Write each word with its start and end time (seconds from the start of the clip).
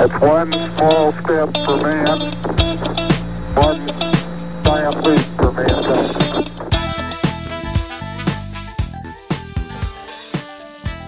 It's 0.00 0.14
one 0.22 0.52
small 0.52 1.12
step 1.12 1.56
for 1.66 1.76
man, 1.76 2.20
one 3.56 3.82
giant 4.64 5.06
leap 5.06 5.18
for 5.36 5.52
mankind. 5.52 6.46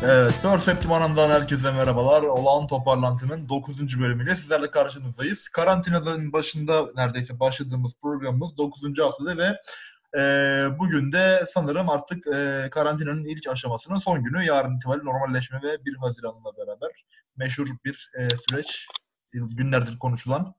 Evet, 0.04 0.34
Dört 0.42 0.62
Septiman'dan 0.62 1.30
herkese 1.30 1.72
merhabalar. 1.72 2.22
Olağan 2.22 2.66
Toparlantı'nın 2.66 3.48
9. 3.48 4.00
bölümüyle 4.00 4.36
sizlerle 4.36 4.70
karşınızdayız. 4.70 5.48
Karantinanın 5.48 6.32
başında 6.32 6.86
neredeyse 6.96 7.40
başladığımız 7.40 7.92
programımız 8.02 8.58
9. 8.58 8.98
haftada 8.98 9.36
ve 9.36 9.56
e, 10.18 10.22
bugün 10.78 11.12
de 11.12 11.44
sanırım 11.48 11.88
artık 11.88 12.26
e, 12.26 12.68
karantinanın 12.70 13.24
ilk 13.24 13.48
aşamasının 13.48 13.98
son 13.98 14.22
günü. 14.22 14.44
Yarın 14.44 14.76
itibariyle 14.76 15.04
normalleşme 15.04 15.62
ve 15.62 15.84
1 15.84 15.96
Haziran'la 15.96 16.56
beraber 16.56 16.90
meşhur 17.40 17.68
bir 17.84 18.10
e, 18.18 18.28
süreç, 18.36 18.86
günlerdir 19.32 19.98
konuşulan 19.98 20.54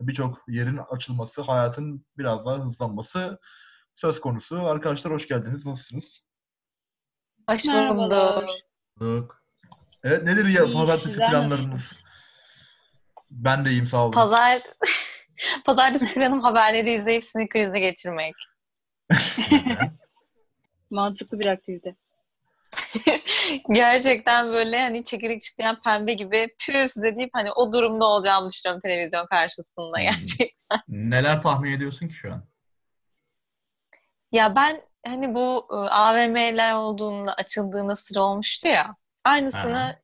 birçok 0.00 0.44
yerin 0.48 0.80
açılması, 0.90 1.42
hayatın 1.42 2.06
biraz 2.18 2.46
daha 2.46 2.56
hızlanması 2.56 3.38
söz 3.94 4.20
konusu. 4.20 4.66
Arkadaşlar 4.66 5.12
hoş 5.12 5.28
geldiniz. 5.28 5.66
Nasılsınız? 5.66 6.20
Hoş 7.50 7.64
bulduk. 7.66 9.42
Evet 10.04 10.22
nedir 10.22 10.46
ya 10.46 10.64
İyi, 10.64 10.74
pazartesi 10.74 11.16
planlarınız? 11.16 11.92
Ben 13.30 13.64
de 13.64 13.70
iyiyim 13.70 13.86
sağ 13.86 14.04
olun. 14.04 14.12
Pazar 14.12 14.62
Pazartesi 15.64 16.14
planım 16.14 16.40
haberleri 16.40 16.94
izleyip 16.94 17.24
sinir 17.24 17.48
krizi 17.48 17.80
geçirmek. 17.80 18.34
Mantıklı 20.90 21.40
bir 21.40 21.46
aktivite. 21.46 21.96
Gerçekten 23.72 24.52
böyle 24.52 24.80
hani 24.80 25.04
çekirdek 25.04 25.42
çitleyen 25.42 25.80
pembe 25.84 26.14
gibi 26.14 26.48
püs 26.66 26.96
deyip 26.96 27.30
hani 27.32 27.52
o 27.52 27.72
durumda 27.72 28.04
olacağımı 28.06 28.50
düşünüyorum 28.50 28.80
televizyon 28.82 29.26
karşısında 29.26 30.00
Hmm. 30.00 30.02
gerçekten. 30.02 30.80
Neler 30.88 31.42
tahmin 31.42 31.72
ediyorsun 31.72 32.08
ki 32.08 32.14
şu 32.14 32.32
an? 32.32 32.48
Ya 34.32 34.56
ben 34.56 34.82
hani 35.06 35.34
bu 35.34 35.66
AVM'ler 35.90 36.74
olduğunda 36.74 37.34
açıldığında 37.34 37.94
sıra 37.94 38.20
olmuştu 38.22 38.68
ya. 38.68 38.96
Aynısını 39.24 39.78
Aha. 39.78 40.00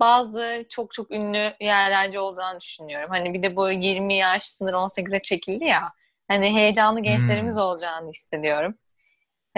bazı 0.00 0.66
çok 0.70 0.94
çok 0.94 1.10
ünlü 1.10 1.54
yerlerde 1.60 2.20
olduğunu 2.20 2.60
düşünüyorum. 2.60 3.10
Hani 3.10 3.34
bir 3.34 3.42
de 3.42 3.56
bu 3.56 3.70
20 3.70 4.14
yaş 4.14 4.42
sınırı 4.42 4.78
18'e 4.78 5.22
çekildi 5.22 5.64
ya. 5.64 5.92
Hani 6.28 6.54
heyecanlı 6.56 7.00
gençlerimiz 7.00 7.54
Hmm. 7.54 7.62
olacağını 7.62 8.10
hissediyorum. 8.10 8.78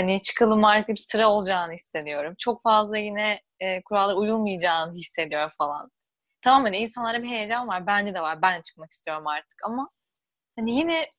Hani 0.00 0.22
çıkalım 0.22 0.64
artık 0.64 0.88
bir 0.88 0.96
sıra 0.96 1.28
olacağını 1.28 1.72
hissediyorum. 1.72 2.34
Çok 2.38 2.62
fazla 2.62 2.98
yine 2.98 3.40
e, 3.60 3.82
kurallara 3.82 4.16
uyulmayacağını 4.16 4.92
hissediyorum 4.94 5.50
falan. 5.58 5.90
Tamam 6.42 6.64
hani 6.64 6.76
insanlarda 6.76 7.22
bir 7.22 7.28
heyecan 7.28 7.68
var. 7.68 7.86
Bende 7.86 8.14
de 8.14 8.20
var. 8.22 8.42
Ben 8.42 8.58
de 8.58 8.62
çıkmak 8.62 8.90
istiyorum 8.90 9.26
artık 9.26 9.64
ama 9.66 9.90
hani 10.58 10.76
yine 10.78 11.10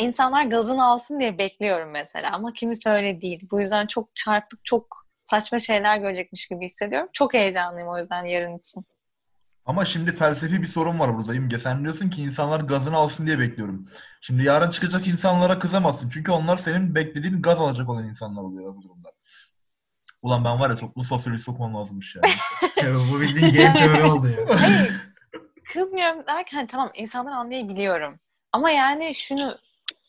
insanlar 0.00 0.44
gazını 0.44 0.84
alsın 0.86 1.20
diye 1.20 1.38
bekliyorum 1.38 1.90
mesela 1.90 2.32
ama 2.32 2.52
kimisi 2.52 2.90
öyle 2.90 3.20
değil. 3.20 3.48
Bu 3.50 3.60
yüzden 3.60 3.86
çok 3.86 4.14
çarpık, 4.14 4.64
çok 4.64 4.96
saçma 5.22 5.58
şeyler 5.58 5.96
görecekmiş 5.98 6.48
gibi 6.48 6.66
hissediyorum. 6.66 7.08
Çok 7.12 7.34
heyecanlıyım 7.34 7.88
o 7.88 7.98
yüzden 7.98 8.24
yarın 8.24 8.58
için. 8.58 8.84
Ama 9.66 9.84
şimdi 9.84 10.12
felsefi 10.12 10.62
bir 10.62 10.66
sorun 10.66 10.98
var 11.00 11.16
burada 11.18 11.34
İmge. 11.34 11.58
Sen 11.58 11.82
diyorsun 11.84 12.10
ki 12.10 12.22
insanlar 12.22 12.60
gazını 12.60 12.96
alsın 12.96 13.26
diye 13.26 13.38
bekliyorum. 13.38 13.88
Şimdi 14.20 14.42
yarın 14.42 14.70
çıkacak 14.70 15.06
insanlara 15.06 15.58
kızamazsın. 15.58 16.08
Çünkü 16.08 16.32
onlar 16.32 16.56
senin 16.56 16.94
beklediğin 16.94 17.42
gaz 17.42 17.60
alacak 17.60 17.88
olan 17.88 18.04
insanlar 18.08 18.42
oluyor 18.42 18.76
bu 18.76 18.82
durumda. 18.82 19.12
Ulan 20.22 20.44
ben 20.44 20.60
var 20.60 20.70
ya 20.70 20.76
toplum 20.76 21.04
sosyolojisi 21.04 21.50
okumam 21.50 21.74
lazımmış 21.74 22.16
yani. 22.16 22.34
Evet, 22.76 22.96
bu 23.12 23.20
bildiğin 23.20 23.54
game 23.54 23.78
teori 23.78 24.04
oldu 24.04 24.28
ya. 24.28 24.38
Hayır, 24.48 24.92
kızmıyorum 25.72 26.26
derken 26.26 26.56
hani 26.56 26.66
tamam 26.66 26.90
insanlar 26.94 27.32
anlayabiliyorum. 27.32 28.20
Ama 28.52 28.70
yani 28.70 29.14
şunu 29.14 29.58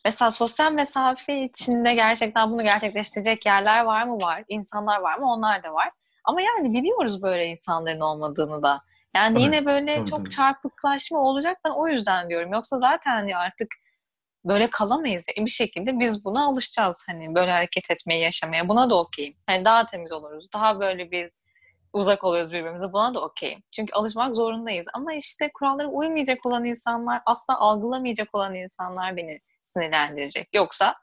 mesela 0.06 0.32
sosyal 0.32 0.72
mesafe 0.72 1.44
içinde 1.44 1.94
gerçekten 1.94 2.52
bunu 2.52 2.64
gerçekleştirecek 2.64 3.46
yerler 3.46 3.84
var 3.84 4.04
mı? 4.04 4.22
Var. 4.22 4.44
İnsanlar 4.48 5.00
var 5.00 5.18
mı? 5.18 5.32
Onlar 5.32 5.64
da 5.64 5.74
var. 5.74 5.90
Ama 6.24 6.42
yani 6.42 6.74
biliyoruz 6.74 7.22
böyle 7.22 7.46
insanların 7.46 8.00
olmadığını 8.00 8.64
da. 8.64 8.82
Yani 9.16 9.34
Tabii, 9.34 9.44
yine 9.44 9.66
böyle 9.66 9.96
tabii, 9.96 10.10
çok 10.10 10.20
tabii. 10.20 10.30
çarpıklaşma 10.30 11.20
olacak. 11.20 11.58
Ben 11.66 11.72
o 11.72 11.88
yüzden 11.88 12.30
diyorum. 12.30 12.54
Yoksa 12.54 12.80
zaten 12.80 13.12
hani 13.12 13.38
artık 13.38 13.68
böyle 14.46 14.70
kalamayız. 14.70 15.26
E 15.38 15.46
bir 15.46 15.50
şekilde 15.50 16.00
biz 16.00 16.26
buna 16.26 16.46
alışacağız. 16.46 16.98
Hani 17.08 17.36
böyle 17.36 17.52
hareket 17.52 17.92
etmeye, 17.92 18.22
yaşamaya. 18.22 18.70
Buna 18.70 18.90
da 18.90 18.96
okeyim. 19.00 19.36
Hani 19.48 19.66
daha 19.66 19.86
temiz 19.86 20.12
oluruz. 20.12 20.48
Daha 20.54 20.80
böyle 20.80 21.12
bir 21.12 21.32
uzak 21.94 22.24
oluyoruz 22.24 22.52
birbirimize. 22.52 22.94
Buna 22.94 23.14
da 23.14 23.22
okeyim. 23.22 23.64
Çünkü 23.72 23.94
alışmak 23.94 24.36
zorundayız. 24.36 24.88
Ama 24.94 25.14
işte 25.14 25.52
kurallara 25.54 25.88
uymayacak 25.88 26.46
olan 26.46 26.66
insanlar, 26.66 27.22
asla 27.26 27.60
algılamayacak 27.60 28.36
olan 28.36 28.56
insanlar 28.56 29.18
beni 29.18 29.40
sinirlendirecek. 29.62 30.50
Yoksa 30.54 30.96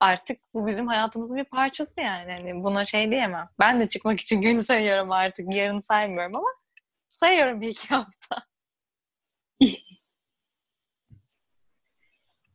artık 0.00 0.40
bu 0.54 0.66
bizim 0.66 0.86
hayatımızın 0.86 1.36
bir 1.36 1.44
parçası 1.44 2.00
yani. 2.00 2.32
Hani 2.32 2.62
buna 2.62 2.84
şey 2.84 3.10
diyemem. 3.10 3.48
Ben 3.60 3.80
de 3.80 3.88
çıkmak 3.88 4.20
için 4.20 4.40
gün 4.40 4.56
sayıyorum 4.56 5.12
artık. 5.12 5.54
Yarını 5.54 5.82
saymıyorum 5.82 6.36
ama 6.36 6.48
sayıyorum 7.16 7.60
bir 7.60 7.68
iki 7.68 7.88
hafta. 7.88 8.46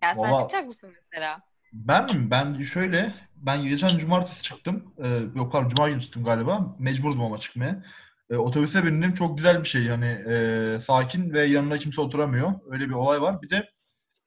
Yani 0.01 0.19
sen 0.19 0.31
Valla- 0.31 0.37
çıkacak 0.37 0.67
mısın 0.67 0.93
mesela? 1.11 1.41
Ben 1.73 2.05
mi? 2.05 2.31
Ben 2.31 2.61
şöyle, 2.61 3.15
ben 3.35 3.63
geçen 3.63 3.97
cumartesi 3.97 4.43
çıktım. 4.43 4.93
Ee, 5.03 5.07
yok 5.35 5.51
pardon, 5.51 5.69
cuma 5.69 5.89
günü 5.89 6.01
çıktım 6.01 6.23
galiba. 6.23 6.75
Mecburdum 6.79 7.21
ama 7.21 7.37
çıkmaya. 7.37 7.83
Ee, 8.29 8.35
otobüse 8.35 8.85
bindim. 8.85 9.13
Çok 9.13 9.37
güzel 9.37 9.59
bir 9.63 9.67
şey. 9.67 9.83
Yani 9.83 10.07
e, 10.07 10.79
sakin 10.79 11.33
ve 11.33 11.43
yanına 11.43 11.77
kimse 11.77 12.01
oturamıyor. 12.01 12.53
Öyle 12.71 12.89
bir 12.89 12.93
olay 12.93 13.21
var. 13.21 13.41
Bir 13.41 13.49
de 13.49 13.69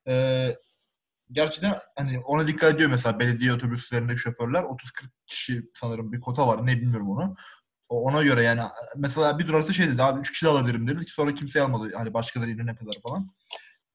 e, 0.09 0.15
gerçekten 1.33 1.81
hani 1.97 2.21
ona 2.21 2.47
dikkat 2.47 2.75
ediyor 2.75 2.91
mesela 2.91 3.19
belediye 3.19 3.53
otobüslerindeki 3.53 4.21
şoförler. 4.21 4.63
30-40 4.63 5.11
kişi 5.27 5.71
sanırım 5.75 6.13
bir 6.13 6.21
kota 6.21 6.49
var. 6.49 6.67
Ne 6.67 6.77
bilmiyorum 6.77 7.11
onu. 7.11 7.37
O- 7.89 8.03
Ona 8.05 8.23
göre 8.23 8.43
yani 8.43 8.63
mesela 8.97 9.39
bir 9.39 9.47
durakta 9.49 9.73
şey 9.73 9.89
dedi 9.89 10.03
abi 10.03 10.21
3 10.21 10.33
kişi 10.33 10.47
de 10.47 10.51
alabilirim 10.51 10.89
dedi. 10.89 11.05
Sonra 11.05 11.35
kimse 11.35 11.63
almadı. 11.63 11.93
Hani 11.97 12.15
başkaları 12.15 12.51
inene 12.51 12.77
kadar 12.77 12.95
falan. 13.03 13.31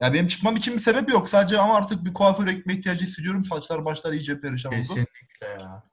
Ya 0.01 0.13
benim 0.13 0.27
çıkmam 0.27 0.55
için 0.55 0.75
bir 0.75 0.79
sebep 0.81 1.09
yok. 1.09 1.29
Sadece 1.29 1.59
ama 1.59 1.75
artık 1.75 2.05
bir 2.05 2.13
kuaföre 2.13 2.53
gitme 2.53 2.73
ihtiyacı 2.73 3.05
hissediyorum. 3.05 3.45
Saçlar 3.45 3.85
başlar 3.85 4.13
iyice 4.13 4.41
perişan 4.41 4.73
oldu. 4.73 4.79
Kesinlikle 4.81 5.47
ya. 5.59 5.83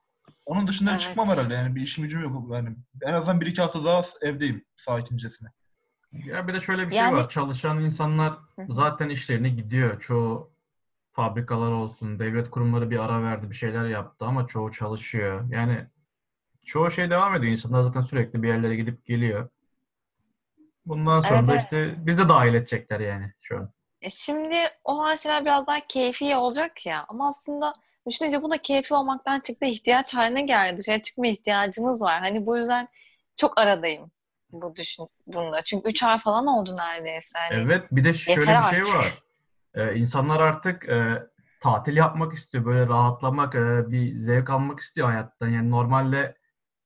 Onun 0.45 0.67
dışında 0.67 0.91
Evet. 0.91 1.01
çıkmam 1.01 1.27
herhalde. 1.27 1.53
Yani 1.53 1.75
bir 1.75 1.81
işim 1.81 2.03
gücüm 2.03 2.21
yok. 2.21 2.53
Yani 2.55 2.69
en 3.01 3.13
azından 3.13 3.41
bir 3.41 3.45
iki 3.45 3.61
hafta 3.61 3.85
daha 3.85 4.03
evdeyim 4.21 4.65
sakincesine. 4.77 5.49
Ya 6.11 6.47
bir 6.47 6.53
de 6.53 6.61
şöyle 6.61 6.85
bir 6.85 6.91
şey 6.91 6.99
Yani- 6.99 7.15
var. 7.17 7.29
Çalışan 7.29 7.83
insanlar 7.83 8.33
zaten 8.69 9.09
işlerine 9.09 9.49
gidiyor. 9.49 9.99
Çoğu 9.99 10.51
fabrikalar 11.13 11.71
olsun, 11.71 12.19
devlet 12.19 12.49
kurumları 12.49 12.89
bir 12.89 12.99
ara 12.99 13.23
verdi, 13.23 13.49
bir 13.49 13.55
şeyler 13.55 13.85
yaptı 13.85 14.25
ama 14.25 14.47
çoğu 14.47 14.71
çalışıyor. 14.71 15.49
Yani 15.49 15.87
çoğu 16.67 16.91
şey 16.91 17.09
devam 17.09 17.35
ediyor. 17.35 17.51
İnsanlar 17.51 17.83
zaten 17.83 18.01
sürekli 18.01 18.43
bir 18.43 18.47
yerlere 18.47 18.75
gidip 18.75 19.05
geliyor. 19.05 19.49
Bundan 20.85 21.19
sonra 21.19 21.35
Evet, 21.39 21.47
da 21.47 21.51
evet. 21.53 21.63
işte 21.63 21.95
biz 21.97 22.17
de 22.17 22.29
dahil 22.29 22.53
edecekler 22.53 22.99
yani 22.99 23.33
şu 23.41 23.57
an. 23.57 23.69
E 24.01 24.09
şimdi 24.09 24.55
olan 24.83 25.15
şeyler 25.15 25.45
biraz 25.45 25.67
daha 25.67 25.79
keyfi 25.87 26.35
olacak 26.35 26.85
ya. 26.85 27.05
Ama 27.07 27.27
aslında 27.27 27.73
düşününce 28.07 28.43
bu 28.43 28.51
da 28.51 28.57
keyfi 28.57 28.93
olmaktan 28.93 29.39
çıktı. 29.39 29.65
ihtiyaç 29.65 30.15
haline 30.15 30.41
geldi. 30.41 30.77
Dışarı 30.77 31.01
çıkma 31.01 31.27
ihtiyacımız 31.27 32.01
var. 32.01 32.19
Hani 32.19 32.45
bu 32.45 32.57
yüzden 32.57 32.87
çok 33.35 33.59
aradayım 33.61 34.11
bu 34.51 34.75
düşün 34.75 35.07
bunda. 35.27 35.61
Çünkü 35.61 35.89
3 35.89 36.03
ay 36.03 36.19
falan 36.19 36.47
oldu 36.47 36.75
neredeyse. 36.79 37.39
Hani 37.39 37.61
Evet, 37.61 37.83
bir 37.91 38.03
de 38.03 38.13
şöyle 38.13 38.39
bir 38.41 38.45
şey 38.45 38.55
artık. 38.55 38.95
var. 38.95 39.23
Ee, 39.75 39.95
insanlar 39.95 40.39
artık 40.39 40.89
e, 40.89 41.23
tatil 41.61 41.97
yapmak 41.97 42.33
istiyor, 42.33 42.65
böyle 42.65 42.87
rahatlamak, 42.87 43.55
e, 43.55 43.91
bir 43.91 44.17
zevk 44.17 44.49
almak 44.49 44.79
istiyor 44.79 45.07
hayattan. 45.07 45.47
Yani 45.49 45.71
normalde 45.71 46.36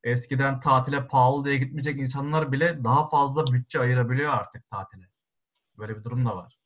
eskiden 0.04 0.60
tatile 0.60 1.08
pahalı 1.08 1.46
diye 1.46 1.58
gitmeyecek 1.58 2.00
insanlar 2.00 2.52
bile 2.52 2.84
daha 2.84 3.10
fazla 3.10 3.54
bütçe 3.54 3.80
ayırabiliyor 3.80 4.34
artık 4.34 4.70
tatile. 4.70 5.06
Böyle 5.78 5.98
bir 6.00 6.04
durum 6.04 6.26
da 6.26 6.38
var. 6.38 6.60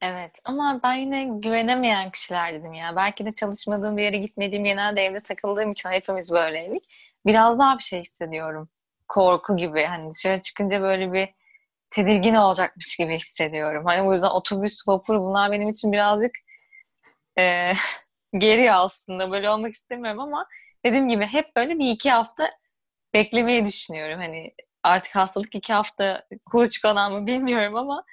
Evet 0.00 0.38
ama 0.44 0.80
ben 0.82 0.94
yine 0.94 1.24
güvenemeyen 1.24 2.10
kişiler 2.10 2.54
dedim 2.54 2.72
ya. 2.74 2.96
Belki 2.96 3.26
de 3.26 3.32
çalışmadığım 3.34 3.96
bir 3.96 4.02
yere 4.02 4.18
gitmediğim, 4.18 4.64
genelde 4.64 5.02
evde 5.02 5.20
takıldığım 5.20 5.72
için 5.72 5.90
hepimiz 5.90 6.32
böyleydik. 6.32 6.84
Biraz 7.26 7.58
daha 7.58 7.78
bir 7.78 7.82
şey 7.82 8.00
hissediyorum. 8.00 8.68
Korku 9.08 9.56
gibi. 9.56 9.82
Hani 9.84 10.12
dışarı 10.12 10.40
çıkınca 10.40 10.82
böyle 10.82 11.12
bir 11.12 11.28
tedirgin 11.90 12.34
olacakmış 12.34 12.96
gibi 12.96 13.14
hissediyorum. 13.16 13.84
Hani 13.86 14.02
o 14.08 14.12
yüzden 14.12 14.28
otobüs, 14.28 14.88
vapur 14.88 15.20
bunlar 15.20 15.52
benim 15.52 15.68
için 15.68 15.92
birazcık 15.92 16.32
eee 17.36 17.74
geriyor 18.38 18.74
aslında. 18.76 19.30
Böyle 19.30 19.50
olmak 19.50 19.72
istemiyorum 19.72 20.20
ama 20.20 20.46
dediğim 20.84 21.08
gibi 21.08 21.26
hep 21.26 21.56
böyle 21.56 21.78
bir 21.78 21.90
iki 21.90 22.10
hafta 22.10 22.50
beklemeyi 23.14 23.66
düşünüyorum. 23.66 24.20
Hani 24.20 24.54
artık 24.82 25.16
hastalık 25.16 25.54
iki 25.54 25.72
hafta 25.72 26.24
kuluçkadan 26.46 27.12
mı 27.12 27.26
bilmiyorum 27.26 27.76
ama 27.76 28.04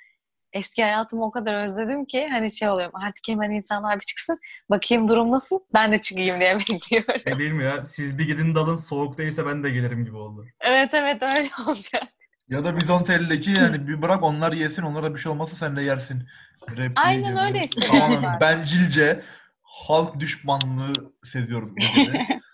eski 0.53 0.83
hayatımı 0.83 1.25
o 1.25 1.31
kadar 1.31 1.63
özledim 1.63 2.05
ki 2.05 2.27
hani 2.27 2.51
şey 2.51 2.69
oluyorum 2.69 2.95
artık 2.95 3.27
hemen 3.27 3.51
insanlar 3.51 3.95
bir 3.99 4.05
çıksın 4.05 4.39
bakayım 4.69 5.07
durum 5.07 5.31
nasıl 5.31 5.59
ben 5.73 5.91
de 5.91 6.01
çıkayım 6.01 6.39
diye 6.39 6.55
bekliyorum. 6.59 7.19
Şey 7.23 7.39
değil 7.39 7.51
mi 7.51 7.63
ya? 7.63 7.85
Siz 7.85 8.17
bir 8.17 8.25
gidin 8.25 8.55
dalın 8.55 8.75
soğuk 8.75 9.17
değilse 9.17 9.45
ben 9.45 9.63
de 9.63 9.69
gelirim 9.69 10.05
gibi 10.05 10.17
oldu. 10.17 10.45
Evet 10.59 10.93
evet 10.93 11.23
öyle 11.23 11.49
olacak. 11.67 12.03
Ya 12.49 12.65
da 12.65 12.77
Bizontelli'deki 12.77 13.51
yani 13.51 13.87
bir 13.87 14.01
bırak 14.01 14.23
onlar 14.23 14.53
yesin 14.53 14.81
onlara 14.81 15.13
bir 15.13 15.19
şey 15.19 15.31
olmazsa 15.31 15.55
sen 15.55 15.75
de 15.75 15.81
yersin. 15.81 16.23
Repliği 16.69 16.91
Aynen 16.95 17.37
öyle 17.37 17.59
hissediyorum 17.59 17.99
Tamamen 17.99 18.39
bencilce 18.39 19.23
halk 19.61 20.19
düşmanlığı 20.19 20.93
seziyorum. 21.23 21.75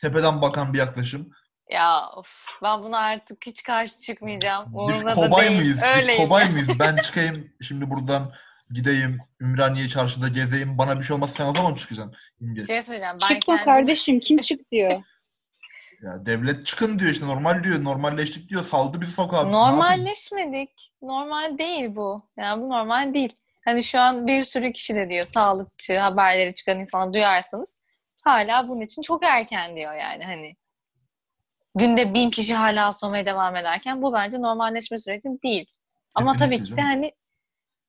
Tepeden 0.00 0.42
bakan 0.42 0.72
bir 0.72 0.78
yaklaşım. 0.78 1.30
Ya 1.70 2.08
of, 2.16 2.26
ben 2.62 2.82
buna 2.82 2.98
artık 2.98 3.46
hiç 3.46 3.62
karşı 3.62 4.00
çıkmayacağım. 4.00 4.66
Biz 4.66 4.74
Umurumda 4.74 5.10
da 5.10 5.14
kobay 5.14 5.48
değil. 5.48 5.60
mıyız? 5.60 5.76
Biz 5.76 5.82
Öyleyim. 5.98 6.22
kobay 6.22 6.50
mıyız? 6.50 6.68
Ben 6.78 6.96
çıkayım 6.96 7.52
şimdi 7.62 7.90
buradan 7.90 8.32
gideyim 8.70 9.18
Ümraniye 9.40 9.88
çarşıda 9.88 10.28
gezeyim. 10.28 10.78
Bana 10.78 10.98
bir 10.98 11.04
şey 11.04 11.14
olmazsa 11.14 11.36
sen 11.36 11.46
o 11.46 11.54
zaman 11.54 11.74
çıkacaksın? 11.74 12.14
İmge? 12.40 12.60
Bir 12.60 12.66
şey 12.66 12.82
söyleyeceğim. 12.82 13.16
Ben 13.22 13.26
Çıkma 13.28 13.56
kendim... 13.56 13.64
kardeşim 13.64 14.20
kim 14.20 14.38
çık 14.48 14.70
diyor. 14.72 15.02
Ya 16.02 16.26
devlet 16.26 16.66
çıkın 16.66 16.98
diyor 16.98 17.10
işte 17.10 17.26
normal 17.26 17.64
diyor. 17.64 17.84
Normalleştik 17.84 18.48
diyor. 18.48 18.64
Saldı 18.64 19.00
bizi 19.00 19.12
sokağa. 19.12 19.44
Ne? 19.44 19.52
Normalleşmedik. 19.52 20.92
Normal 21.02 21.58
değil 21.58 21.94
bu. 21.96 22.22
Yani 22.38 22.62
bu 22.62 22.68
normal 22.68 23.14
değil. 23.14 23.32
Hani 23.64 23.82
şu 23.84 24.00
an 24.00 24.26
bir 24.26 24.42
sürü 24.42 24.72
kişi 24.72 24.94
de 24.94 25.10
diyor 25.10 25.24
sağlıkçı 25.24 25.98
haberleri 25.98 26.54
çıkan 26.54 26.78
insanlar 26.80 27.12
duyarsanız 27.12 27.79
hala 28.20 28.68
bunun 28.68 28.80
için 28.80 29.02
çok 29.02 29.24
erken 29.24 29.76
diyor 29.76 29.94
yani 29.94 30.24
hani. 30.24 30.56
Günde 31.74 32.14
bin 32.14 32.30
kişi 32.30 32.54
hala 32.54 32.86
asılmaya 32.88 33.26
devam 33.26 33.56
ederken 33.56 34.02
bu 34.02 34.12
bence 34.12 34.42
normalleşme 34.42 35.00
süreci 35.00 35.28
değil. 35.44 35.66
Ama 36.14 36.32
Kesinlikle 36.32 36.56
tabii 36.56 36.70
ki 36.70 36.76
de 36.76 36.82
hani 36.82 37.12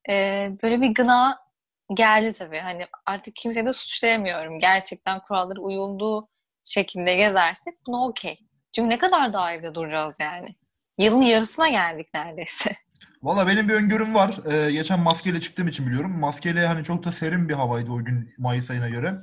e, 0.10 0.48
böyle 0.63 0.81
bir 0.81 0.94
gına 0.94 1.39
geldi 1.94 2.38
tabii. 2.38 2.60
Hani 2.60 2.88
artık 3.06 3.36
kimseyi 3.36 3.66
de 3.66 3.74
suçlayamıyorum. 3.74 4.60
Gerçekten 4.60 5.19
kurallara 5.19 5.60
uyulduğu 5.60 6.28
şekilde 6.63 7.16
gezersek 7.16 7.74
buna 7.88 8.06
okey. 8.06 8.39
Çünkü 8.75 8.89
ne 8.89 8.98
kadar 8.98 9.33
daha 9.33 9.54
evde 9.54 9.75
duracağız 9.75 10.19
yani. 10.19 10.56
Yılın 10.98 11.22
yarısına 11.22 11.69
geldik 11.69 12.07
neredeyse. 12.13 12.75
Valla 13.24 13.48
benim 13.48 13.69
bir 13.69 13.74
öngörüm 13.74 14.16
var. 14.16 14.39
Ee, 14.51 14.72
geçen 14.72 15.00
maskeyle 15.00 15.42
çıktığım 15.42 15.68
için 15.68 15.88
biliyorum. 15.88 16.19
Maskeyle 16.19 16.68
hani 16.68 16.83
çok 16.83 17.04
da 17.04 17.12
serin 17.12 17.50
bir 17.50 17.54
havaydı 17.54 17.92
o 17.92 17.98
gün 17.98 18.33
Mayıs 18.38 18.72
ayına 18.72 18.89
göre. 18.89 19.16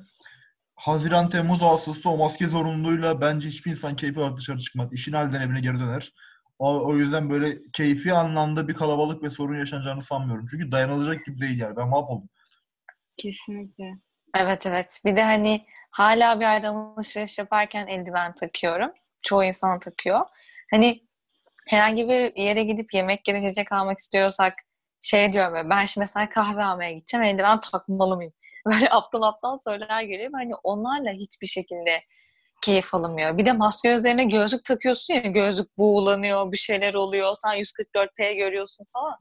Haziran, 0.79 1.29
Temmuz, 1.29 1.63
Ağustos'ta 1.63 2.11
o 2.11 2.17
maske 2.17 2.47
zorunluluğuyla 2.47 3.21
bence 3.21 3.49
hiçbir 3.49 3.71
insan 3.71 3.97
keyfi 3.97 4.21
olarak 4.21 4.37
dışarı 4.37 4.59
çıkmaz. 4.59 4.93
İşin 4.93 5.13
halden 5.13 5.41
evine 5.41 5.61
geri 5.61 5.81
döner. 5.81 6.13
O, 6.59 6.87
o 6.87 6.97
yüzden 6.97 7.31
böyle 7.31 7.55
keyfi 7.73 8.13
anlamda 8.13 8.69
bir 8.69 8.75
kalabalık 8.75 9.23
ve 9.23 9.31
sorun 9.31 9.59
yaşanacağını 9.59 10.03
sanmıyorum. 10.03 10.47
Çünkü 10.51 10.73
dayanılacak 10.73 11.27
gibi 11.27 11.41
değil 11.41 11.61
yani. 11.61 11.77
Ben 11.77 11.89
mahvoldum. 11.89 12.29
Kesinlikle. 13.17 13.85
Evet 14.37 14.67
evet. 14.67 15.01
Bir 15.05 15.17
de 15.17 15.23
hani 15.23 15.67
hala 15.91 16.41
bir 16.41 16.45
yerden 16.45 16.75
alışveriş 16.75 17.39
yaparken 17.39 17.87
eldiven 17.87 18.35
takıyorum. 18.35 18.91
Çoğu 19.23 19.45
insan 19.45 19.79
takıyor. 19.79 20.21
Hani 20.71 21.03
herhangi 21.69 22.09
bir 22.09 22.37
yere 22.37 22.65
gidip 22.65 22.95
yemek 22.95 23.29
ya 23.29 23.35
da 23.35 23.39
içecek 23.39 23.73
almak 23.73 23.99
istiyorsak 23.99 24.55
şey 25.01 25.33
diyorum 25.33 25.71
ben 25.71 25.85
şimdi 25.85 26.03
mesela 26.03 26.29
kahve 26.29 26.65
almaya 26.65 26.93
gideceğim 26.93 27.25
eldiven 27.27 27.61
takmalı 27.61 28.17
mıyım? 28.17 28.33
Böyle 28.73 28.89
aptal 28.91 29.23
aptal 29.23 29.57
sorular 29.57 30.03
geliyor. 30.03 30.31
Hani 30.33 30.55
onlarla 30.63 31.11
hiçbir 31.11 31.47
şekilde 31.47 32.03
keyif 32.63 32.95
alınmıyor. 32.95 33.39
Bir 33.39 33.45
de 33.47 33.53
maske 33.53 33.95
üzerine 33.95 34.25
gözlük 34.25 34.65
takıyorsun 34.65 35.15
ya 35.15 35.21
gözlük 35.21 35.79
buğulanıyor, 35.79 36.53
bir 36.53 36.57
şeyler 36.57 36.95
oluyor. 36.95 37.35
Sen 37.35 37.55
144p 37.55 38.37
görüyorsun 38.37 38.87
falan. 38.93 39.17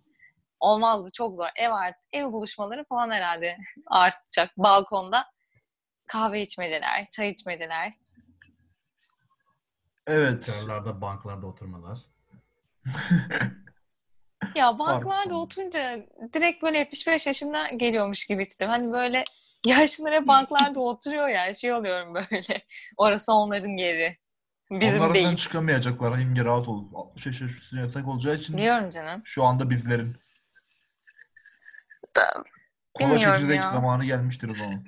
Olmaz 0.60 1.06
bu 1.06 1.12
çok 1.12 1.36
zor. 1.36 1.48
Ev 1.56 1.72
art 1.72 1.96
ev 2.14 2.32
buluşmaları 2.32 2.86
falan 2.90 3.12
herhalde 3.12 3.58
artacak. 3.88 4.58
Balkonda 4.58 5.26
kahve 6.08 6.42
içmediler, 6.42 7.08
çay 7.12 7.30
içmediler. 7.30 7.94
Evet. 10.08 10.46
Kırlarda, 10.46 11.02
banklarda 11.02 11.48
oturmalar. 11.48 12.00
Ya 14.56 14.80
banklarda 14.80 15.36
oturunca 15.36 16.00
direkt 16.34 16.64
böyle 16.64 16.78
75 16.78 17.28
yaşında 17.28 17.68
geliyormuş 17.68 18.26
gibi 18.26 18.42
istedim. 18.44 18.70
Hani 18.72 18.92
böyle 18.92 19.24
yaşlılar 19.68 20.14
hep 20.14 20.28
banklarda 20.28 20.80
oturuyor 20.80 21.28
ya 21.28 21.54
şey 21.54 21.74
oluyorum 21.74 22.14
böyle. 22.16 22.62
Orası 22.98 23.34
onların 23.34 23.78
yeri. 23.78 24.18
Bizim 24.72 25.00
Onlardan 25.02 25.14
değil. 25.16 25.36
çıkamayacaklar. 25.36 26.18
İmge 26.20 26.46
rahat 26.46 26.68
ol. 26.68 26.86
60 26.96 27.26
yaş 27.26 27.42
üstüne 27.42 27.80
yasak 27.80 28.08
olacağı 28.08 28.36
için 28.36 28.58
Biliyorum 28.58 28.90
canım. 28.90 29.22
şu 29.26 29.44
anda 29.44 29.70
bizlerin. 29.70 30.16
Da- 32.16 32.44
Kola 32.94 33.20
çekirdek 33.20 33.64
zamanı 33.64 34.06
gelmiştir 34.06 34.50
o 34.50 34.54
zaman. 34.54 34.84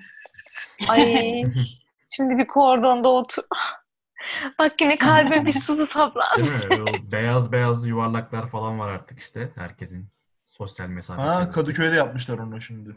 Ay 0.90 1.44
şimdi 2.16 2.38
bir 2.38 2.48
kordonda 2.48 3.10
otur. 3.10 3.44
Bak 4.60 4.82
yine 4.82 4.98
kalbe 4.98 5.46
bir 5.46 5.52
sızı 5.62 5.88
saplandı. 5.88 6.70
Değil 6.70 6.82
mi? 6.82 6.92
O 6.92 7.12
beyaz 7.12 7.52
beyaz 7.52 7.88
yuvarlaklar 7.88 8.50
falan 8.50 8.80
var 8.80 8.90
artık 8.90 9.20
işte. 9.20 9.52
Herkesin 9.56 10.10
sosyal 10.46 10.88
mesafe. 10.88 11.22
Ha. 11.22 11.52
Kadıköy'de 11.52 11.96
yapmışlar 11.96 12.38
onu 12.38 12.62
şimdi. 12.62 12.96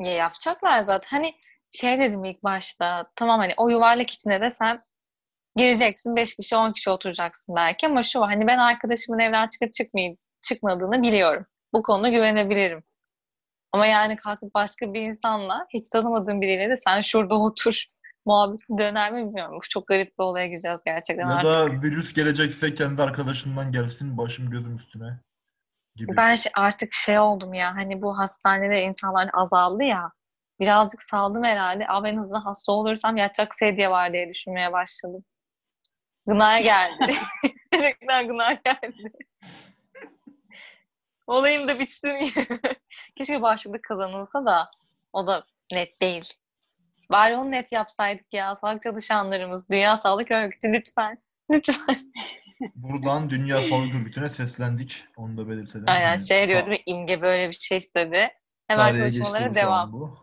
Ya 0.00 0.12
yapacaklar 0.12 0.80
zaten. 0.80 1.08
Hani 1.10 1.34
şey 1.72 1.98
dedim 1.98 2.24
ilk 2.24 2.44
başta. 2.44 3.10
Tamam 3.16 3.40
hani 3.40 3.54
o 3.56 3.68
yuvarlak 3.68 4.10
içine 4.10 4.40
de 4.40 4.50
sen 4.50 4.82
gireceksin. 5.56 6.16
5 6.16 6.36
kişi 6.36 6.56
10 6.56 6.72
kişi 6.72 6.90
oturacaksın 6.90 7.56
belki 7.56 7.86
ama 7.86 8.02
şu 8.02 8.20
var. 8.20 8.28
Hani 8.28 8.46
ben 8.46 8.58
arkadaşımın 8.58 9.18
evden 9.18 9.48
çıkıp 9.48 9.72
çıkmayıp 9.72 10.18
çıkmadığını 10.42 11.02
biliyorum. 11.02 11.46
Bu 11.72 11.82
konuda 11.82 12.08
güvenebilirim. 12.08 12.82
Ama 13.72 13.86
yani 13.86 14.16
kalkıp 14.16 14.54
başka 14.54 14.94
bir 14.94 15.00
insanla 15.02 15.66
hiç 15.74 15.88
tanımadığım 15.88 16.40
biriyle 16.40 16.68
de 16.70 16.76
sen 16.76 17.00
şurada 17.00 17.34
otur 17.34 17.84
muhabbet 18.28 18.60
döner 18.78 19.12
mi 19.12 19.26
bilmiyorum. 19.26 19.60
Çok 19.70 19.86
garip 19.88 20.18
bir 20.18 20.24
olaya 20.24 20.46
gireceğiz 20.46 20.80
gerçekten 20.86 21.28
Ya 21.28 21.34
artık. 21.36 21.44
da 21.44 21.82
virüs 21.82 22.14
gelecekse 22.14 22.74
kendi 22.74 23.02
arkadaşından 23.02 23.72
gelsin 23.72 24.18
başım 24.18 24.50
gözüm 24.50 24.76
üstüne 24.76 25.20
gibi. 25.96 26.16
Ben 26.16 26.34
şey- 26.34 26.52
artık 26.56 26.92
şey 26.92 27.18
oldum 27.18 27.54
ya 27.54 27.74
hani 27.76 28.02
bu 28.02 28.18
hastanede 28.18 28.82
insanlar 28.82 29.30
azaldı 29.32 29.82
ya 29.84 30.12
birazcık 30.60 31.02
saldım 31.02 31.44
herhalde. 31.44 31.88
Aa, 31.88 32.04
ben 32.04 32.16
hızlı 32.22 32.38
hasta 32.38 32.72
olursam 32.72 33.16
yatacak 33.16 33.54
sedye 33.54 33.90
var 33.90 34.12
diye 34.12 34.28
düşünmeye 34.28 34.72
başladım. 34.72 35.24
Gına 36.26 36.58
geldi. 36.58 37.14
Gerçekten 37.72 38.28
gına 38.28 38.52
geldi. 38.52 39.12
Olayın 41.26 41.68
da 41.68 41.78
bitsin. 41.78 42.18
Keşke 43.16 43.42
bağışıklık 43.42 43.84
kazanılsa 43.84 44.44
da 44.44 44.70
o 45.12 45.26
da 45.26 45.44
net 45.74 46.02
değil. 46.02 46.34
Bari 47.10 47.36
onu 47.36 47.50
net 47.50 47.72
yapsaydık 47.72 48.34
ya. 48.34 48.56
Sağlık 48.56 48.82
çalışanlarımız, 48.82 49.70
Dünya 49.70 49.96
Sağlık 49.96 50.30
Örgütü 50.30 50.72
lütfen. 50.72 51.18
Lütfen. 51.50 51.96
Buradan 52.74 53.30
Dünya 53.30 53.62
Sağlık 53.62 53.94
Örgütü'ne 53.94 54.30
seslendik. 54.30 55.04
Onu 55.16 55.36
da 55.36 55.48
belirtelim. 55.48 55.84
Aynen 55.88 56.08
Yani 56.10 56.26
şey 56.26 56.48
diyor 56.48 56.60
ta- 56.60 56.66
değil 56.66 56.78
mi? 56.78 56.82
İmge 56.86 57.22
böyle 57.22 57.48
bir 57.48 57.52
şey 57.52 57.78
istedi. 57.78 58.28
Hemen 58.66 58.92
tarihe 58.92 59.10
çalışmalara 59.10 59.54
devam. 59.54 59.92
bu. 59.92 60.18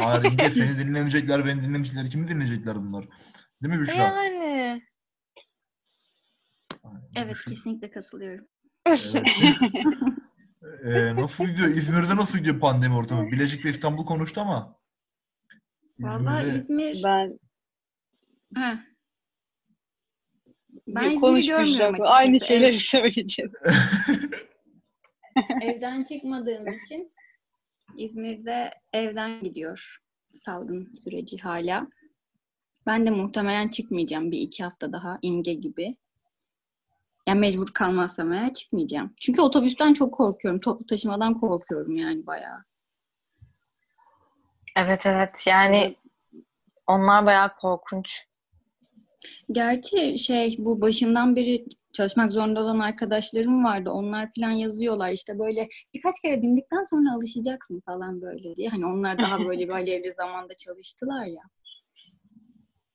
Hayır 0.00 0.24
İmge 0.24 0.50
seni 0.50 0.78
dinlemeyecekler, 0.78 1.44
beni 1.46 1.62
dinlemeyecekler. 1.62 2.10
Kimi 2.10 2.28
dinleyecekler 2.28 2.76
bunlar? 2.76 3.04
Değil 3.62 3.74
mi 3.74 3.80
Büşra? 3.80 3.94
Yani. 4.02 4.82
Aynen, 6.84 7.00
Evet 7.16 7.30
Büşra. 7.34 7.50
kesinlikle 7.50 7.90
katılıyorum. 7.90 8.46
Evet. 8.86 9.14
Ee, 10.84 11.16
nasıl 11.16 11.46
gidiyor? 11.46 11.68
İzmir'de 11.68 12.16
nasıl 12.16 12.38
gidiyor 12.38 12.60
pandemi 12.60 12.94
ortamı? 12.94 13.30
Bilecik 13.32 13.64
ve 13.64 13.70
İstanbul 13.70 14.06
konuştu 14.06 14.40
ama 14.40 14.77
İzmir'de 15.98 16.56
İzmir... 16.56 17.00
Ben 17.04 17.38
Heh. 18.54 18.76
Ben 20.86 21.10
İzmir'i 21.10 21.46
görmüyorum 21.46 21.94
açıkçası. 21.94 22.12
Aynı 22.12 22.40
şeyleri 22.40 22.78
söyleyeceğiz. 22.78 23.52
evden 25.62 26.04
çıkmadığım 26.04 26.68
için 26.68 27.12
İzmir'de 27.96 28.70
evden 28.92 29.42
gidiyor 29.42 29.98
salgın 30.26 30.92
süreci 31.04 31.38
hala. 31.38 31.88
Ben 32.86 33.06
de 33.06 33.10
muhtemelen 33.10 33.68
çıkmayacağım 33.68 34.32
bir 34.32 34.38
iki 34.38 34.64
hafta 34.64 34.92
daha 34.92 35.18
imge 35.22 35.54
gibi. 35.54 35.96
Yani 37.26 37.40
mecbur 37.40 37.68
kalmazsam 37.74 38.32
eğer 38.32 38.54
çıkmayacağım. 38.54 39.14
Çünkü 39.20 39.40
otobüsten 39.40 39.92
çok 39.92 40.14
korkuyorum. 40.14 40.60
Toplu 40.60 40.86
taşımadan 40.86 41.40
korkuyorum 41.40 41.96
yani 41.96 42.26
bayağı. 42.26 42.64
Evet 44.78 45.06
evet 45.06 45.44
yani 45.46 45.96
onlar 46.86 47.26
bayağı 47.26 47.54
korkunç. 47.54 48.24
Gerçi 49.52 50.18
şey 50.18 50.56
bu 50.58 50.80
başından 50.80 51.36
beri 51.36 51.64
çalışmak 51.92 52.32
zorunda 52.32 52.60
olan 52.60 52.78
arkadaşlarım 52.78 53.64
vardı. 53.64 53.90
Onlar 53.90 54.28
falan 54.36 54.50
yazıyorlar 54.50 55.10
işte 55.10 55.38
böyle 55.38 55.68
birkaç 55.94 56.14
kere 56.22 56.42
bindikten 56.42 56.82
sonra 56.82 57.14
alışacaksın 57.14 57.82
falan 57.86 58.22
böyle 58.22 58.56
diye. 58.56 58.68
Hani 58.68 58.86
onlar 58.86 59.18
daha 59.18 59.38
böyle 59.46 59.64
bir 59.64 59.72
alevli 59.72 60.14
zamanda 60.16 60.54
çalıştılar 60.56 61.26
ya. 61.26 61.42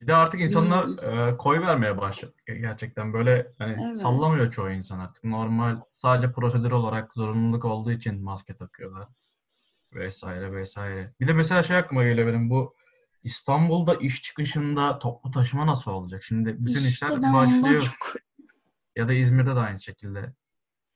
Bir 0.02 0.08
de 0.08 0.16
artık 0.16 0.42
insanlar 0.42 1.04
e, 1.04 1.38
koy 1.38 1.62
vermeye 1.62 1.98
başladı. 1.98 2.34
Gerçekten 2.46 3.13
böyle 3.13 3.52
hani 3.58 3.78
Evet. 3.88 3.98
sallamıyor 3.98 4.52
çoğu 4.52 4.70
insan 4.70 5.00
artık. 5.00 5.24
Normal 5.24 5.82
sadece 5.92 6.32
prosedür 6.32 6.72
olarak 6.72 7.13
zorunluluk 7.13 7.66
olduğu 7.66 7.92
için 7.92 8.24
maske 8.24 8.56
takıyorlar. 8.56 9.08
Vesaire 9.96 10.52
vesaire. 10.56 11.14
Bir 11.20 11.28
de 11.28 11.34
mesela 11.34 11.64
şey 11.64 11.78
aklıma 11.78 12.04
geliyor 12.04 12.28
benim 12.28 12.50
bu 12.50 12.76
İstanbul'da 13.24 13.96
iş 13.96 14.22
çıkışında 14.22 15.00
toplu 15.00 15.32
taşıma 15.32 15.68
nasıl 15.68 15.92
olacak? 15.92 16.24
Şimdi 16.24 16.56
bütün 16.66 16.80
İşte 16.80 16.90
işler 16.90 17.34
başlıyor. 17.34 17.82
çok 17.82 18.16
Ya 18.96 19.08
da 19.08 19.14
İzmir'de 19.14 19.56
de 19.56 19.60
aynı 19.60 19.82
şekilde. 19.82 20.34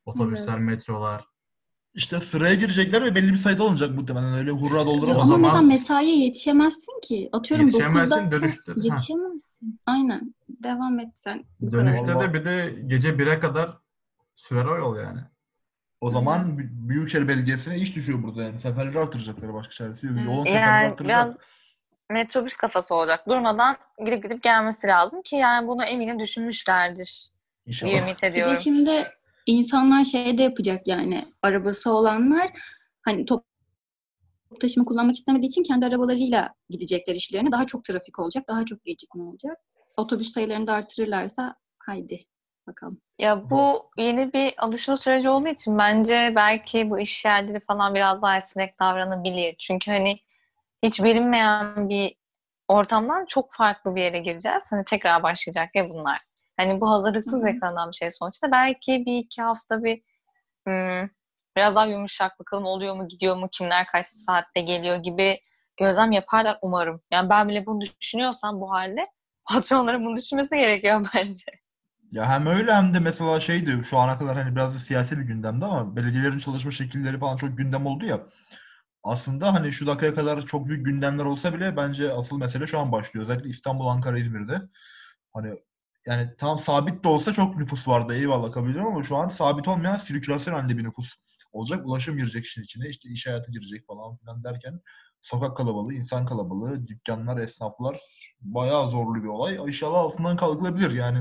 Otobüsler, 0.05 0.55
Evet. 0.57 0.67
metrolar. 0.67 1.25
İşte 1.93 2.19
sıraya 2.19 2.55
girecekler 2.55 3.05
ve 3.05 3.15
belli 3.15 3.31
bir 3.31 3.37
sayıda 3.37 3.63
olacak 3.63 3.95
muhtemelen 3.95 4.33
öyle 4.33 4.51
hurra 4.51 4.85
dolduramaz. 4.85 5.17
ama 5.17 5.25
zaman- 5.25 5.41
mesela 5.41 5.61
mesaiye 5.61 6.17
yetişemezsin 6.25 7.01
ki. 7.03 7.29
Atıyorum 7.33 7.65
Yetişemezsin, 7.67 8.15
9'da 8.15 8.31
dönüşte- 8.39 8.71
Ha. 8.71 8.79
yetişemezsin. 8.83 9.79
Aynen. 9.85 10.35
Devam 10.49 10.99
et 10.99 11.11
sen. 11.13 11.43
Bu 11.59 11.71
kadar. 11.71 11.85
Dönüşte 11.85 12.11
Allah. 12.13 12.19
de 12.19 12.33
bir 12.33 12.45
de 12.45 12.75
gece 12.87 13.19
1'e 13.19 13.39
kadar 13.39 13.77
sürer 14.35 14.65
o 14.65 14.77
yol 14.77 14.97
yani. 14.97 15.19
O 16.01 16.11
zaman 16.11 16.47
Bü- 16.57 16.89
Büyükşehir 16.89 17.27
Belediyesi'ne 17.27 17.77
iş 17.77 17.95
düşüyor 17.95 18.23
burada 18.23 18.43
yani. 18.43 18.59
Seferleri 18.59 18.99
artıracaklar 18.99 19.53
başka 19.53 19.71
çaresi 19.71 20.05
yok. 20.05 20.15
Yolun 20.25 20.43
seferleri 20.43 20.61
Yani 20.61 20.85
artıracak. 20.91 21.05
biraz 21.07 21.37
metrobüs 22.09 22.57
kafası 22.57 22.95
olacak. 22.95 23.27
Durmadan 23.29 23.77
gidip 24.05 24.23
gidip 24.23 24.43
gelmesi 24.43 24.87
lazım 24.87 25.21
ki 25.21 25.35
yani 25.35 25.67
bunu 25.67 25.83
eminim 25.83 26.19
düşünmüşlerdir 26.19 27.29
İnşallah. 27.65 27.91
diye 27.91 28.01
ümit 28.01 28.17
Bir 28.17 28.21
de 28.21 28.27
ediyorum. 28.27 28.57
şimdi 28.57 29.07
insanlar 29.45 30.03
şey 30.03 30.37
de 30.37 30.43
yapacak 30.43 30.87
yani 30.87 31.33
arabası 31.41 31.91
olanlar 31.93 32.51
hani 33.01 33.25
top 33.25 33.45
taşıma 34.61 34.83
kullanmak 34.83 35.15
istemediği 35.15 35.47
için 35.47 35.63
kendi 35.63 35.85
arabalarıyla 35.85 36.53
gidecekler 36.69 37.15
işlerine. 37.15 37.51
Daha 37.51 37.65
çok 37.65 37.83
trafik 37.83 38.19
olacak, 38.19 38.43
daha 38.47 38.65
çok 38.65 38.85
gecikme 38.85 39.23
olacak. 39.23 39.57
Otobüs 39.97 40.31
sayılarını 40.31 40.67
da 40.67 40.73
artırırlarsa 40.73 41.55
haydi 41.79 42.19
bakalım. 42.67 43.01
Ya 43.19 43.49
bu 43.49 43.91
yeni 43.97 44.33
bir 44.33 44.53
alışma 44.57 44.97
süreci 44.97 45.29
olduğu 45.29 45.47
için 45.47 45.77
bence 45.77 46.33
belki 46.35 46.89
bu 46.89 46.99
iş 46.99 47.25
yerleri 47.25 47.59
falan 47.59 47.95
biraz 47.95 48.21
daha 48.21 48.37
esnek 48.37 48.79
davranabilir. 48.79 49.55
Çünkü 49.59 49.91
hani 49.91 50.19
hiç 50.83 51.03
bilinmeyen 51.03 51.89
bir 51.89 52.15
ortamdan 52.67 53.25
çok 53.25 53.53
farklı 53.53 53.95
bir 53.95 54.01
yere 54.01 54.19
gireceğiz. 54.19 54.63
Hani 54.71 54.85
tekrar 54.85 55.23
başlayacak 55.23 55.75
ya 55.75 55.89
bunlar. 55.89 56.19
Hani 56.57 56.81
bu 56.81 56.89
hazırlıksız 56.89 57.41
Hı 57.43 57.47
hı. 57.47 57.53
yakalanan 57.53 57.91
bir 57.91 57.95
şey 57.95 58.11
sonuçta. 58.11 58.51
Belki 58.51 59.03
bir 59.05 59.17
iki 59.17 59.41
hafta 59.41 59.83
bir 59.83 60.01
hmm, 60.67 61.09
biraz 61.57 61.75
daha 61.75 61.85
yumuşak 61.85 62.39
bakalım 62.39 62.65
oluyor 62.65 62.95
mu 62.95 63.07
gidiyor 63.07 63.35
mu 63.35 63.49
kimler 63.51 63.87
kaç 63.87 64.07
saatte 64.07 64.61
geliyor 64.61 64.95
gibi 64.95 65.39
gözlem 65.77 66.11
yaparlar 66.11 66.59
umarım. 66.61 67.01
Yani 67.11 67.29
ben 67.29 67.49
bile 67.49 67.65
bunu 67.65 67.81
düşünüyorsam 68.01 68.61
bu 68.61 68.71
halde 68.71 69.05
patronların 69.49 70.05
bunu 70.05 70.15
düşünmesi 70.15 70.57
gerekiyor 70.57 71.07
bence. 71.15 71.51
Ya 72.11 72.29
hem 72.29 72.47
öyle 72.47 72.73
hem 72.73 72.93
de 72.93 72.99
mesela 72.99 73.39
şeydi 73.39 73.81
şu 73.83 73.97
ana 73.97 74.17
kadar 74.17 74.35
hani 74.37 74.55
biraz 74.55 74.75
da 74.75 74.79
siyasi 74.79 75.19
bir 75.19 75.23
gündemdi 75.23 75.65
ama 75.65 75.95
belediyelerin 75.95 76.37
çalışma 76.37 76.71
şekilleri 76.71 77.19
falan 77.19 77.37
çok 77.37 77.57
gündem 77.57 77.85
oldu 77.85 78.05
ya. 78.05 78.27
Aslında 79.03 79.53
hani 79.53 79.73
şu 79.73 79.87
dakikaya 79.87 80.15
kadar 80.15 80.45
çok 80.45 80.67
büyük 80.69 80.85
gündemler 80.85 81.25
olsa 81.25 81.53
bile 81.53 81.77
bence 81.77 82.13
asıl 82.13 82.37
mesele 82.39 82.67
şu 82.67 82.79
an 82.79 82.91
başlıyor. 82.91 83.25
Özellikle 83.27 83.49
İstanbul, 83.49 83.87
Ankara, 83.87 84.19
İzmir'de. 84.19 84.61
Hani 85.33 85.55
yani 86.05 86.29
tamam 86.39 86.59
sabit 86.59 87.03
de 87.03 87.07
olsa 87.07 87.33
çok 87.33 87.57
nüfus 87.57 87.87
vardı 87.87 88.15
eyvallah 88.15 88.51
kabul 88.53 88.69
ediyorum 88.71 88.93
ama 88.93 89.03
şu 89.03 89.17
an 89.17 89.27
sabit 89.29 89.67
olmayan 89.67 89.97
sirkülasyon 89.97 90.53
halinde 90.53 90.77
bir 90.77 90.83
nüfus 90.83 91.15
olacak. 91.51 91.87
Ulaşım 91.87 92.17
girecek 92.17 92.45
işin 92.45 92.63
içine. 92.63 92.89
işte 92.89 93.09
iş 93.09 93.27
hayatı 93.27 93.51
girecek 93.51 93.87
falan 93.87 94.17
filan 94.17 94.43
derken 94.43 94.81
sokak 95.27 95.57
kalabalığı, 95.57 95.93
insan 95.93 96.25
kalabalığı, 96.25 96.87
dükkanlar, 96.87 97.37
esnaflar 97.37 97.99
bayağı 98.41 98.89
zorlu 98.89 99.23
bir 99.23 99.27
olay. 99.27 99.55
İnşallah 99.55 99.99
altından 99.99 100.37
kalkılabilir 100.37 100.91
yani. 100.91 101.19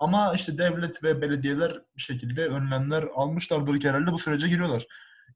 Ama 0.00 0.32
işte 0.34 0.58
devlet 0.58 1.04
ve 1.04 1.20
belediyeler 1.22 1.82
bir 1.96 2.02
şekilde 2.02 2.46
önlemler 2.46 3.04
almışlardır 3.14 3.80
ki 3.80 3.88
herhalde 3.88 4.12
bu 4.12 4.18
sürece 4.18 4.48
giriyorlar. 4.48 4.86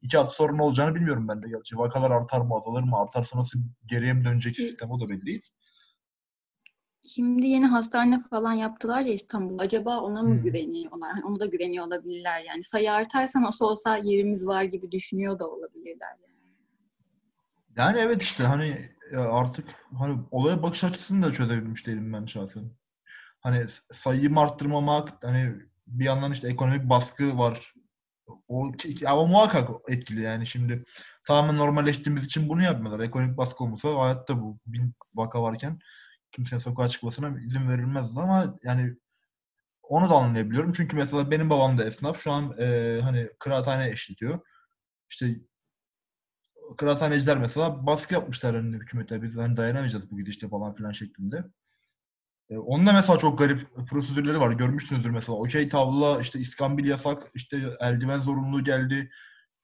İki 0.02 0.16
hafta 0.16 0.32
sonra 0.32 0.52
ne 0.56 0.62
olacağını 0.62 0.94
bilmiyorum 0.94 1.28
ben 1.28 1.42
de. 1.42 1.48
Gerçi 1.48 1.78
vakalar 1.78 2.10
artar 2.10 2.40
mı 2.40 2.54
azalır 2.54 2.82
mı? 2.82 2.96
Artarsa 2.98 3.38
nasıl 3.38 3.58
geriye 3.86 4.12
mi 4.12 4.24
dönecek 4.24 4.56
sistem 4.56 4.90
o 4.90 5.00
da 5.00 5.08
belli 5.08 5.26
değil. 5.26 5.42
Şimdi 7.08 7.46
yeni 7.46 7.66
hastane 7.66 8.20
falan 8.30 8.52
yaptılar 8.52 9.00
ya 9.00 9.12
İstanbul'da. 9.12 9.62
Acaba 9.62 10.00
ona 10.00 10.22
mı 10.22 10.34
Hmm. 10.34 10.42
güveniyorlar? 10.42 11.10
Hani 11.12 11.24
ona 11.24 11.40
da 11.40 11.46
güveniyor 11.46 11.86
olabilirler 11.86 12.42
yani. 12.48 12.62
Sayı 12.62 12.92
artarsa 12.92 13.42
nasıl 13.42 13.64
olsa 13.66 13.96
yerimiz 13.96 14.46
var 14.46 14.62
gibi 14.62 14.92
düşünüyor 14.92 15.38
da 15.38 15.48
olabilirler 15.50 16.08
yani. 16.22 16.29
Yani 17.80 17.98
evet 17.98 18.22
işte 18.22 18.44
hani 18.44 18.90
ya 19.12 19.32
artık 19.32 19.68
hani 19.98 20.20
olaya 20.30 20.62
bakış 20.62 20.84
açısını 20.84 21.26
da 21.26 21.32
çözebilmiş 21.32 21.86
değilim 21.86 22.12
ben 22.12 22.26
şahsen. 22.26 22.70
Hani 23.40 23.66
sayıyı 23.92 24.36
arttırmamak 24.36 25.24
hani 25.24 25.54
bir 25.86 26.04
yandan 26.04 26.32
işte 26.32 26.48
ekonomik 26.48 26.88
baskı 26.88 27.38
var. 27.38 27.74
O 28.48 28.72
ama 29.06 29.26
muhakkak 29.26 29.70
etkili 29.88 30.22
yani 30.22 30.46
şimdi 30.46 30.84
tamamen 31.24 31.56
normalleştiğimiz 31.56 32.24
için 32.24 32.48
bunu 32.48 32.62
yapmıyorlar. 32.62 33.04
Ekonomik 33.04 33.36
baskı 33.36 33.64
olmasa 33.64 33.98
hayatta 33.98 34.40
bu 34.40 34.58
bin 34.66 34.94
vaka 35.14 35.42
varken 35.42 35.78
kimsenin 36.32 36.60
sokağa 36.60 36.88
çıkmasına 36.88 37.40
izin 37.40 37.70
verilmezdi 37.70 38.20
ama 38.20 38.58
yani 38.62 38.94
onu 39.82 40.10
da 40.10 40.14
anlayabiliyorum. 40.14 40.72
Çünkü 40.72 40.96
mesela 40.96 41.30
benim 41.30 41.50
babam 41.50 41.78
da 41.78 41.84
esnaf. 41.84 42.20
Şu 42.20 42.32
an 42.32 42.58
e, 42.58 43.00
hani 43.02 43.30
kıraathane 43.38 43.92
işletiyor. 43.92 44.40
İşte 45.10 45.36
kıraathaneciler 46.76 47.38
mesela 47.38 47.86
baskı 47.86 48.14
yapmışlar 48.14 48.56
hani 48.56 48.76
hükümete. 48.76 49.22
Biz 49.22 49.36
hani 49.36 49.56
dayanamayacağız 49.56 50.10
bu 50.10 50.18
gidişte 50.18 50.48
falan 50.48 50.74
filan 50.74 50.92
şeklinde. 50.92 51.44
E, 52.50 52.58
onun 52.58 52.86
da 52.86 52.92
mesela 52.92 53.18
çok 53.18 53.38
garip 53.38 53.68
prosedürleri 53.90 54.40
var. 54.40 54.52
Görmüşsünüzdür 54.52 55.10
mesela. 55.10 55.36
Okey 55.38 55.68
tavla, 55.68 56.20
işte 56.20 56.38
iskambil 56.38 56.84
yasak, 56.84 57.22
işte 57.34 57.56
eldiven 57.80 58.20
zorunluluğu 58.20 58.64
geldi. 58.64 59.10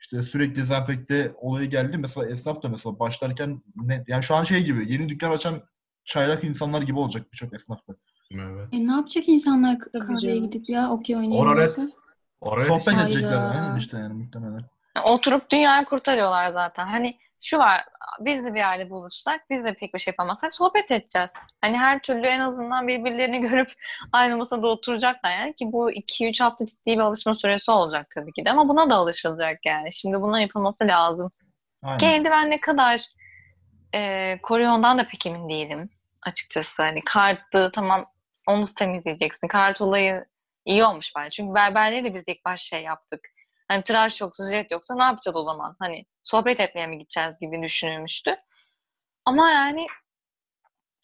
İşte 0.01 0.23
sürekli 0.23 0.57
dezenfekte 0.57 1.35
olayı 1.37 1.71
geldi. 1.71 1.99
Mesela 1.99 2.29
esnaf 2.29 2.63
da 2.63 2.69
mesela 2.69 2.99
başlarken 2.99 3.63
ne, 3.77 4.05
yani 4.07 4.23
şu 4.23 4.35
an 4.35 4.45
şey 4.45 4.65
gibi 4.65 4.93
yeni 4.93 5.09
dükkan 5.09 5.31
açan 5.31 5.63
çaylak 6.05 6.45
insanlar 6.45 6.83
gibi 6.83 6.99
olacak 6.99 7.33
birçok 7.33 7.55
esnaf 7.55 7.89
da. 7.89 7.97
Evet. 8.31 8.69
E 8.73 8.87
ne 8.87 8.93
yapacak 8.93 9.29
insanlar 9.29 9.79
kahveye 9.79 10.39
gidip 10.39 10.69
ya 10.69 10.91
okey 10.91 11.17
Oralet. 11.17 11.31
oynayamıyorsa? 11.31 11.91
Oraya 12.41 12.67
Sohbet 12.67 12.95
edecekler. 12.95 13.51
Aynen 13.55 13.77
işte 13.77 13.99
yani 13.99 14.15
muhtemelen. 14.15 14.65
Yani 14.97 15.07
Oturup 15.07 15.51
dünyayı 15.51 15.85
kurtarıyorlar 15.85 16.51
zaten. 16.51 16.87
Hani 16.87 17.19
şu 17.43 17.59
var, 17.59 17.85
biz 18.21 18.45
de 18.45 18.55
bir 18.55 18.59
yerde 18.59 18.91
buluşsak, 18.91 19.51
biz 19.51 19.65
de 19.65 19.75
pek 19.75 19.95
bir 19.95 19.99
şey 19.99 20.13
yapamazsak 20.13 20.55
sohbet 20.55 20.91
edeceğiz. 20.91 21.31
Hani 21.61 21.79
her 21.79 21.99
türlü 21.99 22.27
en 22.27 22.41
azından 22.41 22.89
birbirlerini 22.89 23.41
görüp 23.49 23.73
aynı 24.13 24.37
masada 24.37 24.67
oturacaklar 24.67 25.31
yani 25.31 25.55
ki 25.55 25.73
bu 25.73 25.93
2-3 25.93 26.43
hafta 26.43 26.67
ciddi 26.67 26.93
bir 26.93 26.99
alışma 26.99 27.35
süresi 27.35 27.71
olacak 27.71 28.07
tabii 28.15 28.33
ki 28.33 28.45
de 28.45 28.51
ama 28.51 28.69
buna 28.69 28.91
da 28.91 28.95
alışılacak 28.95 29.67
yani. 29.67 29.93
Şimdi 29.93 30.21
buna 30.21 30.41
yapılması 30.41 30.87
lazım. 30.87 31.31
Aynen. 31.83 31.99
Ki 31.99 32.07
eldiven 32.07 32.51
ne 32.51 32.61
kadar 32.61 33.03
e, 33.95 34.39
koruyor 34.43 34.73
ondan 34.73 34.99
da 34.99 35.07
pek 35.07 35.27
emin 35.27 35.49
değilim 35.49 35.91
açıkçası. 36.23 36.83
Hani 36.83 37.05
kartı 37.05 37.71
tamam 37.75 38.07
onu 38.49 38.65
temizleyeceksin. 38.79 39.49
Kart 39.49 39.81
olayı 39.81 40.25
iyi 40.65 40.85
olmuş 40.85 41.13
bence. 41.17 41.31
Çünkü 41.31 41.55
berberleri 41.55 42.15
biz 42.15 42.23
ilk 42.27 42.45
baş 42.45 42.63
şey 42.63 42.83
yaptık. 42.83 43.21
Hani 43.69 43.83
tıraş 43.83 44.21
yoksa, 44.21 44.45
jilet 44.45 44.71
yoksa 44.71 44.95
ne 44.97 45.03
yapacağız 45.03 45.37
o 45.37 45.43
zaman? 45.43 45.77
Hani 45.79 46.07
sohbet 46.25 46.61
etmeye 46.61 46.87
mi 46.87 46.99
gideceğiz 46.99 47.39
gibi 47.41 47.63
düşünülmüştü. 47.63 48.35
Ama 49.25 49.51
yani 49.51 49.87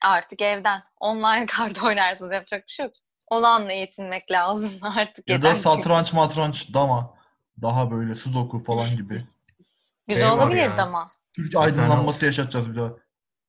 artık 0.00 0.42
evden 0.42 0.80
online 1.00 1.46
kart 1.56 1.84
oynarsınız 1.84 2.32
yapacak 2.32 2.66
bir 2.68 2.72
şey 2.72 2.86
yok. 2.86 2.94
Olanla 3.26 3.72
yetinmek 3.72 4.30
lazım 4.30 4.72
artık. 4.96 5.30
Ya 5.30 5.42
da 5.42 5.54
ki. 5.54 5.60
satranç 5.60 6.12
matranç 6.12 6.74
dama. 6.74 7.14
Daha 7.62 7.90
böyle 7.90 8.14
sudoku 8.14 8.58
falan 8.64 8.96
gibi. 8.96 9.26
Güzel 10.08 10.20
Şey 10.22 10.30
var 10.30 10.36
olabilirdi 10.36 10.74
ya. 10.76 10.82
ama. 10.82 11.10
Türk 11.36 11.56
aydınlanması 11.56 12.26
yaşatacağız 12.26 12.70
bir 12.70 12.76
daha. 12.76 12.92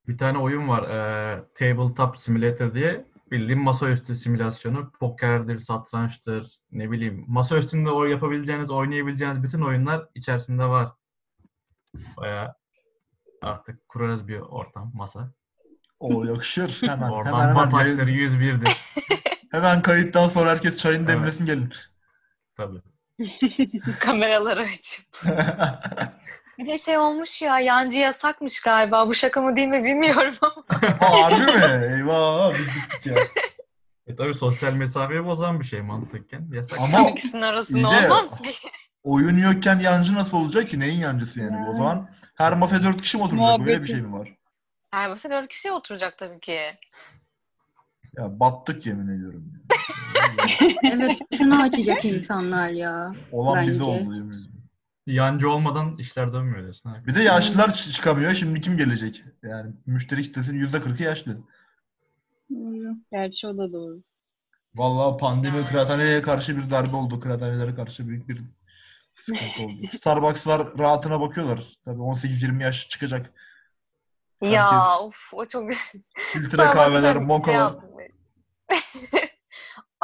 Bir 0.07 0.17
tane 0.17 0.37
oyun 0.37 0.67
var. 0.69 0.83
E, 0.83 1.43
Tabletop 1.55 2.17
Simulator 2.17 2.73
diye. 2.73 3.05
Bildiğin 3.33 3.61
masaüstü 3.61 4.15
simülasyonu. 4.15 4.91
Pokerdir, 4.99 5.59
satrançtır, 5.59 6.59
ne 6.71 6.91
bileyim. 6.91 7.25
Masa 7.27 7.57
üstünde 7.57 7.89
o 7.89 8.05
yapabileceğiniz, 8.05 8.71
oynayabileceğiniz 8.71 9.43
bütün 9.43 9.61
oyunlar 9.61 10.05
içerisinde 10.15 10.65
var. 10.65 10.89
Baya 12.17 12.55
artık 13.41 13.87
kurarız 13.89 14.27
bir 14.27 14.39
ortam, 14.39 14.91
masa. 14.95 15.31
O 15.99 16.23
yakışır. 16.25 16.81
Hemen 16.87 17.09
Oradan 17.09 17.33
hemen 17.33 17.41
hemen, 17.41 17.55
bataktır, 17.55 18.07
yayın- 18.07 18.39
101'dir. 18.39 18.77
hemen 19.51 19.81
kayıttan 19.81 20.29
sonra 20.29 20.49
herkes 20.49 20.77
çayını 20.77 20.99
Evet. 21.03 21.09
demlesin 21.09 21.45
gelin. 21.45 21.69
Tabii. 22.57 22.81
Kameraları 23.99 24.61
açıp. 24.61 25.05
Bir 26.59 26.65
de 26.67 26.77
şey 26.77 26.97
olmuş 26.97 27.41
ya 27.41 27.59
yancı 27.59 27.97
yasakmış 27.97 28.59
galiba. 28.61 29.07
Bu 29.07 29.13
şaka 29.15 29.41
mı 29.41 29.55
değil 29.55 29.67
mi 29.67 29.83
bilmiyorum 29.83 30.33
ama. 30.41 30.63
Aa, 31.01 31.23
harbi 31.23 31.41
mi? 31.51 31.93
Eyvah 31.95 32.53
biz 32.53 32.65
gittik 32.65 33.05
ya. 33.05 33.15
E 34.07 34.15
tabii 34.15 34.33
sosyal 34.33 34.73
mesafeyi 34.73 35.25
bozan 35.25 35.59
bir 35.59 35.65
şey 35.65 35.81
mantıkken. 35.81 36.47
Yasak. 36.53 36.79
Ama 36.79 37.09
İkisinin 37.09 37.41
arasında 37.41 37.77
iyi 37.77 38.03
de- 38.03 38.11
olmaz 38.11 38.41
ki. 38.41 38.51
oyun 39.03 39.37
yokken 39.37 39.79
yancı 39.79 40.13
nasıl 40.15 40.37
olacak 40.37 40.69
ki? 40.69 40.79
Neyin 40.79 40.99
yancısı 40.99 41.39
yani? 41.41 41.65
bu? 41.65 41.71
O 41.71 41.75
zaman 41.77 42.09
her 42.35 42.53
masaya 42.53 42.83
dört 42.83 43.01
kişi 43.01 43.17
mi 43.17 43.23
oturacak? 43.23 43.47
Böyle 43.59 43.65
bir 43.65 43.71
Muhabbeti. 43.71 43.91
şey 43.91 44.01
mi 44.01 44.13
var? 44.13 44.29
Her 44.91 45.09
masa 45.09 45.29
dört 45.29 45.47
kişi 45.47 45.71
oturacak 45.71 46.17
tabii 46.17 46.39
ki. 46.39 46.59
Ya 48.17 48.39
battık 48.39 48.85
yemin 48.85 49.17
ediyorum. 49.17 49.53
Evet 50.83 51.17
şunu 51.37 51.61
açacak 51.61 52.05
insanlar 52.05 52.69
ya. 52.69 53.11
Olan 53.31 53.67
bize 53.67 53.79
Bence. 53.79 53.91
oldu 53.91 53.99
yemin 54.15 54.29
ediyorum. 54.29 54.52
Yancı 55.07 55.49
olmadan 55.49 55.97
işler 55.97 56.33
dönmüyor 56.33 56.61
diyorsun. 56.63 56.89
ha. 56.89 56.97
Bir 57.07 57.15
de 57.15 57.21
yaşlılar 57.23 57.69
çı- 57.69 57.91
çıkamıyor. 57.91 58.31
Şimdi 58.33 58.61
kim 58.61 58.77
gelecek? 58.77 59.23
Yani 59.43 59.71
müşteri 59.85 60.21
kitlesinin 60.21 60.59
yüzde 60.59 60.81
kırkı 60.81 61.03
yaşlı. 61.03 61.37
Doğru. 62.51 62.95
Gerçi 63.11 63.47
o 63.47 63.57
da 63.57 63.73
doğru. 63.73 64.01
Vallahi 64.75 65.17
pandemi 65.17 65.57
Yani. 65.57 65.67
kıraathaneye 65.67 66.21
karşı 66.21 66.57
bir 66.57 66.69
darbe 66.71 66.95
oldu. 66.95 67.19
Kıraathanelere 67.19 67.75
karşı 67.75 68.07
büyük 68.07 68.29
bir 68.29 68.41
sıkıntı 69.13 69.63
oldu. 69.63 69.87
Starbucks'lar 69.97 70.77
rahatına 70.79 71.21
bakıyorlar. 71.21 71.63
Tabii 71.85 71.99
18-20 72.01 72.63
yaş 72.63 72.89
çıkacak. 72.89 73.33
Ya 74.41 74.71
Herkes- 74.71 75.01
of 75.01 75.33
o 75.33 75.45
çok 75.45 75.71
Filtre 75.73 76.09
Starbucks'ta 76.21 76.73
kahveler, 76.73 77.15
bir 77.15 77.19
şey 77.19 77.27
mokalar. 77.27 77.73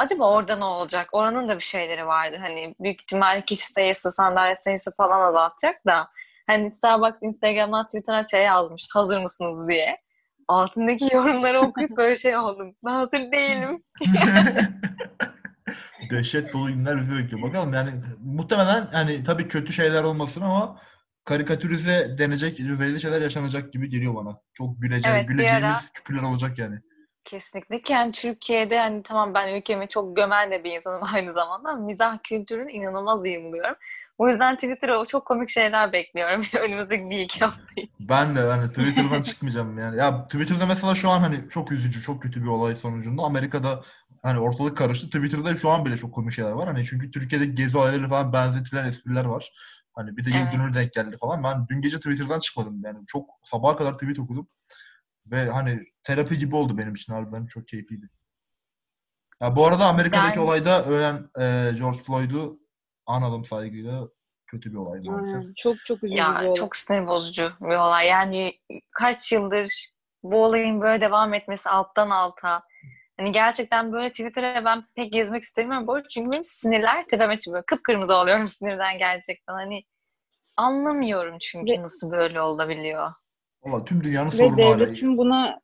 Acaba 0.00 0.30
orada 0.30 0.56
ne 0.56 0.64
olacak? 0.64 1.08
Oranın 1.12 1.48
da 1.48 1.56
bir 1.56 1.62
şeyleri 1.62 2.06
vardı. 2.06 2.36
Hani 2.40 2.74
büyük 2.80 3.00
ihtimalle 3.02 3.44
kişi 3.44 3.72
sayısı, 3.72 4.12
sandalye 4.12 4.56
sayısı 4.56 4.90
falan 4.96 5.28
azaltacak 5.28 5.86
da. 5.86 6.08
Hani 6.46 6.70
Starbucks 6.70 7.22
Instagram'dan 7.22 7.86
Twitter'a 7.86 8.22
şey 8.22 8.44
yazmış. 8.44 8.88
Hazır 8.94 9.18
mısınız 9.18 9.68
diye. 9.68 9.96
Altındaki 10.48 11.04
yorumları 11.14 11.60
okuyup 11.60 11.96
böyle 11.96 12.16
şey 12.16 12.36
oldum. 12.36 12.74
Ben 12.84 12.90
hazır 12.90 13.32
değilim. 13.32 13.78
Dehşet 16.10 16.52
dolu 16.52 16.68
günler 16.68 16.98
bizi 17.00 17.16
bekliyor. 17.16 17.42
Bakalım 17.42 17.74
yani 17.74 17.90
muhtemelen 18.20 18.88
yani 18.92 19.24
tabii 19.24 19.48
kötü 19.48 19.72
şeyler 19.72 20.04
olmasın 20.04 20.40
ama 20.40 20.80
karikatürize 21.24 22.14
denecek, 22.18 22.58
belli 22.58 23.00
şeyler 23.00 23.20
yaşanacak 23.20 23.72
gibi 23.72 23.88
geliyor 23.88 24.14
bana. 24.14 24.40
Çok 24.54 24.82
gülece, 24.82 25.10
Evet, 25.10 25.28
güleceğimiz 25.28 25.62
ara- 25.64 25.92
küpürler 25.94 26.22
olacak 26.22 26.58
yani. 26.58 26.80
Kesinlikle. 27.30 27.80
Yani 27.88 28.12
Türkiye'de 28.12 28.78
hani 28.78 29.02
tamam 29.02 29.34
ben 29.34 29.54
ülkemi 29.54 29.88
çok 29.88 30.16
gömen 30.16 30.50
de 30.50 30.64
bir 30.64 30.76
insanım 30.76 31.02
aynı 31.14 31.32
zamanda 31.32 31.68
ama 31.68 31.86
mizah 31.86 32.18
kültürünü 32.22 32.72
inanılmaz 32.72 33.24
iyi 33.24 33.44
buluyorum. 33.44 33.76
O 34.18 34.28
yüzden 34.28 34.54
Twitter'a 34.54 35.04
çok 35.04 35.26
komik 35.26 35.50
şeyler 35.50 35.92
bekliyorum 35.92 36.42
önümüzdeki 36.60 37.10
bir 37.10 37.18
iki 37.18 37.40
hafta 37.40 37.62
için. 37.76 38.06
Ben 38.10 38.36
de 38.36 38.40
yani 38.40 38.68
Twitter'dan 38.68 39.22
çıkmayacağım 39.22 39.78
yani. 39.78 39.96
Ya 39.98 40.24
Twitter'da 40.24 40.66
mesela 40.66 40.94
şu 40.94 41.10
an 41.10 41.20
hani 41.20 41.48
çok 41.48 41.72
üzücü, 41.72 42.02
çok 42.02 42.22
kötü 42.22 42.42
bir 42.42 42.48
olay 42.48 42.76
sonucunda 42.76 43.22
Amerika'da 43.22 43.82
hani 44.22 44.38
ortalık 44.38 44.76
karıştı. 44.76 45.06
Twitter'da 45.06 45.56
şu 45.56 45.70
an 45.70 45.84
bile 45.84 45.96
çok 45.96 46.14
komik 46.14 46.32
şeyler 46.32 46.50
var. 46.50 46.66
Hani 46.66 46.84
çünkü 46.84 47.10
Türkiye'de 47.10 47.46
gezi 47.46 47.78
olayları 47.78 48.08
falan 48.08 48.32
benzetilen 48.32 48.84
espriler 48.84 49.24
var. 49.24 49.52
Hani 49.94 50.16
bir 50.16 50.24
de 50.24 50.30
Evet. 50.34 50.52
dönümü 50.52 50.74
denk 50.74 50.92
geldi 50.92 51.16
falan. 51.20 51.44
Ben 51.44 51.68
dün 51.68 51.80
gece 51.80 51.96
Twitter'dan 51.96 52.40
çıkmadım 52.40 52.80
yani. 52.84 52.98
Çok 53.06 53.30
sabaha 53.44 53.76
kadar 53.76 53.92
tweet 53.92 54.18
okudum. 54.18 54.48
Ve 55.30 55.50
hani 55.50 55.84
terapi 56.02 56.38
gibi 56.38 56.56
oldu 56.56 56.78
benim 56.78 56.94
için 56.94 57.12
harbiden 57.12 57.46
çok 57.46 57.68
keyifliydi. 57.68 58.08
Ya 59.40 59.56
bu 59.56 59.66
arada 59.66 59.84
Amerika'daki 59.84 60.38
Yani- 60.38 60.46
olayda 60.46 60.84
ölen 60.84 61.14
e, 61.38 61.72
George 61.78 61.98
Floyd'u 61.98 62.60
analım 63.06 63.44
saygıyla. 63.44 64.08
Kötü 64.46 64.70
bir 64.72 64.76
olay 64.76 65.00
maalesef. 65.00 65.34
Aynen. 65.42 65.54
Çok 65.56 65.76
çok 65.84 65.96
üzücü 65.96 66.12
bir 66.12 66.18
Ya 66.18 66.30
olay. 66.42 66.54
çok 66.54 66.76
sinir 66.76 67.06
bozucu 67.06 67.52
bir 67.60 67.66
olay. 67.76 68.06
Yani 68.06 68.52
kaç 68.90 69.32
yıldır 69.32 69.90
bu 70.22 70.44
olayın 70.44 70.80
böyle 70.80 71.00
devam 71.00 71.34
etmesi 71.34 71.70
alttan 71.70 72.10
alta. 72.10 72.62
Hani 73.18 73.32
gerçekten 73.32 73.92
böyle 73.92 74.10
Twitter'a 74.10 74.64
ben 74.64 74.84
pek 74.94 75.12
gezmek 75.12 75.42
istemiyorum. 75.42 75.86
Bu 75.86 75.94
arada 75.94 76.08
çünkü 76.08 76.30
benim 76.30 76.44
sinirler 76.44 77.04
tepeme 77.06 77.38
çıkıyor. 77.38 77.64
Kıpkırmızı 77.66 78.14
oluyorum 78.16 78.46
sinirden 78.46 78.98
gerçekten. 78.98 79.52
Hani 79.54 79.82
anlamıyorum 80.56 81.36
çünkü 81.40 81.72
Ve- 81.72 81.82
nasıl 81.82 82.10
böyle 82.10 82.40
olabiliyor. 82.40 83.10
Valla 83.62 83.84
tüm 83.84 84.04
dünyanın 84.04 84.30
Ve 84.30 84.36
sorunu 84.36 84.58
devletin 84.58 85.16
buna 85.18 85.60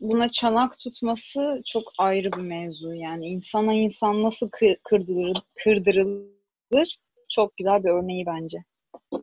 buna 0.00 0.30
çanak 0.30 0.78
tutması 0.78 1.62
çok 1.66 1.82
ayrı 1.98 2.32
bir 2.32 2.42
mevzu. 2.42 2.94
Yani 2.94 3.26
insana 3.26 3.72
insan 3.72 4.22
nasıl 4.22 4.50
kı- 4.50 4.78
kırdırılır, 4.84 5.42
kırdırılır 5.64 6.98
çok 7.30 7.56
güzel 7.56 7.84
bir 7.84 7.90
örneği 7.90 8.26
bence. 8.26 8.58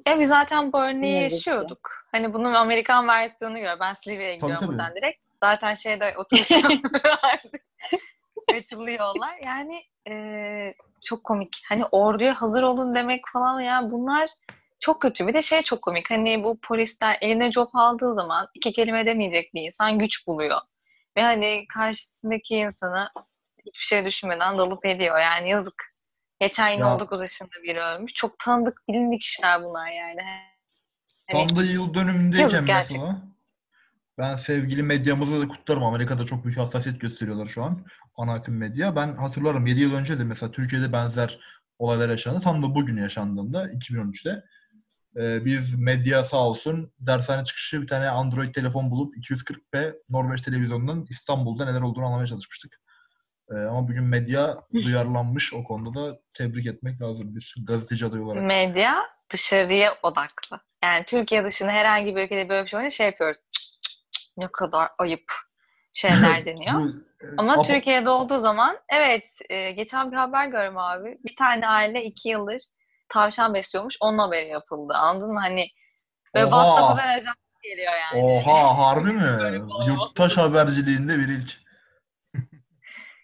Ya 0.07 0.19
biz 0.19 0.27
zaten 0.29 0.73
bu 0.73 0.81
örneği 0.81 1.01
Ne 1.01 1.21
yazık 1.21 1.29
ki. 1.43 1.49
yaşıyorduk. 1.49 1.89
Hani 2.11 2.33
bunun 2.33 2.53
Amerikan 2.53 3.07
versiyonu 3.07 3.59
gör. 3.59 3.79
Ben 3.79 3.93
Silivri'ye 3.93 4.35
gidiyorum 4.35 4.57
tabii. 4.59 4.69
buradan 4.69 4.95
direkt. 4.95 5.19
Zaten 5.43 5.75
şeyde. 5.75 6.15
Açıldı 8.53 8.91
yollar. 8.91 9.37
Yani 9.45 9.81
eee, 10.07 10.75
çok 11.01 11.23
komik. 11.23 11.61
Hani 11.69 11.85
orduya 11.85 12.41
hazır 12.41 12.63
olun 12.63 12.93
demek 12.93 13.21
falan 13.33 13.59
ya 13.61 13.87
bunlar 13.91 14.29
çok 14.83 15.01
kötü. 15.01 15.27
Bir 15.27 15.33
de 15.33 15.41
şey 15.41 15.61
çok 15.61 15.81
komik. 15.81 16.11
Hani 16.11 16.43
bu 16.43 16.59
polisler 16.59 17.17
eline 17.21 17.51
job 17.51 17.67
aldığı 17.73 18.15
zaman 18.15 18.47
iki 18.53 18.71
kelime 18.71 19.05
demeyecek 19.05 19.53
bir 19.53 19.61
insan 19.61 19.99
güç 19.99 20.27
buluyor. 20.27 20.57
Ve 21.17 21.21
hani 21.21 21.65
karşısındaki 21.73 22.55
insana 22.55 23.11
hiçbir 23.65 23.85
şey 23.85 24.05
düşünmeden 24.05 24.57
dalıp 24.57 24.85
ediyor. 24.85 25.19
Yani 25.19 25.49
yazık. 25.49 25.73
Geçen 26.39 26.69
yıl 26.69 26.79
Ya- 26.79 26.93
19 26.95 27.21
yaşında 27.21 27.49
biri 27.63 27.79
ölmüş. 27.81 28.13
Çok 28.13 28.39
tanıdık, 28.39 28.81
bilindik 28.89 29.21
kişiler 29.21 29.63
bunlar 29.63 29.91
yani. 29.91 30.21
Hani- 31.31 31.47
Tam 31.47 31.57
da 31.57 31.63
yıl 31.63 31.93
dönümündeyken 31.93 32.43
Yazık 32.43 32.67
gerçekten. 32.67 32.99
mesela 33.07 33.21
ben 34.17 34.35
sevgili 34.35 34.83
medyamızı 34.83 35.41
da 35.41 35.47
kutlarım. 35.47 35.83
Amerika'da 35.83 36.25
çok 36.25 36.45
büyük 36.45 36.57
hassasiyet 36.57 37.01
gösteriyorlar 37.01 37.45
şu 37.45 37.63
an. 37.63 37.85
Ana 38.17 38.33
akım 38.33 38.57
medya. 38.57 38.95
Ben 38.95 39.15
hatırlarım 39.15 39.65
7 39.67 39.81
yıl 39.81 39.93
önce 39.93 40.19
de 40.19 40.23
mesela 40.23 40.51
Türkiye'de 40.51 40.93
benzer 40.93 41.39
olaylar 41.79 42.09
yaşandı. 42.09 42.39
Tam 42.39 42.63
da 42.63 42.75
bugün 42.75 42.97
yaşandığında 42.97 43.69
2013'te. 43.71 44.43
Ee, 45.17 45.45
biz 45.45 45.79
medya 45.79 46.23
sağ 46.23 46.37
olsun 46.37 46.93
dershane 46.99 47.45
çıkışı 47.45 47.81
bir 47.81 47.87
tane 47.87 48.09
Android 48.09 48.53
telefon 48.53 48.91
bulup 48.91 49.17
240p 49.17 49.93
Norveç 50.09 50.41
televizyonundan 50.41 51.05
İstanbul'da 51.09 51.65
neler 51.65 51.81
olduğunu 51.81 52.05
anlamaya 52.05 52.27
çalışmıştık. 52.27 52.81
Ee, 53.51 53.55
ama 53.55 53.87
bugün 53.87 54.03
medya 54.03 54.57
duyarlanmış. 54.73 55.53
O 55.53 55.63
konuda 55.63 55.99
da 55.99 56.19
tebrik 56.33 56.65
etmek 56.65 57.01
lazım 57.01 57.35
bir 57.35 57.55
gazeteci 57.67 58.05
adayı 58.05 58.23
olarak. 58.23 58.43
medya 58.43 58.95
dışarıya 59.33 59.97
odaklı. 60.03 60.59
Yani 60.83 61.05
Türkiye 61.05 61.43
dışında 61.43 61.71
herhangi 61.71 62.15
bir 62.15 62.23
ülkede 62.23 62.49
böyle 62.49 62.63
bir 62.63 62.69
şey 62.69 62.79
olunca 62.79 62.89
şey 62.89 63.05
yapıyoruz. 63.05 63.37
"Cık, 63.51 63.63
cık, 63.81 64.11
cık, 64.11 64.37
ne 64.37 64.47
kadar 64.51 64.89
ayıp 64.97 65.23
şeyler 65.93 66.45
deniyor. 66.45 66.73
Bu, 66.73 66.87
e, 67.25 67.27
Ama 67.37 67.63
Türkiye'de 67.63 68.09
olduğu 68.09 68.39
zaman 68.39 68.77
evet 68.89 69.29
e, 69.49 69.71
geçen 69.71 70.11
bir 70.11 70.17
haber 70.17 70.47
gördüm 70.47 70.77
abi. 70.77 71.17
Bir 71.25 71.35
tane 71.35 71.67
aile 71.67 72.03
iki 72.03 72.29
yıldır 72.29 72.61
tavşan 73.13 73.53
besliyormuş. 73.53 73.97
Onun 74.01 74.17
haberi 74.17 74.47
yapıldı. 74.47 74.93
Anladın 74.93 75.33
mı? 75.33 75.39
Hani 75.39 75.67
böyle 76.35 76.45
Oha! 76.45 76.63
WhatsApp 76.65 76.91
haber 76.99 77.13
ajansı 77.17 77.39
geliyor 77.63 77.91
yani. 78.11 78.23
Oha 78.23 78.77
harbi 78.87 79.11
mi? 79.13 79.61
Yurttaş 79.87 80.37
haberciliğinde 80.37 81.17
bir 81.17 81.27
ilk. 81.29 81.53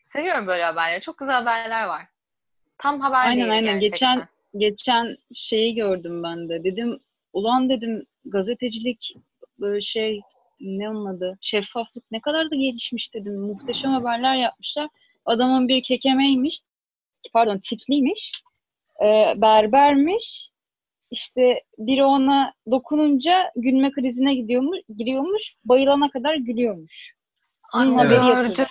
Seviyorum 0.08 0.47
böyle 0.47 0.63
haberleri. 0.63 1.02
Çok 1.02 1.17
güzel 1.17 1.36
haberler 1.36 1.84
var. 1.86 2.06
Tam 2.78 2.99
haber 3.02 3.19
Aynen, 3.28 3.38
değil 3.38 3.52
aynen. 3.52 3.80
gerçekten. 3.80 4.15
Geçen- 4.15 4.39
Geçen 4.58 5.17
şeyi 5.34 5.75
gördüm 5.75 6.23
ben 6.23 6.49
de. 6.49 6.63
Dedim 6.63 6.99
ulan 7.34 7.69
dedim 7.69 8.06
gazetecilik 8.25 9.15
böyle 9.60 9.82
şey 9.82 10.21
ne 10.60 10.89
onun 10.89 11.06
adı? 11.06 11.38
Şeffaflık 11.41 12.04
ne 12.12 12.21
kadar 12.21 12.52
da 12.52 12.56
gelişmiş 12.56 13.13
dedim. 13.13 13.39
Muhteşem 13.39 13.91
haberler 13.91 14.36
yapmışlar. 14.36 14.88
Adamın 15.25 15.67
bir 15.67 15.84
kekemeymiş. 15.84 16.62
Pardon 17.34 17.60
tipliymiş. 17.60 18.43
Ee, 19.03 19.33
berbermiş. 19.38 20.49
İşte 21.12 21.63
biri 21.77 22.03
ona 22.03 22.53
dokununca 22.71 23.51
gülme 23.55 23.91
krizine 23.91 24.35
gidiyormuş, 24.35 24.79
giriyormuş. 24.97 25.55
Bayılana 25.65 26.09
kadar 26.12 26.35
gülüyormuş. 26.35 27.13
Bunun 27.73 27.97
haberi 27.97 28.19
Evet. 28.19 28.27
yapıldı. 28.27 28.65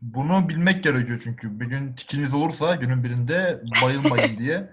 Bunu 0.00 0.48
bilmek 0.48 0.84
gerekiyor 0.84 1.20
çünkü. 1.24 1.60
Bir 1.60 1.66
gün 1.66 1.94
tikiniz 1.94 2.34
olursa 2.34 2.74
günün 2.74 3.04
birinde 3.04 3.60
bayılmayın 3.82 4.38
diye 4.38 4.70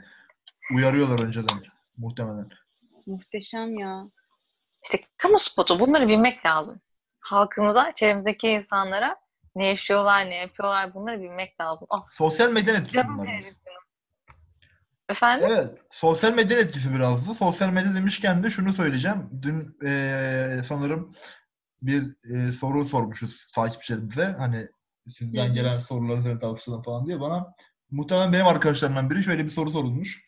uyarıyorlar 0.76 1.26
önceden 1.26 1.58
muhtemelen. 1.98 2.50
Muhteşem 3.06 3.80
ya. 3.80 4.04
İşte 4.84 4.98
kamu 5.18 5.40
spotu 5.40 5.80
bunları 5.80 6.08
bilmek 6.08 6.46
lazım. 6.46 6.80
Halkımıza, 7.20 7.92
çevremizdeki 7.96 8.48
insanlara 8.50 9.16
ne 9.56 9.66
yaşıyorlar, 9.68 10.26
ne 10.30 10.36
yapıyorlar 10.36 10.94
bunları 10.94 11.22
bilmek 11.22 11.62
lazım. 11.62 11.88
Ah, 11.92 12.08
Sosyal 12.10 12.52
medyanın 12.52 12.82
etkisi 12.82 13.08
bunlar. 13.08 13.28
Efendim? 15.10 15.50
Evet, 15.50 15.74
sosyal 15.92 16.34
medyanın 16.34 16.62
etkisi 16.64 16.94
biraz 16.94 17.30
da. 17.30 17.34
Sosyal 17.34 17.70
medya 17.70 17.94
demişken 17.96 18.44
de 18.44 18.50
şunu 18.50 18.74
söyleyeceğim. 18.74 19.30
Dün 19.42 19.78
eee, 19.84 20.62
sanırım 20.66 21.16
bir 21.82 22.16
eee, 22.26 22.52
soru 22.52 22.86
sormuşuz 22.86 23.52
takipçilerimize. 23.56 24.26
Hani 24.40 24.68
sizden 25.10 25.54
gelen 25.54 25.80
soruları 25.80 26.20
üzerine 26.20 26.40
tartışalım 26.40 26.84
falan 26.84 27.08
diye 27.08 27.20
bana. 27.22 27.54
Muhtemelen 27.92 28.34
benim 28.34 28.48
arkadaşlarımdan 28.48 29.10
biri 29.10 29.24
şöyle 29.24 29.46
bir 29.46 29.52
soru 29.52 29.72
sorulmuş. 29.72 30.24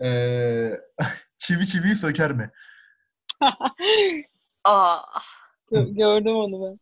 Eee, 0.00 0.80
çivi 1.38 1.66
çiviyi 1.68 1.96
söker 1.96 2.32
mi? 2.32 2.50
Aa, 4.64 5.20
Gö- 5.72 5.94
Gördüm 5.96 6.36
onu 6.36 6.62
ben. 6.70 6.80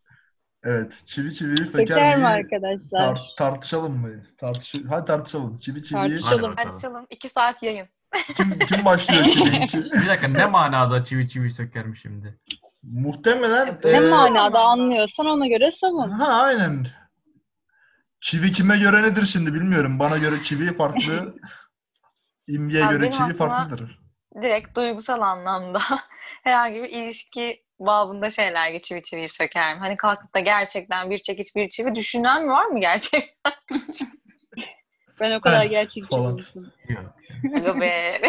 Evet, 0.63 1.01
çivi 1.05 1.33
çiviyi 1.35 1.57
söker, 1.65 1.85
Söker 1.87 2.17
mi 2.17 2.27
arkadaşlar? 2.27 3.15
tar- 3.15 3.35
tartışalım 3.37 3.97
mı? 3.97 4.23
Tartış 4.37 4.75
Hadi 4.89 5.05
tartışalım. 5.05 5.57
Çivi 5.57 5.83
çiviyi 5.83 6.09
Tartışalım. 6.17 6.53
Hadi 6.57 6.69
açalım. 6.69 7.07
İki 7.09 7.29
saat 7.29 7.63
yayın. 7.63 7.87
kim, 8.37 8.49
kim 8.59 8.85
başlıyor 8.85 9.25
çivi? 9.33 9.67
çivi? 9.67 9.91
Bir 9.91 10.07
dakika 10.07 10.27
ne 10.27 10.45
manada 10.45 11.05
çivi 11.05 11.29
çivi 11.29 11.53
sökerim 11.53 11.95
şimdi? 11.95 12.39
Muhtemelen 12.83 13.79
Ne 13.83 13.91
Ne 13.93 13.97
eee, 13.99 14.09
manada 14.09 14.59
anlıyorsan 14.59 15.25
ona 15.25 15.47
göre 15.47 15.71
savun. 15.71 16.09
Ha 16.09 16.25
aynen. 16.33 16.87
Çivi 18.21 18.51
kime 18.51 18.77
göre 18.79 19.03
nedir 19.03 19.25
şimdi 19.25 19.53
bilmiyorum. 19.53 19.99
Bana 19.99 20.17
göre 20.17 20.41
çivi 20.41 20.75
farklı. 20.75 21.35
İmge'ye 22.47 22.85
göre 22.85 23.11
çivi 23.11 23.23
aklıma- 23.23 23.33
farklıdır. 23.49 23.99
Direkt 24.41 24.77
duygusal 24.77 25.21
anlamda 25.21 25.79
herhangi 26.43 26.75
bir 26.83 26.89
ilişki 26.89 27.63
babında 27.79 28.31
şeyler 28.31 28.69
gibi 28.69 28.81
çivi 28.81 29.03
çiviyi 29.03 29.29
sökerim. 29.29 29.79
Hani 29.79 29.97
kalkıp 29.97 30.35
da 30.35 30.39
gerçekten 30.39 31.09
bir 31.09 31.17
çekiç 31.17 31.55
bir 31.55 31.69
çivi 31.69 31.95
düşünen 31.95 32.43
mi 32.45 32.49
var 32.51 32.65
mı 32.65 32.79
gerçekten? 32.79 33.53
Ben 35.19 35.31
o 35.31 35.41
kadar 35.41 35.65
gerçekçi 35.65 36.15
olmuşum. 36.15 36.71
Yok. 36.89 37.15
Aga 37.55 37.81
be. 37.81 38.21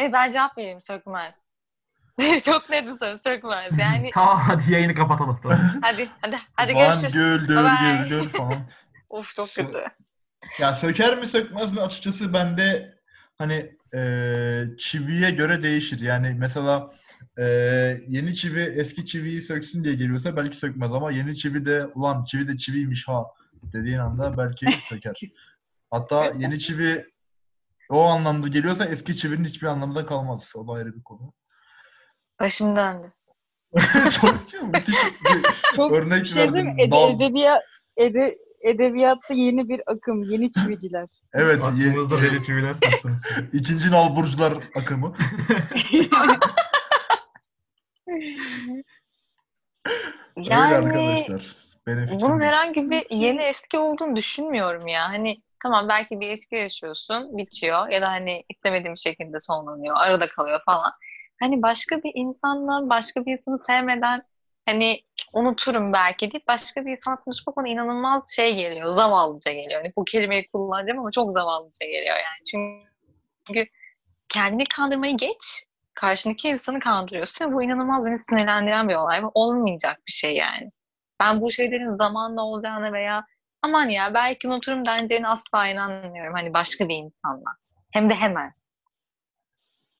e, 0.00 0.12
ben 0.12 0.30
cevap 0.30 0.58
vereyim 0.58 0.80
sökmez. 0.80 1.34
Çok 2.44 2.70
net 2.70 2.86
bir 2.86 2.92
soru 2.92 3.18
sökmez. 3.18 3.78
Yani 3.78 4.10
Tamam 4.14 4.38
hadi 4.40 4.72
yayını 4.72 4.94
kapatalım. 4.94 5.40
Tamam. 5.42 5.58
hadi 5.82 6.08
hadi 6.22 6.38
hadi 6.54 6.72
Falan 6.72 6.86
görüşürüz. 6.86 7.14
Güldür 7.14 7.56
Bye 7.56 7.64
bye. 7.64 8.02
güldür 8.08 8.30
falan. 8.32 8.70
Of 9.10 9.34
çok 9.36 9.48
kötü. 9.54 9.84
Ya 10.58 10.72
söker 10.74 11.18
mi 11.18 11.26
sökmez 11.26 11.72
mi 11.72 11.80
açıkçası 11.80 12.32
bende 12.32 12.94
hani 13.40 13.76
eee, 13.94 14.68
çiviye 14.78 15.30
göre 15.30 15.62
değişir. 15.62 16.00
Yani 16.00 16.34
mesela 16.38 16.90
eee, 17.38 18.00
yeni 18.08 18.34
çivi 18.34 18.60
eski 18.60 19.04
çiviyi 19.06 19.42
söksün 19.42 19.84
diye 19.84 19.94
geliyorsa 19.94 20.36
belki 20.36 20.56
sökmez 20.56 20.92
ama 20.94 21.10
yeni 21.12 21.36
çivi 21.36 21.64
de 21.64 21.86
ulan 21.86 22.24
çivi 22.24 22.48
de 22.48 22.56
çiviymiş 22.56 23.08
ha 23.08 23.24
dediğin 23.62 23.98
anda 23.98 24.38
belki 24.38 24.66
söker. 24.88 25.20
Hatta 25.90 26.24
yeni 26.38 26.58
çivi 26.58 27.06
o 27.88 28.02
anlamda 28.02 28.48
geliyorsa 28.48 28.84
eski 28.84 29.16
çivinin 29.16 29.44
hiçbir 29.44 29.66
anlamda 29.66 30.06
kalmaz. 30.06 30.52
O 30.56 30.68
da 30.68 30.72
ayrı 30.72 30.96
bir 30.96 31.02
konu. 31.02 31.32
Başım 32.40 32.76
döndü. 32.76 33.12
Çok 34.20 34.62
müthiş 34.74 34.96
bir 35.04 35.44
Çok 35.76 35.92
örnek 35.92 36.26
şey 36.26 36.36
verdin. 36.36 36.78
Ede- 36.78 37.10
edebiyat, 37.10 37.62
ede- 37.96 38.38
edebiyatta 38.60 39.34
yeni 39.34 39.68
bir 39.68 39.80
akım, 39.86 40.22
yeni 40.22 40.52
çiviciler. 40.52 41.06
Evet, 41.32 41.60
Aklımızda 41.64 42.22
deli 42.22 42.44
çiviler 42.44 42.76
ikinci 43.52 43.90
nalburcular 43.90 44.52
akımı. 44.74 45.14
Öyle 50.36 50.50
Yani 50.50 50.74
arkadaşlar. 50.74 51.54
Benim 51.86 52.06
bunun 52.20 52.40
bu. 52.40 52.44
herhangi 52.44 52.90
bir 52.90 53.06
yeni 53.10 53.42
eski 53.42 53.78
olduğunu 53.78 54.16
düşünmüyorum 54.16 54.86
ya. 54.86 55.08
Hani 55.08 55.42
tamam 55.62 55.88
belki 55.88 56.20
bir 56.20 56.28
ilişki 56.28 56.56
yaşıyorsun, 56.56 57.38
bitiyor 57.38 57.88
ya 57.88 58.02
da 58.02 58.08
hani 58.08 58.44
istemediğim 58.48 58.96
şekilde 58.96 59.40
sonlanıyor, 59.40 59.96
arada 59.96 60.26
kalıyor 60.26 60.60
falan. 60.66 60.92
Hani 61.40 61.62
başka 61.62 62.02
bir 62.02 62.12
insanla, 62.14 62.88
başka 62.90 63.26
bir 63.26 63.32
insanı 63.32 63.58
sevmeden 63.66 64.20
hani 64.66 65.00
unuturum 65.32 65.92
belki 65.92 66.32
deyip 66.32 66.48
başka 66.48 66.86
bir 66.86 66.92
insanla 66.92 67.20
konuşmak 67.20 67.56
bana 67.56 67.68
inanılmaz 67.68 68.32
şey 68.36 68.54
geliyor, 68.54 68.90
zavallıca 68.90 69.52
geliyor. 69.52 69.82
Hani 69.82 69.92
bu 69.96 70.04
kelimeyi 70.04 70.48
kullanacağım 70.52 70.98
ama 70.98 71.10
çok 71.10 71.32
zavallıca 71.32 71.86
geliyor 71.86 72.16
yani. 72.16 72.44
Çünkü 73.46 73.66
kendini 74.28 74.64
kandırmayı 74.64 75.16
geç, 75.16 75.64
karşındaki 75.94 76.48
insanı 76.48 76.80
kandırıyorsun 76.80 77.52
bu 77.52 77.62
inanılmaz 77.62 78.06
beni 78.06 78.22
sinirlendiren 78.22 78.88
bir 78.88 78.94
olay. 78.94 79.22
Olmayacak 79.34 80.00
bir 80.06 80.12
şey 80.12 80.36
yani. 80.36 80.70
Ben 81.20 81.40
bu 81.40 81.50
şeylerin 81.50 81.96
zamanla 81.96 82.42
olacağını 82.42 82.92
veya 82.92 83.24
aman 83.62 83.88
ya 83.88 84.14
belki 84.14 84.48
unuturum 84.48 84.86
deneceğine 84.86 85.28
asla 85.28 85.66
inanmıyorum. 85.66 86.34
Hani 86.34 86.54
başka 86.54 86.88
bir 86.88 86.96
insanla. 86.96 87.50
Hem 87.92 88.10
de 88.10 88.14
hemen. 88.14 88.52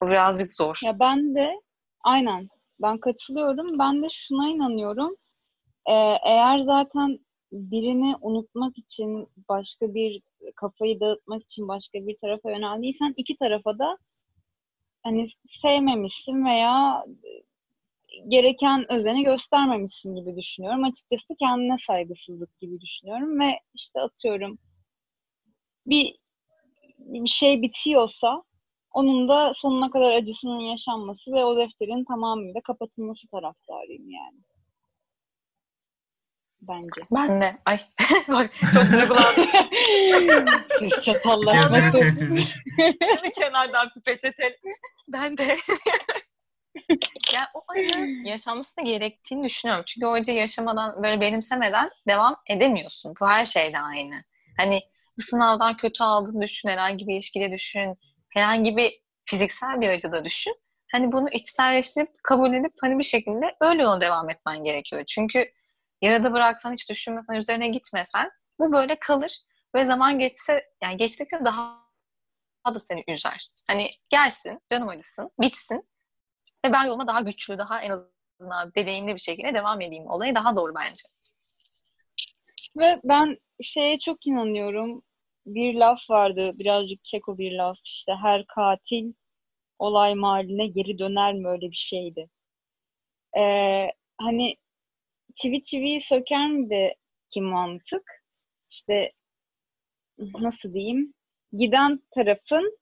Bu 0.01 0.07
birazcık 0.07 0.53
zor. 0.53 0.79
Ya 0.83 0.99
ben 0.99 1.35
de 1.35 1.51
aynen 2.03 2.47
ben 2.81 2.97
katılıyorum. 2.97 3.79
Ben 3.79 4.03
de 4.03 4.07
şuna 4.09 4.49
inanıyorum. 4.49 5.15
Ee, 5.85 5.93
eğer 6.25 6.59
zaten 6.59 7.19
birini 7.51 8.15
unutmak 8.21 8.77
için 8.77 9.27
başka 9.49 9.93
bir 9.93 10.21
kafayı 10.55 10.99
dağıtmak 10.99 11.43
için 11.43 11.67
başka 11.67 12.07
bir 12.07 12.17
tarafa 12.17 12.51
yöneldiysen 12.51 13.13
iki 13.17 13.37
tarafa 13.37 13.79
da 13.79 13.97
hani 15.03 15.27
sevmemişsin 15.61 16.45
veya 16.45 17.05
gereken 18.27 18.91
özeni 18.91 19.23
göstermemişsin 19.23 20.15
gibi 20.15 20.35
düşünüyorum. 20.35 20.83
Açıkçası 20.83 21.35
kendine 21.39 21.77
saygısızlık 21.77 22.59
gibi 22.59 22.81
düşünüyorum 22.81 23.39
ve 23.39 23.59
işte 23.73 23.99
atıyorum 24.01 24.57
bir, 25.87 26.15
bir 26.99 27.29
şey 27.29 27.61
bitiyorsa 27.61 28.43
onun 28.93 29.29
da 29.29 29.53
sonuna 29.55 29.91
kadar 29.91 30.11
acısının 30.11 30.59
yaşanması 30.59 31.31
ve 31.31 31.45
o 31.45 31.57
defterin 31.57 32.05
tamamıyla 32.05 32.61
kapatılması 32.61 33.27
taraftarıyım 33.27 34.09
yani. 34.09 34.39
Bence. 36.61 37.01
Ben 37.11 37.41
de. 37.41 37.57
Ay 37.65 37.79
bak 38.27 38.51
çok 38.73 38.83
duygulandım. 38.91 39.45
Ses 40.79 41.03
çatallaşması. 41.03 41.97
sessizlik. 41.97 42.47
bir 43.23 43.33
kenardan 43.33 43.89
bir 43.95 44.01
peçete. 44.01 44.57
Ben 45.07 45.37
de. 45.37 45.43
yani 47.33 47.47
o 47.53 47.63
acı 47.67 47.99
yaşanması 48.25 48.81
gerektiğini 48.81 49.43
düşünüyorum. 49.43 49.83
Çünkü 49.87 50.07
o 50.07 50.11
acıyı 50.11 50.37
yaşamadan, 50.37 51.03
böyle 51.03 51.21
benimsemeden 51.21 51.89
devam 52.07 52.35
edemiyorsun. 52.49 53.13
Bu 53.21 53.27
her 53.27 53.45
şeyde 53.45 53.79
aynı. 53.79 54.23
Hani 54.57 54.81
bu 55.17 55.21
sınavdan 55.21 55.77
kötü 55.77 56.03
aldığını 56.03 56.41
düşün, 56.41 56.69
herhangi 56.69 57.07
bir 57.07 57.13
ilişkide 57.13 57.51
düşün, 57.51 57.97
herhangi 58.33 58.77
bir 58.77 59.01
fiziksel 59.25 59.81
bir 59.81 59.89
acıda 59.89 60.25
düşün. 60.25 60.55
Hani 60.91 61.11
bunu 61.11 61.29
içselleştirip, 61.29 62.23
kabul 62.23 62.53
edip 62.53 62.73
hani 62.81 62.99
bir 62.99 63.03
şekilde 63.03 63.55
öyle 63.61 63.83
yola 63.83 64.01
devam 64.01 64.29
etmen 64.29 64.63
gerekiyor. 64.63 65.01
Çünkü 65.07 65.51
yarıda 66.01 66.33
bıraksan, 66.33 66.73
hiç 66.73 66.89
düşünmesen, 66.89 67.33
üzerine 67.33 67.67
gitmesen 67.67 68.31
bu 68.59 68.71
böyle 68.71 68.99
kalır 68.99 69.37
ve 69.75 69.85
zaman 69.85 70.19
geçse, 70.19 70.65
yani 70.83 70.97
geçtikçe 70.97 71.45
daha 71.45 71.81
da 72.67 72.79
seni 72.79 73.03
üzer. 73.07 73.47
Hani 73.69 73.89
gelsin, 74.09 74.59
canım 74.69 74.89
acısın, 74.89 75.31
bitsin 75.41 75.89
ve 76.65 76.73
ben 76.73 76.83
yoluma 76.83 77.07
daha 77.07 77.21
güçlü, 77.21 77.57
daha 77.57 77.81
en 77.81 77.89
azından 77.89 78.71
deneyimli 78.75 79.15
bir 79.15 79.19
şekilde 79.19 79.53
devam 79.53 79.81
edeyim. 79.81 80.07
Olayı 80.07 80.35
daha 80.35 80.55
doğru 80.55 80.75
bence. 80.75 81.03
Ve 82.77 83.01
ben 83.03 83.37
şeye 83.61 83.99
çok 83.99 84.27
inanıyorum. 84.27 85.03
Bir 85.45 85.73
laf 85.73 86.09
vardı, 86.09 86.51
birazcık 86.59 87.03
Çeko 87.05 87.37
bir 87.37 87.51
laf. 87.51 87.77
İşte 87.85 88.13
her 88.15 88.45
katil 88.47 89.13
olay 89.79 90.15
mahalline 90.15 90.67
geri 90.67 90.99
döner 90.99 91.33
mi 91.33 91.47
öyle 91.47 91.71
bir 91.71 91.75
şeydi. 91.75 92.29
Ee, 93.37 93.87
hani 94.17 94.55
çivi 95.35 95.63
çiviyi 95.63 96.01
söker 96.01 96.47
mi 96.51 96.69
de 96.69 96.95
ki 97.29 97.41
mantık? 97.41 98.03
İşte 98.71 99.09
nasıl 100.17 100.73
diyeyim? 100.73 101.13
Giden 101.53 101.99
tarafın 102.15 102.77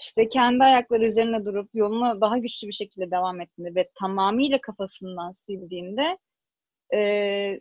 işte 0.00 0.28
kendi 0.28 0.64
ayakları 0.64 1.04
üzerine 1.06 1.44
durup 1.44 1.70
yoluna 1.74 2.20
daha 2.20 2.38
güçlü 2.38 2.68
bir 2.68 2.72
şekilde 2.72 3.10
devam 3.10 3.40
ettiğinde 3.40 3.74
ve 3.74 3.90
tamamıyla 4.00 4.60
kafasından 4.60 5.32
sildiğinde 5.32 6.18
eee 6.92 7.60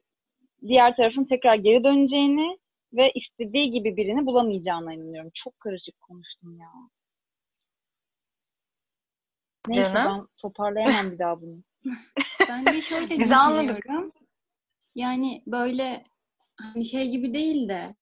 diğer 0.68 0.96
tarafın 0.96 1.26
tekrar 1.26 1.56
geri 1.56 1.84
döneceğini 1.84 2.60
ve 2.94 3.12
istediği 3.16 3.72
gibi 3.72 3.98
birini 3.98 4.26
bulamayacağına 4.26 4.94
inanıyorum. 4.94 5.32
Çok 5.34 5.60
karışık 5.60 6.02
konuştum 6.02 6.58
ya. 6.60 6.68
Neyse 9.68 9.94
Canım. 9.94 10.18
ben 10.20 10.28
toparlayamam 10.38 11.12
bir 11.12 11.20
daha 11.20 11.42
bunu. 11.42 11.64
Ben 12.50 12.66
de 12.66 12.82
şöyle 12.82 13.18
Biz. 13.18 14.12
Yani 14.96 15.44
böyle 15.48 16.04
bir 16.76 16.84
şey 16.84 17.10
gibi 17.10 17.34
değil 17.34 17.70
de 17.70 17.96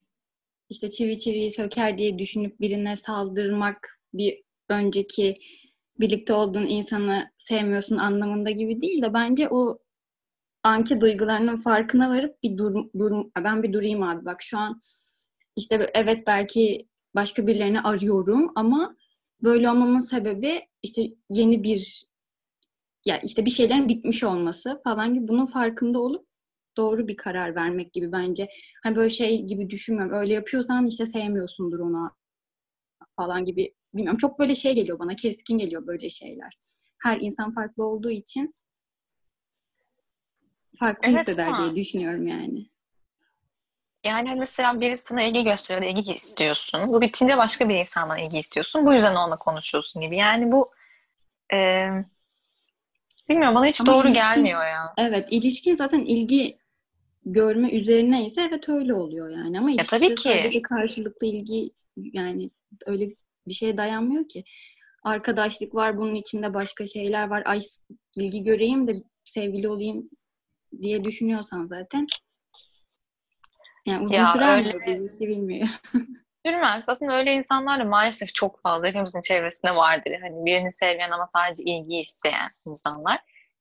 işte 0.69 0.89
çivi 0.89 1.19
çivi 1.19 1.51
söker 1.51 1.97
diye 1.97 2.19
düşünüp 2.19 2.59
birine 2.59 2.95
saldırmak 2.95 3.99
bir 4.13 4.43
önceki 4.69 5.35
birlikte 5.99 6.33
olduğun 6.33 6.65
insanı 6.65 7.31
sevmiyorsun 7.37 7.97
anlamında 7.97 8.51
gibi 8.51 8.81
değil 8.81 9.01
de 9.01 9.13
bence 9.13 9.49
o 9.49 9.77
anki 10.63 11.01
duygularının 11.01 11.61
farkına 11.61 12.09
varıp 12.09 12.43
bir 12.43 12.57
dur, 12.57 12.73
dur 12.99 13.25
ben 13.43 13.63
bir 13.63 13.73
durayım 13.73 14.03
abi 14.03 14.25
bak 14.25 14.41
şu 14.41 14.57
an 14.57 14.81
işte 15.55 15.91
evet 15.93 16.23
belki 16.27 16.87
başka 17.15 17.47
birilerini 17.47 17.81
arıyorum 17.81 18.51
ama 18.55 18.95
böyle 19.43 19.69
olmamın 19.69 19.99
sebebi 19.99 20.61
işte 20.83 21.03
yeni 21.29 21.63
bir 21.63 22.09
ya 23.05 23.19
işte 23.19 23.45
bir 23.45 23.51
şeylerin 23.51 23.89
bitmiş 23.89 24.23
olması 24.23 24.81
falan 24.83 25.13
gibi 25.13 25.27
bunun 25.27 25.45
farkında 25.45 25.99
olup 25.99 26.27
doğru 26.77 27.07
bir 27.07 27.17
karar 27.17 27.55
vermek 27.55 27.93
gibi 27.93 28.11
bence. 28.11 28.47
Hani 28.83 28.95
böyle 28.95 29.09
şey 29.09 29.41
gibi 29.45 29.69
düşünmüyorum. 29.69 30.15
Öyle 30.15 30.33
yapıyorsan 30.33 30.85
işte 30.87 31.05
sevmiyorsundur 31.05 31.79
onu 31.79 32.11
falan 33.15 33.45
gibi. 33.45 33.73
Bilmiyorum. 33.93 34.17
Çok 34.17 34.39
böyle 34.39 34.55
şey 34.55 34.75
geliyor 34.75 34.99
bana. 34.99 35.15
Keskin 35.15 35.57
geliyor 35.57 35.87
böyle 35.87 36.09
şeyler. 36.09 36.53
Her 37.03 37.17
insan 37.21 37.53
farklı 37.53 37.85
olduğu 37.85 38.11
için 38.11 38.55
farklı 40.79 41.09
Evet 41.09 41.19
hisseder 41.19 41.47
ama- 41.47 41.57
diye 41.57 41.83
düşünüyorum 41.83 42.27
yani. 42.27 42.69
Yani 44.03 44.29
hani 44.29 44.39
mesela 44.39 44.81
birisi 44.81 45.03
sana 45.03 45.21
ilgi 45.23 45.43
gösteriyor 45.43 45.95
ilgi 45.97 46.13
istiyorsun. 46.13 46.79
Bu 46.87 47.01
bitince 47.01 47.37
başka 47.37 47.69
bir 47.69 47.75
insandan 47.75 48.19
ilgi 48.19 48.39
istiyorsun. 48.39 48.85
Bu 48.85 48.93
yüzden 48.93 49.15
onunla 49.15 49.35
konuşuyorsun 49.37 50.01
gibi. 50.01 50.15
Yani 50.15 50.51
bu 50.51 50.71
e, 51.53 51.87
bilmiyorum 53.29 53.55
bana 53.55 53.65
hiç 53.65 53.81
Ama 53.81 53.93
doğru 53.93 54.07
ilişkin- 54.07 54.13
gelmiyor 54.35 54.65
ya. 54.65 54.93
Evet. 54.97 55.27
ilişkin 55.31 55.75
zaten 55.75 55.99
ilgi 55.99 56.57
görme 57.25 57.71
üzerine 57.71 58.25
ise 58.25 58.41
evet 58.41 58.69
öyle 58.69 58.93
oluyor 58.93 59.29
yani. 59.29 59.59
Ama 59.59 59.71
ilişkide 59.71 59.97
tabii 59.99 60.15
ki. 60.15 60.21
sadece 60.29 60.61
karşılıklı 60.61 61.27
ilgi 61.27 61.69
yani 61.97 62.49
öyle 62.85 63.09
bir 63.47 63.53
şeye 63.53 63.77
dayanmıyor 63.77 64.27
ki. 64.27 64.43
arkadaşlık 65.03 65.75
var, 65.75 65.97
bunun 65.97 66.15
içinde 66.15 66.53
başka 66.53 66.87
şeyler 66.87 67.27
var. 67.27 67.43
Ay 67.45 67.59
ilgi 68.15 68.43
göreyim 68.43 68.87
de 68.87 68.93
sevgili 69.23 69.67
olayım 69.69 70.09
diye 70.81 71.03
düşünüyorsan 71.03 71.65
zaten. 71.67 72.07
Yani 73.85 74.03
uzun 74.03 74.15
Ya 74.15 74.27
sürer 74.27 74.61
mi 74.61 74.67
öyle- 74.67 74.85
bu 74.85 74.89
ilişki 74.91 75.27
bilmiyorum. 75.27 75.69
Sürmez. 76.45 76.89
Aslında 76.89 77.13
öyle 77.13 77.33
insanlar 77.33 77.79
da 77.79 77.83
maalesef 77.83 78.33
çok 78.35 78.61
fazla 78.61 78.87
hepimizin 78.87 79.21
çevresinde 79.21 79.75
vardır. 79.75 80.11
Hani 80.21 80.45
birini 80.45 80.71
sevmeyen 80.71 81.11
ama 81.11 81.27
sadece 81.27 81.63
ilgi 81.63 81.95
isteyen 82.01 82.49
insanlar. 82.65 83.19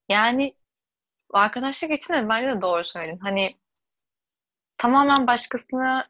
Yani 0.08 0.54
arkadaşlık 1.32 1.90
için 1.90 2.14
de 2.14 2.28
bence 2.28 2.56
de 2.56 2.62
doğru 2.62 2.84
söyledin. 2.84 3.18
Hani 3.22 3.44
tamamen 4.78 5.26
başkasına 5.26 6.02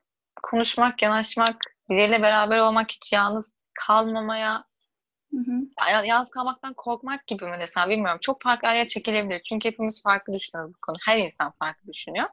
konuşmak, 0.42 1.02
yanaşmak, 1.02 1.56
biriyle 1.90 2.22
beraber 2.22 2.58
olmak, 2.58 2.90
hiç 2.90 3.12
yalnız 3.12 3.56
kalmamaya, 3.86 4.64
Hı 5.32 5.36
hı. 5.38 5.90
ya- 5.90 6.04
yalnız 6.04 6.30
kalmaktan 6.30 6.74
korkmak 6.74 7.26
gibi 7.26 7.44
mi 7.44 7.56
desem 7.58 7.90
bilmiyorum. 7.90 8.18
Çok 8.22 8.42
farklı 8.42 8.68
araya 8.68 8.86
çekilebilir. 8.86 9.42
Çünkü 9.48 9.68
hepimiz 9.68 10.02
farklı 10.02 10.32
düşünüyoruz 10.32 10.74
bu 10.74 10.78
konu. 10.86 10.96
Her 11.08 11.18
insan 11.18 11.52
farklı 11.62 11.92
düşünüyor. 11.92 12.24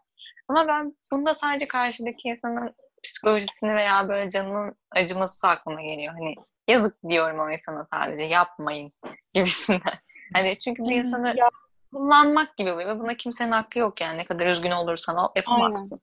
Ama 0.47 0.67
ben 0.67 0.95
bunda 1.11 1.33
sadece 1.33 1.67
karşıdaki 1.67 2.27
insanın 2.27 2.75
psikolojisini 3.03 3.75
veya 3.75 4.09
böyle 4.09 4.29
canının 4.29 4.75
acıması 4.91 5.47
aklıma 5.47 5.81
geliyor. 5.81 6.13
Hani 6.13 6.35
yazık 6.67 6.97
diyorum 7.09 7.39
o 7.39 7.51
insana 7.51 7.87
sadece 7.93 8.23
yapmayın 8.23 8.89
gibisinden. 9.35 9.81
Hani 10.33 10.59
çünkü 10.59 10.83
bir 10.83 10.95
insanı 10.95 11.27
Ya- 11.37 11.49
kullanmak 11.93 12.57
gibi 12.57 12.77
ve 12.77 12.99
buna 12.99 13.13
kimsenin 13.17 13.51
hakkı 13.51 13.79
yok 13.79 14.01
yani. 14.01 14.17
Ne 14.17 14.23
kadar 14.23 14.47
üzgün 14.47 14.71
olursan 14.71 15.15
ol 15.15 15.27
yapamazsın. 15.35 15.99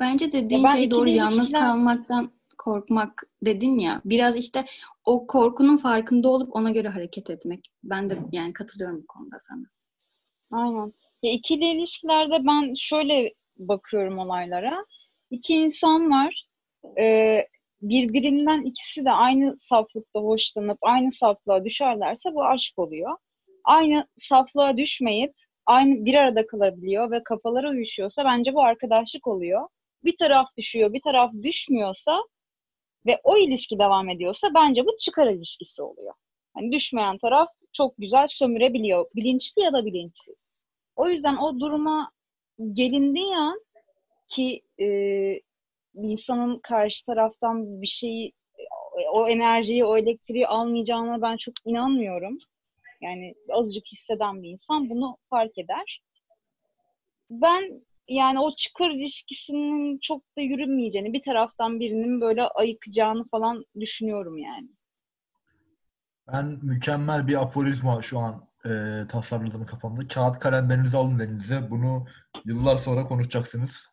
Bence 0.00 0.32
dediğin 0.32 0.64
ben 0.64 0.74
şey 0.74 0.90
doğru. 0.90 1.08
Yalnız 1.08 1.38
ilişkiler- 1.38 1.60
kalmaktan 1.60 2.32
korkmak 2.60 3.22
dedin 3.42 3.78
ya. 3.78 4.02
Biraz 4.04 4.36
işte 4.36 4.64
o 5.04 5.26
korkunun 5.26 5.76
farkında 5.76 6.28
olup 6.28 6.56
ona 6.56 6.70
göre 6.70 6.88
hareket 6.88 7.30
etmek. 7.30 7.70
Ben 7.84 8.10
de 8.10 8.14
yani 8.32 8.52
katılıyorum 8.52 9.02
bu 9.02 9.06
konuda 9.06 9.36
sana. 9.40 9.64
Aynen. 10.50 10.92
Ya 11.22 11.32
ikili 11.32 11.64
ilişkilerde 11.64 12.46
ben 12.46 12.74
şöyle 12.74 13.34
bakıyorum 13.56 14.18
olaylara. 14.18 14.84
İki 15.30 15.54
insan 15.54 16.10
var. 16.10 16.46
Ee, 16.98 17.46
birbirinden 17.82 18.62
ikisi 18.62 19.04
de 19.04 19.10
aynı 19.10 19.56
saflıkta 19.60 20.20
hoşlanıp 20.20 20.78
aynı 20.82 21.12
saflığa 21.12 21.64
düşerlerse 21.64 22.34
bu 22.34 22.44
aşk 22.44 22.78
oluyor. 22.78 23.16
Aynı 23.64 24.06
saflığa 24.20 24.76
düşmeyip 24.76 25.34
aynı 25.66 26.04
bir 26.04 26.14
arada 26.14 26.46
kalabiliyor 26.46 27.10
ve 27.10 27.22
kafaları 27.24 27.68
uyuşuyorsa 27.68 28.24
bence 28.24 28.54
bu 28.54 28.62
arkadaşlık 28.62 29.26
oluyor. 29.26 29.68
Bir 30.04 30.16
taraf 30.16 30.48
düşüyor, 30.58 30.92
bir 30.92 31.02
taraf 31.02 31.32
düşmüyorsa 31.42 32.20
ve 33.06 33.20
o 33.24 33.36
ilişki 33.36 33.78
devam 33.78 34.08
ediyorsa 34.08 34.48
bence 34.54 34.86
bu 34.86 34.96
çıkar 35.00 35.26
ilişkisi 35.26 35.82
oluyor. 35.82 36.14
Hani 36.54 36.72
düşmeyen 36.72 37.18
taraf 37.18 37.48
çok 37.72 37.94
güzel 37.98 38.26
sömürebiliyor. 38.28 39.06
Bilinçli 39.14 39.62
ya 39.62 39.72
da 39.72 39.86
bilinçsiz. 39.86 40.34
O 40.96 41.08
yüzden 41.08 41.36
o 41.36 41.60
duruma 41.60 42.10
gelindiği 42.72 43.36
an 43.36 43.60
ki 44.28 44.62
e, 44.80 44.86
insanın 45.94 46.58
karşı 46.58 47.06
taraftan 47.06 47.82
bir 47.82 47.86
şeyi 47.86 48.32
o 49.12 49.28
enerjiyi, 49.28 49.84
o 49.84 49.96
elektriği 49.96 50.46
almayacağına 50.46 51.22
ben 51.22 51.36
çok 51.36 51.54
inanmıyorum. 51.64 52.38
Yani 53.00 53.34
azıcık 53.48 53.86
hisseden 53.92 54.42
bir 54.42 54.48
insan 54.48 54.90
bunu 54.90 55.16
fark 55.30 55.58
eder. 55.58 56.02
Ben 57.30 57.84
yani 58.10 58.40
o 58.40 58.56
çıkar 58.56 58.90
ilişkisinin 58.90 59.98
çok 59.98 60.22
da 60.36 60.40
yürümeyeceğini, 60.40 61.12
bir 61.12 61.22
taraftan 61.22 61.80
birinin 61.80 62.20
böyle 62.20 62.42
ayıkacağını 62.42 63.28
falan 63.28 63.64
düşünüyorum 63.80 64.38
yani. 64.38 64.68
Ben 66.32 66.58
mükemmel 66.62 67.28
bir 67.28 67.42
aforizma 67.42 68.02
şu 68.02 68.18
an 68.18 68.48
e, 68.64 68.70
tasarladım 69.08 69.66
kafamda. 69.66 70.08
Kağıt 70.08 70.38
kalemlerinizi 70.38 70.96
alın 70.96 71.18
elinize. 71.18 71.70
Bunu 71.70 72.06
yıllar 72.44 72.76
sonra 72.76 73.06
konuşacaksınız. 73.06 73.90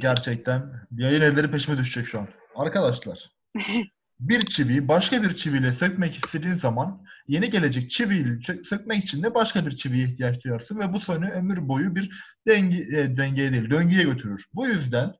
Gerçekten. 0.00 0.72
Yayın 0.90 1.20
evleri 1.20 1.50
peşime 1.50 1.78
düşecek 1.78 2.06
şu 2.06 2.20
an. 2.20 2.28
Arkadaşlar, 2.54 3.30
bir 4.20 4.46
çiviyi 4.46 4.88
başka 4.88 5.22
bir 5.22 5.34
çiviyle 5.36 5.72
sökmek 5.72 6.14
istediğin 6.16 6.54
zaman 6.54 7.04
yeni 7.28 7.50
gelecek 7.50 7.90
çiviyi 7.90 8.24
sö- 8.24 8.64
sökmek 8.64 9.04
için 9.04 9.22
de 9.22 9.34
başka 9.34 9.66
bir 9.66 9.76
çiviye 9.76 10.06
ihtiyaç 10.06 10.44
duyarsın 10.44 10.78
ve 10.78 10.92
bu 10.92 11.00
seni 11.00 11.30
ömür 11.30 11.68
boyu 11.68 11.94
bir 11.94 12.10
denge, 12.46 12.76
e, 12.76 13.16
dengeye 13.16 13.52
değil, 13.52 13.70
döngüye 13.70 14.02
götürür. 14.02 14.46
Bu 14.54 14.66
yüzden 14.66 15.14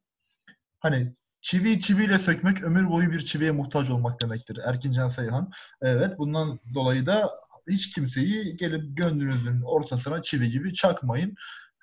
hani 0.81 1.15
çiviyi 1.41 1.81
çiviyle 1.81 2.19
sökmek 2.19 2.63
ömür 2.63 2.89
boyu 2.89 3.13
bir 3.13 3.21
çiviye 3.21 3.51
muhtaç 3.51 3.91
olmak 3.91 4.23
demektir. 4.23 4.59
Erkincan 4.65 5.09
Sayhan. 5.09 5.51
Evet, 5.83 6.19
bundan 6.19 6.61
dolayı 6.75 7.07
da 7.07 7.31
hiç 7.69 7.95
kimseyi 7.95 8.57
gelip 8.57 8.97
gönlünüzün 8.97 9.63
ortasına 9.63 10.23
çivi 10.23 10.51
gibi 10.51 10.75
çakmayın. 10.75 11.35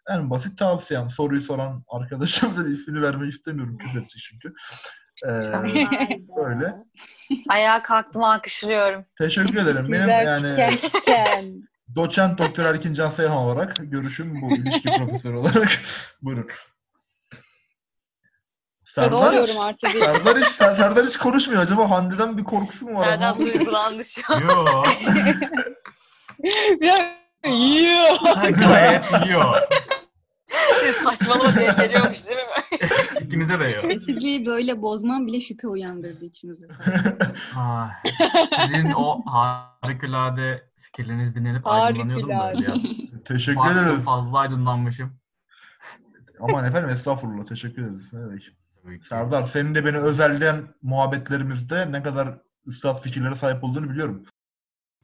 En 0.09 0.29
basit 0.29 0.57
tavsiyem. 0.57 1.09
Soruyu 1.09 1.41
soran 1.41 1.83
arkadaşımızın 1.87 2.71
ismini 2.71 3.01
vermek 3.01 3.33
istemiyorum. 3.33 3.77
Küfür 3.77 4.05
çünkü. 4.05 4.53
Ee, 5.23 5.29
Öyle. 6.37 6.75
Ayağa 7.49 7.83
kalktım 7.83 8.23
alkışlıyorum. 8.23 9.05
teşekkür 9.17 9.55
ederim. 9.57 9.91
Benim 9.91 10.09
yani 10.09 10.69
doçent 11.95 12.37
doktor 12.37 12.65
Erkincan 12.65 13.09
Sayhan 13.09 13.37
olarak 13.37 13.75
görüşüm 13.79 14.41
bu. 14.41 14.55
ilişki 14.55 14.89
profesörü 14.97 15.35
olarak. 15.35 15.69
Buyurun. 16.21 16.47
Serdar, 18.85 19.49
artık. 19.59 19.89
Serdar 19.91 20.37
hiç, 20.37 20.47
Serdar 20.47 21.05
hiç 21.05 21.17
konuşmuyor. 21.17 21.61
Acaba 21.61 21.89
Hande'den 21.89 22.37
bir 22.37 22.43
korkusu 22.43 22.85
mu 22.85 22.99
var? 22.99 23.05
Serdar 23.05 23.39
duygulandı 23.39 24.03
şu 24.05 24.21
an. 24.33 24.39
Yo. 24.39 24.65
Yiyor. 27.45 28.19
Gayet 28.59 29.25
yiyor. 29.25 29.61
Saçmalama 31.03 31.55
diye 31.55 31.71
geliyormuş 31.77 32.27
değil 32.27 32.37
mi? 32.37 32.77
İkinize 33.21 33.59
de 33.59 33.63
yiyor. 33.63 33.91
Sessizliği 33.91 34.45
böyle 34.45 34.81
bozman 34.81 35.27
bile 35.27 35.41
şüphe 35.41 35.67
uyandırdı 35.67 36.25
içimizde. 36.25 36.67
Ah, 37.57 37.89
sizin 38.61 38.91
o 38.91 39.21
harikulade 39.25 40.69
fikirleriniz 40.81 41.35
dinlenip 41.35 41.67
aydınlanıyordum 41.67 42.29
böyle 42.29 42.65
ya. 42.65 42.73
Teşekkür 43.25 43.71
ederiz. 43.71 44.05
fazla 44.05 44.39
aydınlanmışım. 44.39 45.13
Aman 46.39 46.65
efendim 46.65 46.89
estağfurullah. 46.89 47.45
Teşekkür 47.45 47.81
ederiz. 47.81 48.13
Ne 48.13 48.19
demek. 48.19 49.05
Serdar 49.05 49.43
senin 49.43 49.75
de 49.75 49.85
beni 49.85 49.97
özelleyen 49.97 50.67
muhabbetlerimizde 50.81 51.91
ne 51.91 52.03
kadar 52.03 52.39
üstad 52.65 53.01
fikirlere 53.01 53.35
sahip 53.35 53.63
olduğunu 53.63 53.89
biliyorum. 53.89 54.23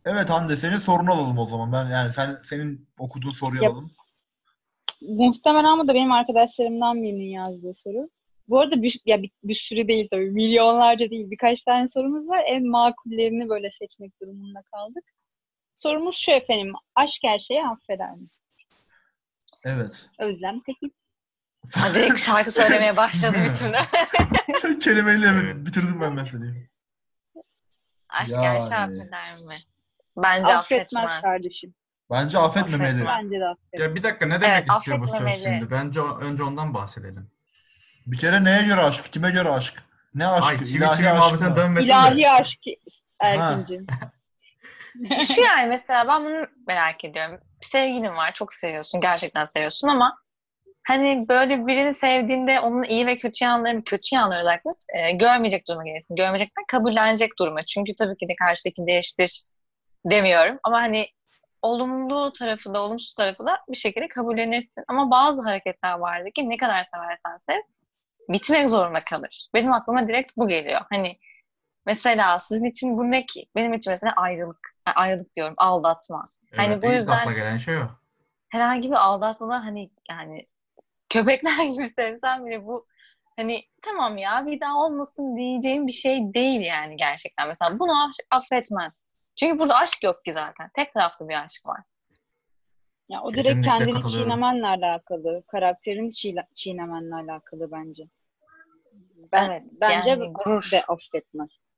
Evet 0.06 0.30
Hande 0.30 0.58
senin 0.58 0.78
sorunu 0.78 1.14
alalım 1.14 1.38
o 1.38 1.46
zaman. 1.46 1.74
Ben 1.74 1.86
yani 1.86 2.14
sen 2.14 2.30
senin 2.44 2.90
okuduğun 2.98 3.32
soruyu 3.32 3.64
Yap. 3.64 3.74
alalım. 3.74 3.92
Muhtemelen 5.02 5.80
bu 5.80 5.88
da 5.88 5.94
benim 5.94 6.12
arkadaşlarımdan 6.12 7.04
birinin 7.04 7.30
yazdığı 7.30 7.74
soru. 7.76 8.10
Bu 8.48 8.60
arada 8.60 8.82
bir, 8.84 9.00
ya 9.06 9.22
bir, 9.22 9.32
bir 9.44 9.56
sürü 9.56 9.88
değil 9.88 10.08
tabii. 10.12 10.32
Milyonlarca 10.32 11.10
değil. 11.10 11.32
Birkaç 11.32 11.64
tane 11.64 11.88
sorumuz 11.88 12.30
var. 12.30 12.44
En 12.48 12.68
makullerini 12.68 13.50
böyle 13.50 13.70
seçmek 13.80 14.22
durumunda 14.22 14.62
kaldık. 14.74 15.04
Sorumuz 15.76 16.16
şu 16.18 16.32
efendim. 16.32 16.74
Aşk 16.96 17.20
her 17.24 17.40
şeyi 17.40 17.64
affeder 17.66 18.12
mi? 18.12 18.28
Evet. 19.66 20.06
Özlem 20.20 20.60
Tekin. 20.62 20.94
Direkt 21.94 22.22
şarkı 22.22 22.52
söylemeye 22.52 22.98
başladı 22.98 23.36
bütünü. 23.50 23.78
Kelimeyle 24.80 25.26
Evet. 25.28 25.56
bitirdim 25.66 26.02
ben 26.02 26.14
meseleyi. 26.14 26.70
Aşk 28.10 28.32
Yani. 28.32 28.46
her 28.46 28.56
şey 28.58 28.78
affeder 28.78 29.32
mi? 29.32 29.56
Bence 30.18 30.56
Affetmez 30.56 30.94
affetmez. 31.04 31.22
kardeşim. 31.22 31.74
Bence 32.12 32.38
affetmemeli. 32.40 33.06
Bence 33.06 33.40
de 33.40 33.46
affetmez. 33.46 33.82
Ya 33.82 33.96
bir 33.96 34.04
dakika 34.04 34.26
ne 34.26 34.42
demek 34.42 34.64
Evet, 34.68 34.78
istiyor 34.80 35.00
bu 35.02 35.08
söz 35.08 35.14
affetmemeli. 35.22 35.60
şimdi? 35.60 35.72
Bence 35.72 36.02
önce 36.02 36.44
ondan 36.44 36.74
bahsedelim. 36.74 37.32
Bir 38.08 38.18
kere 38.18 38.44
neye 38.44 38.64
göre 38.64 38.82
aşk? 38.82 39.14
Kime 39.14 39.32
göre 39.32 39.50
aşk? 39.50 39.84
Ne 40.16 40.28
Ay 40.28 40.40
aşk? 40.56 40.60
çivi 40.60 40.78
İlahi 40.78 41.10
aşk 41.10 41.42
mı? 41.42 41.56
dönmesin. 41.56 41.88
İlahi 41.88 42.30
aşk 42.30 42.60
Erkin'cim. 43.20 43.88
Şu 45.36 45.42
yani 45.42 45.68
mesela 45.70 46.08
ben 46.08 46.26
bunu 46.26 46.48
merak 46.68 47.06
ediyorum. 47.06 47.40
Bir 47.62 47.66
sevgilin 47.66 48.16
var, 48.16 48.34
çok 48.34 48.54
seviyorsun, 48.54 49.02
gerçekten 49.02 49.46
seviyorsun 49.46 49.88
ama 49.88 50.18
hani 50.88 51.26
böyle 51.30 51.68
birini 51.68 51.94
sevdiğinde 51.94 52.60
onun 52.60 52.84
iyi 52.84 53.08
ve 53.08 53.16
kötü 53.16 53.46
yanlarını, 53.46 53.84
kötü 53.84 54.16
yanları 54.16 54.42
özellikle 54.42 54.70
e, 54.94 55.12
görmeyecek 55.12 55.68
duruma 55.68 55.84
gelirsin. 55.86 56.16
Görmeyecekten 56.16 56.64
kabullenecek 56.68 57.40
duruma. 57.40 57.66
Çünkü 57.66 57.96
tabii 57.96 58.18
ki 58.18 58.28
de 58.28 58.36
karşıdaki 58.40 58.86
değiştir 58.88 59.42
demiyorum 60.12 60.60
ama 60.64 60.78
hani 60.82 61.08
olumlu 61.62 62.34
tarafı 62.34 62.74
da 62.74 62.82
olumsuz 62.82 63.14
tarafı 63.14 63.46
da 63.46 63.60
bir 63.70 63.78
şekilde 63.78 64.08
kabullenirsin. 64.08 64.84
Ama 64.88 65.12
bazı 65.12 65.42
hareketler 65.42 65.94
vardı 66.00 66.30
ki 66.36 66.50
ne 66.50 66.58
kadar 66.58 66.84
seversen 66.84 67.40
sev 67.50 67.62
bitmek 68.30 68.70
zorunda 68.70 69.00
kalır. 69.10 69.48
Benim 69.54 69.74
aklıma 69.74 70.08
direkt 70.08 70.38
bu 70.38 70.48
geliyor. 70.48 70.82
Hani 70.90 71.18
mesela 71.86 72.40
sizin 72.40 72.66
için 72.66 72.98
bu 72.98 73.12
ne 73.12 73.26
ki? 73.26 73.46
Benim 73.56 73.74
için 73.74 73.94
mesela 73.94 74.14
ayrılık. 74.16 74.60
Yani 74.88 74.96
ayrılık 74.96 75.36
diyorum, 75.36 75.54
aldatma. 75.58 76.24
Hani 76.56 76.74
Evet, 76.74 76.84
bu 76.84 76.88
ilk 76.88 76.94
yüzden- 76.94 77.36
gelen 77.36 77.58
şey 77.58 77.78
o. 77.78 77.88
herhangi 78.50 78.90
bir 78.90 78.96
aldatmada 79.06 79.56
hani 79.66 79.92
yani 80.10 80.48
köpekler 81.10 81.64
gibi 81.74 81.88
sevsem 81.88 82.46
bile 82.46 82.66
bu 82.66 82.88
hani 83.36 83.64
tamam 83.82 84.18
ya 84.18 84.46
bir 84.46 84.60
daha 84.60 84.78
olmasın 84.78 85.38
diyeceğim 85.38 85.88
bir 85.88 85.92
şey 85.92 86.34
değil 86.34 86.62
yani 86.62 86.96
gerçekten. 86.96 87.48
Mesela 87.48 87.80
bunu 87.80 88.10
affetmez. 88.32 89.01
Çünkü 89.40 89.60
burada 89.60 89.76
aşk 89.76 90.04
yok 90.04 90.26
ki 90.26 90.34
zaten. 90.34 90.70
Tek 90.76 90.94
taraflı 90.94 91.30
bir 91.30 91.44
aşk 91.44 91.62
var. 91.68 91.82
Ya 93.10 93.22
o 93.22 93.32
direkt 93.32 93.48
Kesinlikle 93.48 93.70
kendini 93.72 94.06
çiğnemenle 94.12 94.68
alakalı, 94.68 95.44
karakterini 95.48 96.08
çiğne- 96.08 96.48
çiğnemenle 96.56 97.16
alakalı 97.16 97.72
bence. 97.72 98.04
Ben 99.32 99.50
Evet, 99.50 99.64
bence 99.82 100.10
yani 100.10 100.34
gurur. 100.34 100.70
de 100.72 100.84
affetmez. 100.88 101.72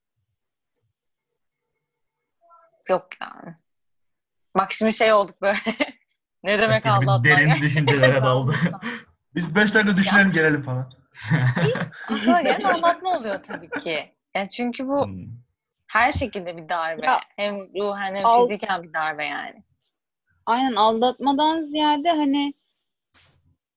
Yok 2.90 3.08
yani. 3.22 3.56
Bak 4.58 4.74
şimdi 4.74 4.94
şey 4.94 5.14
olduk 5.14 5.42
böyle. 5.42 5.58
ne 6.44 6.60
demek 6.60 6.86
Herkes 6.86 7.02
bir 7.02 7.08
aldatma 7.08 7.24
derin 7.24 7.50
ya? 7.50 7.56
düşüncelere 7.62 8.22
daldı. 8.24 8.56
Biz 9.36 9.56
5 9.56 9.74
dakika 9.76 9.98
düşünelim 9.98 10.32
gelelim 10.32 10.64
falan. 10.64 10.92
Aslında 12.10 12.42
yani 12.42 12.68
aldatma 12.68 13.18
oluyor 13.18 13.44
tabii 13.44 13.70
ki. 13.70 14.16
Yani 14.36 14.50
çünkü 14.50 14.88
bu 14.88 15.06
Hmm. 15.06 15.43
Her 15.94 16.12
şekilde 16.12 16.58
bir 16.58 16.70
darbe. 16.70 17.06
Ya, 17.06 17.20
hem 17.36 17.56
ruhen 17.76 18.16
hem 18.16 18.26
al- 18.26 18.42
fiziken 18.42 18.84
bir 18.84 18.94
darbe 18.94 19.26
yani. 19.26 19.64
Aynen 20.46 20.76
aldatmadan 20.76 21.62
ziyade 21.62 22.10
hani 22.10 22.54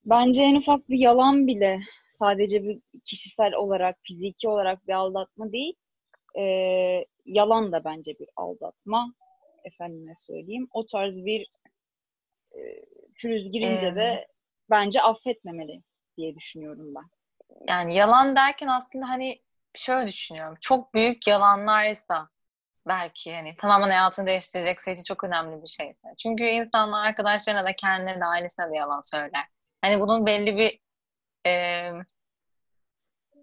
bence 0.05 0.42
en 0.42 0.55
ufak 0.55 0.88
bir 0.88 0.98
yalan 0.98 1.46
bile 1.46 1.81
sadece 2.18 2.62
bir 2.62 2.81
kişisel 3.05 3.55
olarak, 3.55 3.96
fiziki 4.02 4.48
olarak 4.48 4.88
bir 4.88 4.92
aldatma 4.92 5.52
değil. 5.52 5.74
Ee, 6.38 7.05
yalan 7.24 7.72
da 7.72 7.85
bence 7.85 8.18
bir 8.18 8.29
aldatma. 8.37 9.12
Efendime 9.64 10.14
söyleyeyim. 10.16 10.68
O 10.72 10.87
tarz 10.87 11.24
bir 11.24 11.46
e, 12.52 12.61
pürüz 13.14 13.52
girince 13.52 13.87
Ee, 13.87 13.96
de 13.96 14.26
bence 14.70 15.02
affetmemeli 15.02 15.83
diye 16.16 16.35
düşünüyorum 16.37 16.94
ben. 16.94 17.05
Yani 17.68 17.94
yalan 17.94 18.37
derken 18.37 18.66
aslında 18.66 19.09
hani 19.09 19.40
şöyle 19.79 20.09
düşünüyorum. 20.09 20.55
Çok 20.61 20.95
büyük 20.95 21.27
yalanlarsa 21.27 22.29
belki 22.89 23.35
hani 23.35 23.57
tamamen 23.57 23.89
hayatını 23.89 24.27
değiştirecekse 24.27 24.93
için 24.93 25.03
çok 25.03 25.25
önemli 25.25 25.62
bir 25.62 25.69
şey. 25.69 25.95
Çünkü 26.23 26.45
insanlar 26.45 27.07
arkadaşlarına 27.07 27.65
da 27.65 27.77
kendine 27.77 28.21
de 28.21 28.25
ailesine 28.25 28.71
de 28.71 28.77
yalan 28.77 29.01
söyler. 29.01 29.45
Hani 29.81 30.01
bunun 30.01 30.27
belli 30.27 30.57
bir 30.57 30.81
e, 31.51 31.93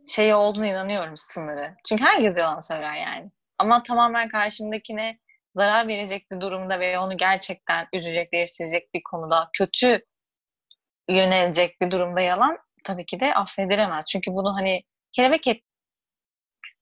şey 0.08 0.34
olduğunu 0.34 0.66
inanıyorum 0.66 1.18
sınırı. 1.18 1.76
Çünkü 1.90 2.04
herkes 2.04 2.42
yalan 2.42 2.60
söyler 2.60 2.94
yani. 2.94 3.32
Ama 3.58 3.84
tamamen 3.84 4.30
karşımdakine 4.30 5.20
zarar 5.56 5.88
verecek 5.88 6.32
bir 6.32 6.42
durumda 6.42 6.80
ve 6.80 7.00
onu 7.00 7.18
gerçekten 7.18 7.88
üzecek, 7.94 8.34
değiştirecek 8.34 8.94
bir 8.94 9.02
konuda 9.04 9.50
kötü 9.54 10.06
yönelecek 11.10 11.82
bir 11.82 11.92
durumda 11.92 12.22
yalan 12.22 12.58
tabii 12.84 13.06
ki 13.06 13.20
de 13.20 13.36
affedilemez. 13.36 14.06
Çünkü 14.06 14.32
bunu 14.32 14.56
hani 14.56 14.84
kelebek 15.12 15.48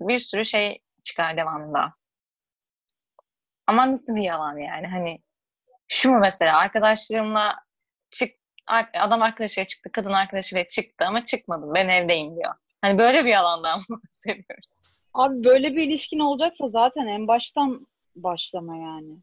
bir 0.07 0.19
sürü 0.19 0.45
şey 0.45 0.79
çıkar 1.03 1.37
devamında. 1.37 1.93
Ama 3.67 3.91
nasıl 3.91 4.15
bir 4.15 4.21
yalan 4.21 4.57
yani? 4.57 4.87
Hani 4.87 5.21
şu 5.87 6.11
mu 6.11 6.19
mesela 6.19 6.57
arkadaşlarımla 6.57 7.55
çık 8.09 8.31
adam 8.93 9.21
arkadaşıyla 9.21 9.67
çıktı, 9.67 9.91
kadın 9.91 10.11
arkadaşıyla 10.13 10.67
çıktı 10.67 11.05
ama 11.05 11.23
çıkmadım. 11.23 11.73
Ben 11.73 11.89
evdeyim 11.89 12.35
diyor. 12.35 12.53
Hani 12.81 12.97
böyle 12.97 13.25
bir 13.25 13.29
yalandan 13.29 13.81
bahsediyoruz. 13.89 14.71
Abi 15.13 15.43
böyle 15.43 15.75
bir 15.75 15.83
ilişkin 15.83 16.19
olacaksa 16.19 16.69
zaten 16.69 17.07
en 17.07 17.27
baştan 17.27 17.87
başlama 18.15 18.77
yani. 18.77 19.17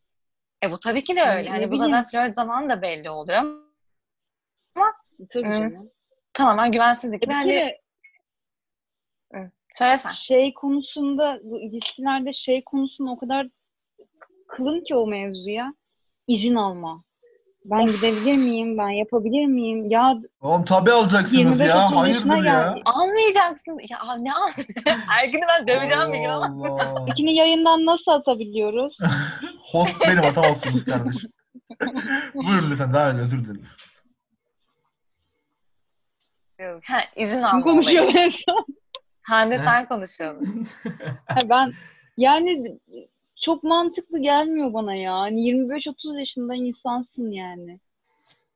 E 0.64 0.70
bu 0.70 0.80
tabii 0.80 1.04
ki 1.04 1.16
de 1.16 1.22
öyle. 1.22 1.48
ne 1.48 1.52
Hani 1.52 1.70
bu 1.70 1.76
zaten 1.76 2.06
flört 2.06 2.34
zamanı 2.34 2.70
da 2.70 2.82
belli 2.82 3.10
oluyor. 3.10 3.62
Tabii 5.30 5.48
Hı. 5.48 5.54
canım. 5.54 5.90
Tamamen 6.32 6.72
güvensizlik. 6.72 7.22
E 7.22 7.28
bir 7.28 7.32
Yani 7.32 7.78
kere 9.78 9.98
söylesen. 9.98 10.10
şey 10.10 10.54
konusunda 10.54 11.38
bu 11.42 11.60
ilişkilerde 11.60 12.32
şey 12.32 12.64
konusunda 12.64 13.10
o 13.10 13.18
kadar 13.18 13.46
kılın 14.48 14.84
ki 14.84 14.94
o 14.94 15.06
mevzuya 15.06 15.74
izin 16.26 16.54
alma. 16.54 17.04
Ben 17.70 17.84
Of. 17.84 17.96
gidebilir 17.96 18.44
miyim? 18.44 18.78
Ben 18.78 18.88
yapabilir 18.88 19.46
miyim? 19.46 19.90
Ya 19.90 20.16
Oğlum 20.40 20.64
tabi 20.64 20.92
alacaksınız 20.92 21.60
25-30 21.60 21.66
ya. 21.66 21.96
Hayırdır 21.96 22.30
ya? 22.30 22.72
geldi. 22.72 22.82
Almayacaksın. 22.84 23.78
Ya 23.90 24.16
ne 24.18 24.34
al? 24.34 24.48
Ergin'i 25.22 25.42
ben 25.48 25.66
döveceğim 25.68 26.12
bir 26.12 26.18
gün 26.18 26.28
ama. 26.28 27.06
İkini 27.08 27.34
yayından 27.34 27.86
nasıl 27.86 28.12
atabiliyoruz? 28.12 28.98
Host 29.72 29.96
benim 30.08 30.24
atamazsınız 30.24 30.84
kardeşim. 30.84 31.30
Buyurun 32.34 32.70
lütfen 32.70 32.94
devam 32.94 33.10
edin 33.16 33.24
özür 33.24 33.44
dilerim. 33.44 33.64
Ha, 36.86 37.00
izin 37.16 37.36
Kim 37.36 37.44
alma 37.44 37.60
konuşuyor 37.60 38.04
en 38.14 38.30
son? 38.30 38.66
Hande 39.28 39.58
sen 39.58 39.88
konuşuyordun. 39.88 40.66
Ben 41.50 41.72
yani 42.16 42.78
çok 43.36 43.64
mantıklı 43.64 44.18
gelmiyor 44.18 44.72
bana 44.72 44.94
ya. 44.94 45.14
Hani 45.18 45.40
25-30 45.40 46.18
yaşında 46.18 46.54
insansın 46.54 47.30
yani. 47.30 47.80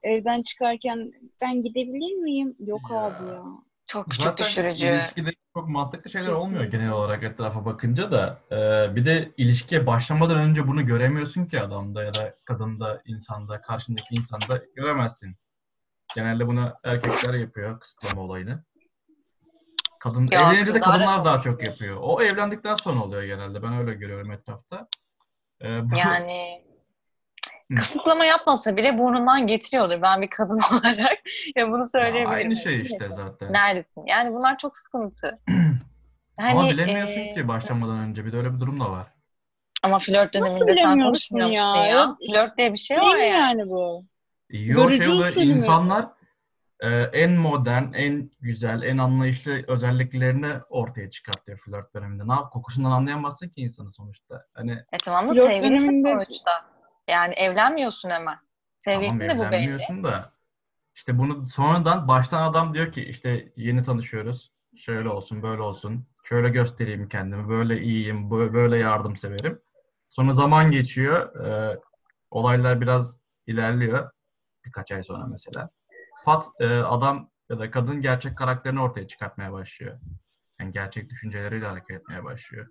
Evden 0.02 0.42
çıkarken 0.42 1.12
ben 1.40 1.62
gidebilir 1.62 2.14
miyim? 2.14 2.56
Yok 2.66 2.80
Ya. 2.90 2.96
abi 2.98 3.28
ya. 3.32 3.42
Çok 3.86 4.10
küçük 4.10 4.24
Zaten 4.24 4.46
düşürücü. 4.46 4.86
ilişkide 4.86 5.30
çok 5.54 5.68
mantıklı 5.68 6.10
şeyler 6.10 6.28
olmuyor 6.32 6.64
genel 6.64 6.90
olarak 6.90 7.22
etrafa 7.22 7.64
bakınca 7.64 8.10
da. 8.10 8.38
Ee, 8.52 8.96
bir 8.96 9.06
de 9.06 9.32
ilişkiye 9.36 9.86
başlamadan 9.86 10.38
önce 10.38 10.68
bunu 10.68 10.86
göremiyorsun 10.86 11.46
ki 11.46 11.60
adamda 11.60 12.04
ya 12.04 12.14
da 12.14 12.34
kadında, 12.44 13.02
insanda, 13.06 13.60
karşındaki 13.60 14.14
insanda 14.14 14.62
göremezsin. 14.76 15.36
Genelde 16.14 16.46
bunu 16.46 16.72
erkekler 16.84 17.34
yapıyor, 17.34 17.80
kısıtlama 17.80 18.22
olayını. 18.22 18.64
Kadın, 20.02 20.28
Ya, 20.32 20.40
evlenince 20.40 20.74
de 20.74 20.80
kadınlar 20.80 21.12
çok 21.12 21.24
daha 21.24 21.40
çok 21.40 21.52
yapıyor. 21.52 21.72
yapıyor. 21.72 21.98
O 22.02 22.22
evlendikten 22.22 22.74
sonra 22.74 23.02
oluyor 23.04 23.22
genelde. 23.22 23.62
Ben 23.62 23.78
öyle 23.78 23.94
görüyorum 23.94 24.32
etrafta. 24.32 24.88
Ee, 25.62 25.90
bu- 25.90 25.96
Yani 25.96 26.64
kısıtlama 27.76 28.24
yapmasa 28.24 28.76
bile 28.76 28.98
burnundan 28.98 29.46
getiriyordur. 29.46 30.02
Ben 30.02 30.22
bir 30.22 30.30
kadın 30.30 30.58
olarak 30.72 31.18
ya 31.56 31.68
bunu 31.68 31.78
Ya 31.78 31.84
söyleyebilirim. 31.84 32.30
aynı 32.30 32.56
şey 32.56 32.80
işte 32.80 33.08
zaten. 33.16 33.52
Neredesin? 33.52 34.06
Yani 34.06 34.34
bunlar 34.34 34.58
çok 34.58 34.78
sıkıntı. 34.78 35.40
Ama 36.38 36.60
Hani, 36.60 36.70
bilemiyorsun 36.70 37.20
e, 37.20 37.34
ki 37.34 37.48
başlamadan 37.48 37.98
önce. 37.98 38.24
Bir 38.24 38.32
de 38.32 38.36
öyle 38.36 38.54
bir 38.54 38.60
durum 38.60 38.80
da 38.80 38.90
var. 38.90 39.06
Ama 39.82 39.98
flört 39.98 40.34
Nasıl 40.34 40.46
döneminde 40.56 40.74
sen 40.74 40.82
bilemiyorsun 40.82 41.08
konuşmuyor 41.08 41.48
musun 41.48 41.62
ya? 41.62 41.76
ya? 41.76 41.84
Ya, 41.86 42.16
Flört 42.30 42.58
diye 42.58 42.72
bir 42.72 42.78
şey 42.78 42.96
Değil 42.96 43.08
var 43.12 43.16
mi 43.16 43.20
yani. 43.28 43.30
yani 43.60 43.70
bu? 43.70 44.04
Yo 44.50 44.90
şey 44.90 45.08
oluyor, 45.08 45.28
usulü 45.28 45.54
mü? 45.54 45.58
İnsanlar 46.82 47.02
e, 47.14 47.18
en 47.22 47.32
modern, 47.32 47.92
en 47.92 48.30
güzel, 48.40 48.82
en 48.82 48.98
anlayışlı 48.98 49.62
özelliklerini 49.68 50.54
ortaya 50.68 51.10
çıkartıyor 51.10 51.58
flört 51.58 51.94
döneminde. 51.94 52.28
Ne 52.28 52.32
yap? 52.32 52.52
Kokusundan 52.52 52.90
anlayamazsın 52.90 53.48
ki 53.48 53.60
insanı 53.60 53.92
sonuçta. 53.92 54.46
Hani 54.54 54.72
E 54.92 54.98
tamam 55.04 55.28
da 55.28 55.32
Flört 55.34 55.46
sevgilisin 55.46 55.88
döneminde- 56.04 56.12
sonuçta. 56.24 56.50
Yani 57.08 57.34
evlenmiyorsun 57.34 58.10
hemen. 58.10 58.36
tamam 58.84 59.00
Sevgilisin 59.00 59.28
de 59.28 59.38
bu 59.38 59.42
belli. 59.42 59.56
evlenmiyorsun 59.56 60.04
da 60.04 60.32
işte 60.94 61.18
bunu 61.18 61.48
sonradan 61.48 62.08
baştan 62.08 62.42
adam 62.50 62.74
diyor 62.74 62.92
ki 62.92 63.04
işte 63.04 63.52
yeni 63.56 63.82
tanışıyoruz. 63.82 64.52
Şöyle 64.76 65.08
olsun, 65.08 65.42
böyle 65.42 65.62
olsun. 65.62 66.06
Şöyle 66.24 66.48
göstereyim 66.48 67.08
kendimi. 67.08 67.48
Böyle 67.48 67.80
iyiyim, 67.82 68.30
bö- 68.30 68.52
böyle 68.52 68.76
yardımseverim. 68.78 69.60
Sonra 70.10 70.34
zaman 70.34 70.70
geçiyor. 70.70 71.36
e, 71.46 71.80
olaylar 72.30 72.80
biraz 72.80 73.18
ilerliyor. 73.46 74.10
Birkaç 74.64 74.92
ay 74.92 75.02
sonra 75.02 75.26
mesela. 75.26 75.70
Pat 76.24 76.46
e, 76.60 76.66
adam 76.66 77.30
ya 77.50 77.58
da 77.58 77.70
kadın 77.70 78.02
gerçek 78.02 78.38
karakterini 78.38 78.80
ortaya 78.82 79.06
çıkartmaya 79.06 79.52
başlıyor. 79.52 79.98
Yani 80.60 80.72
gerçek 80.72 81.10
düşünceleriyle 81.10 81.66
hareket 81.66 81.90
etmeye 81.90 82.24
başlıyor. 82.24 82.66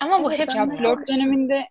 Ama 0.00 0.24
bu 0.24 0.32
Evet, 0.32 0.48
de- 0.48 0.76
flört 0.76 1.08
döneminde 1.08 1.68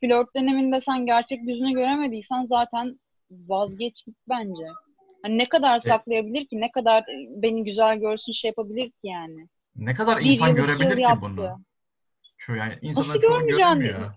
flört 0.00 0.36
döneminde 0.36 0.80
sen 0.80 1.06
gerçek 1.06 1.42
yüzünü 1.48 1.72
göremediysen 1.72 2.46
zaten 2.46 3.00
vazgeç 3.30 4.04
git 4.06 4.16
bence. 4.28 4.66
Hani 5.22 5.38
ne 5.38 5.48
kadar 5.48 5.78
saklayabilir 5.78 6.46
ki? 6.46 6.60
Ne 6.60 6.70
kadar 6.70 7.04
beni 7.30 7.64
güzel 7.64 7.98
görsün 7.98 8.32
şey 8.32 8.48
yapabilir 8.48 8.90
ki 8.90 8.98
yani? 9.02 9.48
Ne 9.76 9.94
kadar 9.94 10.20
Bir 10.20 10.30
insan 10.30 10.54
görebilir 10.54 10.96
ki 10.96 11.00
yaptı. 11.02 11.20
bunu? 11.22 11.60
Şu 12.36 12.54
yani 12.54 12.78
Nasıl 12.82 13.20
göremiyor. 13.20 14.12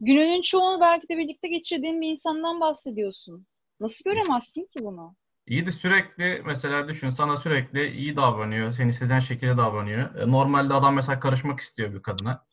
Gününün 0.00 0.42
çoğunu 0.42 0.80
belki 0.80 1.08
de 1.08 1.18
birlikte 1.18 1.48
geçirdiğin 1.48 2.00
bir 2.00 2.08
insandan 2.08 2.60
bahsediyorsun. 2.60 3.46
Nasıl 3.84 4.04
göremezsin 4.04 4.62
ki 4.66 4.84
bunu? 4.84 5.16
İyi 5.46 5.66
de 5.66 5.72
sürekli 5.72 6.42
mesela 6.46 6.88
düşün 6.88 7.10
sana 7.10 7.36
sürekli 7.36 7.90
iyi 7.90 8.16
davranıyor. 8.16 8.72
Seni 8.72 8.90
istediğin 8.90 9.18
şekilde 9.20 9.56
davranıyor. 9.56 10.14
E, 10.14 10.30
Normalde 10.30 10.74
adam 10.74 10.94
mesela 10.94 11.20
karışmak 11.20 11.60
istiyor 11.60 11.94
bir 11.94 12.02
kadına. 12.02 12.46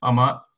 Ama 0.00 0.48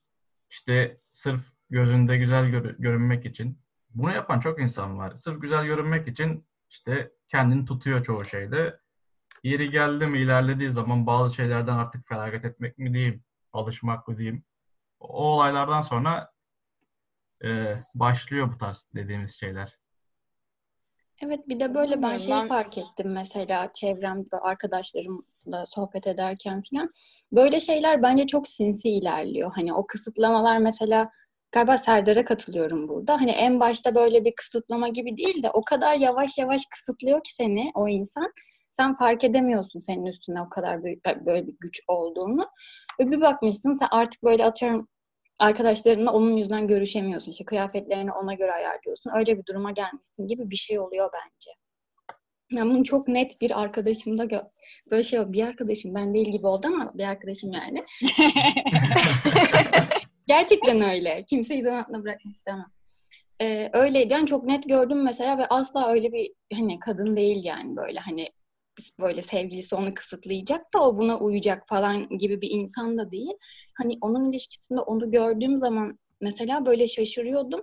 işte 0.51 1.01
sırf 1.13 1.53
gözünde 1.71 2.17
güzel 2.19 2.49
gör- 2.51 2.75
görünmek 2.79 3.27
için 3.27 3.59
bunu 3.95 4.13
yapan 4.15 4.41
çok 4.41 4.61
insan 4.61 4.99
var. 4.99 5.15
Sırf 5.17 5.43
güzel 5.43 5.65
görünmek 5.67 6.09
için 6.09 6.47
işte 6.71 7.13
kendini 7.29 7.65
tutuyor 7.65 8.03
çoğu 8.05 8.25
şeyde. 8.25 8.81
Yeri 9.43 9.71
geldi 9.71 10.07
mi 10.07 10.19
ilerlediği 10.19 10.71
zaman 10.71 11.07
bazı 11.07 11.35
şeylerden 11.35 11.79
artık 11.79 12.09
feragat 12.09 12.45
etmek 12.45 12.79
mi 12.79 12.95
diyeyim, 12.95 13.25
alışmak 13.53 14.09
mı 14.09 14.19
diyeyim. 14.19 14.45
O 15.01 15.09
olaylardan 15.35 15.81
sonra 15.83 16.33
e, 17.45 17.77
başlıyor 18.01 18.53
bu 18.53 18.59
tarz 18.59 18.87
dediğimiz 18.95 19.35
şeyler. 19.35 19.82
Evet 21.25 21.49
bir 21.49 21.61
de 21.61 21.75
böyle 21.75 21.93
ben 21.93 21.97
Bilmiyorum, 21.97 22.19
şey 22.19 22.35
ben- 22.35 22.49
fark 22.49 22.79
ettim 22.79 23.13
mesela 23.13 23.71
çevremde 23.73 24.37
arkadaşlarımla 24.43 25.67
sohbet 25.67 26.07
ederken 26.07 26.63
falan. 26.71 26.91
Böyle 27.33 27.61
şeyler 27.61 28.03
bence 28.03 28.27
çok 28.27 28.49
sinsi 28.49 28.89
ilerliyor. 28.89 29.53
Hani 29.55 29.75
o 29.75 29.87
kısıtlamalar 29.87 30.59
mesela 30.59 31.11
galiba 31.53 31.79
Serdar'a 31.79 32.25
katılıyorum 32.25 32.89
burada. 32.89 33.15
Hani 33.21 33.31
en 33.31 33.61
başta 33.61 33.95
böyle 33.95 34.25
bir 34.25 34.35
kısıtlama 34.35 34.89
gibi 34.89 35.17
değil 35.17 35.43
de 35.43 35.51
o 35.51 35.65
kadar 35.65 35.95
yavaş 35.95 36.39
yavaş 36.39 36.67
kısıtlıyor 36.67 37.23
ki 37.23 37.35
seni 37.35 37.71
o 37.75 37.89
insan. 37.89 38.33
Sen 38.71 38.95
fark 38.95 39.25
edemiyorsun 39.25 39.79
senin 39.79 40.07
üstüne 40.07 40.43
o 40.43 40.49
kadar 40.49 40.85
büyük, 40.85 41.05
böyle 41.27 41.47
bir 41.47 41.55
güç 41.61 41.81
olduğunu. 41.89 42.47
Ve 43.01 43.11
bir 43.11 43.21
bakmışsın 43.21 43.75
sen 43.75 43.89
artık 43.91 44.23
böyle 44.25 44.45
atıyorum 44.45 44.89
arkadaşlarınla 45.43 46.13
onun 46.13 46.37
yüzünden 46.37 46.67
görüşemiyorsun. 46.67 47.31
İşte 47.31 47.45
kıyafetlerini 47.45 48.13
ona 48.13 48.35
göre 48.35 48.53
ayarlıyorsun. 48.53 49.11
Öyle 49.17 49.39
bir 49.39 49.47
duruma 49.47 49.71
gelmişsin 49.71 50.27
gibi 50.27 50.51
bir 50.51 50.57
şey 50.57 50.79
oluyor 50.79 51.11
bence. 51.13 51.51
Ben 52.57 52.71
bunu 52.71 52.85
çok 52.85 53.09
net 53.09 53.41
bir 53.41 53.61
arkadaşımda 53.61 54.25
gö- 54.25 54.51
böyle 54.91 55.03
şey 55.03 55.33
bir 55.33 55.47
arkadaşım 55.47 55.95
ben 55.95 56.15
değil 56.15 56.31
gibi 56.31 56.47
oldu 56.47 56.67
ama 56.67 56.93
bir 56.95 57.05
arkadaşım 57.05 57.53
yani. 57.53 57.85
Gerçekten 60.27 60.81
öyle. 60.81 61.25
Kimseyi 61.29 61.63
zan 61.63 61.83
altında 61.83 62.03
bırakmak 62.03 62.35
istemem. 62.35 62.67
Ee, 63.41 63.71
öyleydi. 63.73 64.13
Yani 64.13 64.27
çok 64.27 64.45
net 64.45 64.69
gördüm 64.69 65.03
mesela 65.03 65.39
ve 65.39 65.47
asla 65.47 65.93
öyle 65.93 66.13
bir 66.13 66.33
hani 66.53 66.79
kadın 66.79 67.17
değil 67.17 67.45
yani 67.45 67.77
böyle 67.77 67.99
hani 67.99 68.29
böyle 69.01 69.23
sevgilisi 69.23 69.75
onu 69.75 69.95
kısıtlayacak 69.95 70.75
da 70.75 70.89
o 70.89 70.99
buna 70.99 71.19
uyacak 71.19 71.69
falan 71.69 72.09
gibi 72.09 72.41
bir 72.41 72.51
insan 72.51 72.99
da 72.99 73.11
değil. 73.11 73.33
Hani 73.79 73.99
onun 74.01 74.31
ilişkisinde 74.31 74.81
onu 74.81 75.11
gördüğüm 75.11 75.59
zaman 75.59 75.99
mesela 76.21 76.67
böyle 76.67 76.89
şaşırıyordum. 76.89 77.61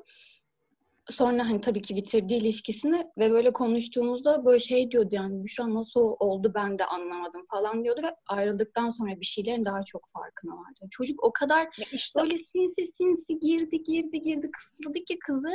Sonra 1.12 1.50
hani 1.50 1.62
tabii 1.62 1.82
ki 1.82 1.96
bitirdi 1.96 2.34
ilişkisini 2.34 3.08
ve 3.18 3.32
böyle 3.32 3.54
konuştuğumuzda 3.54 4.46
böyle 4.46 4.60
şey 4.60 4.92
diyordu 4.92 5.10
yani 5.12 5.44
Büşra 5.44 5.74
nasıl 5.74 6.16
oldu 6.20 6.52
ben 6.56 6.80
de 6.80 6.86
anlamadım 6.86 7.46
falan 7.50 7.84
diyordu 7.84 8.02
ve 8.04 8.16
ayrıldıktan 8.28 8.90
sonra 8.90 9.20
bir 9.20 9.26
şeylerin 9.26 9.64
daha 9.64 9.84
çok 9.84 10.02
farkına 10.14 10.52
vardı. 10.52 10.88
Çocuk 10.92 11.24
o 11.24 11.34
kadar 11.34 11.60
Ya 11.60 11.86
işte 11.92 12.20
böyle 12.20 12.38
sinsi 12.38 12.88
sinsi 12.88 13.40
girdi 13.40 13.84
girdi 13.84 14.22
girdi 14.22 14.52
kısıtladı 14.52 15.00
ki 15.00 15.20
kızı. 15.20 15.54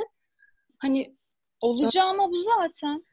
Hani 0.78 1.16
Olacağı 1.60 2.06
ama 2.06 2.30
bu 2.30 2.42
zaten. 2.42 3.04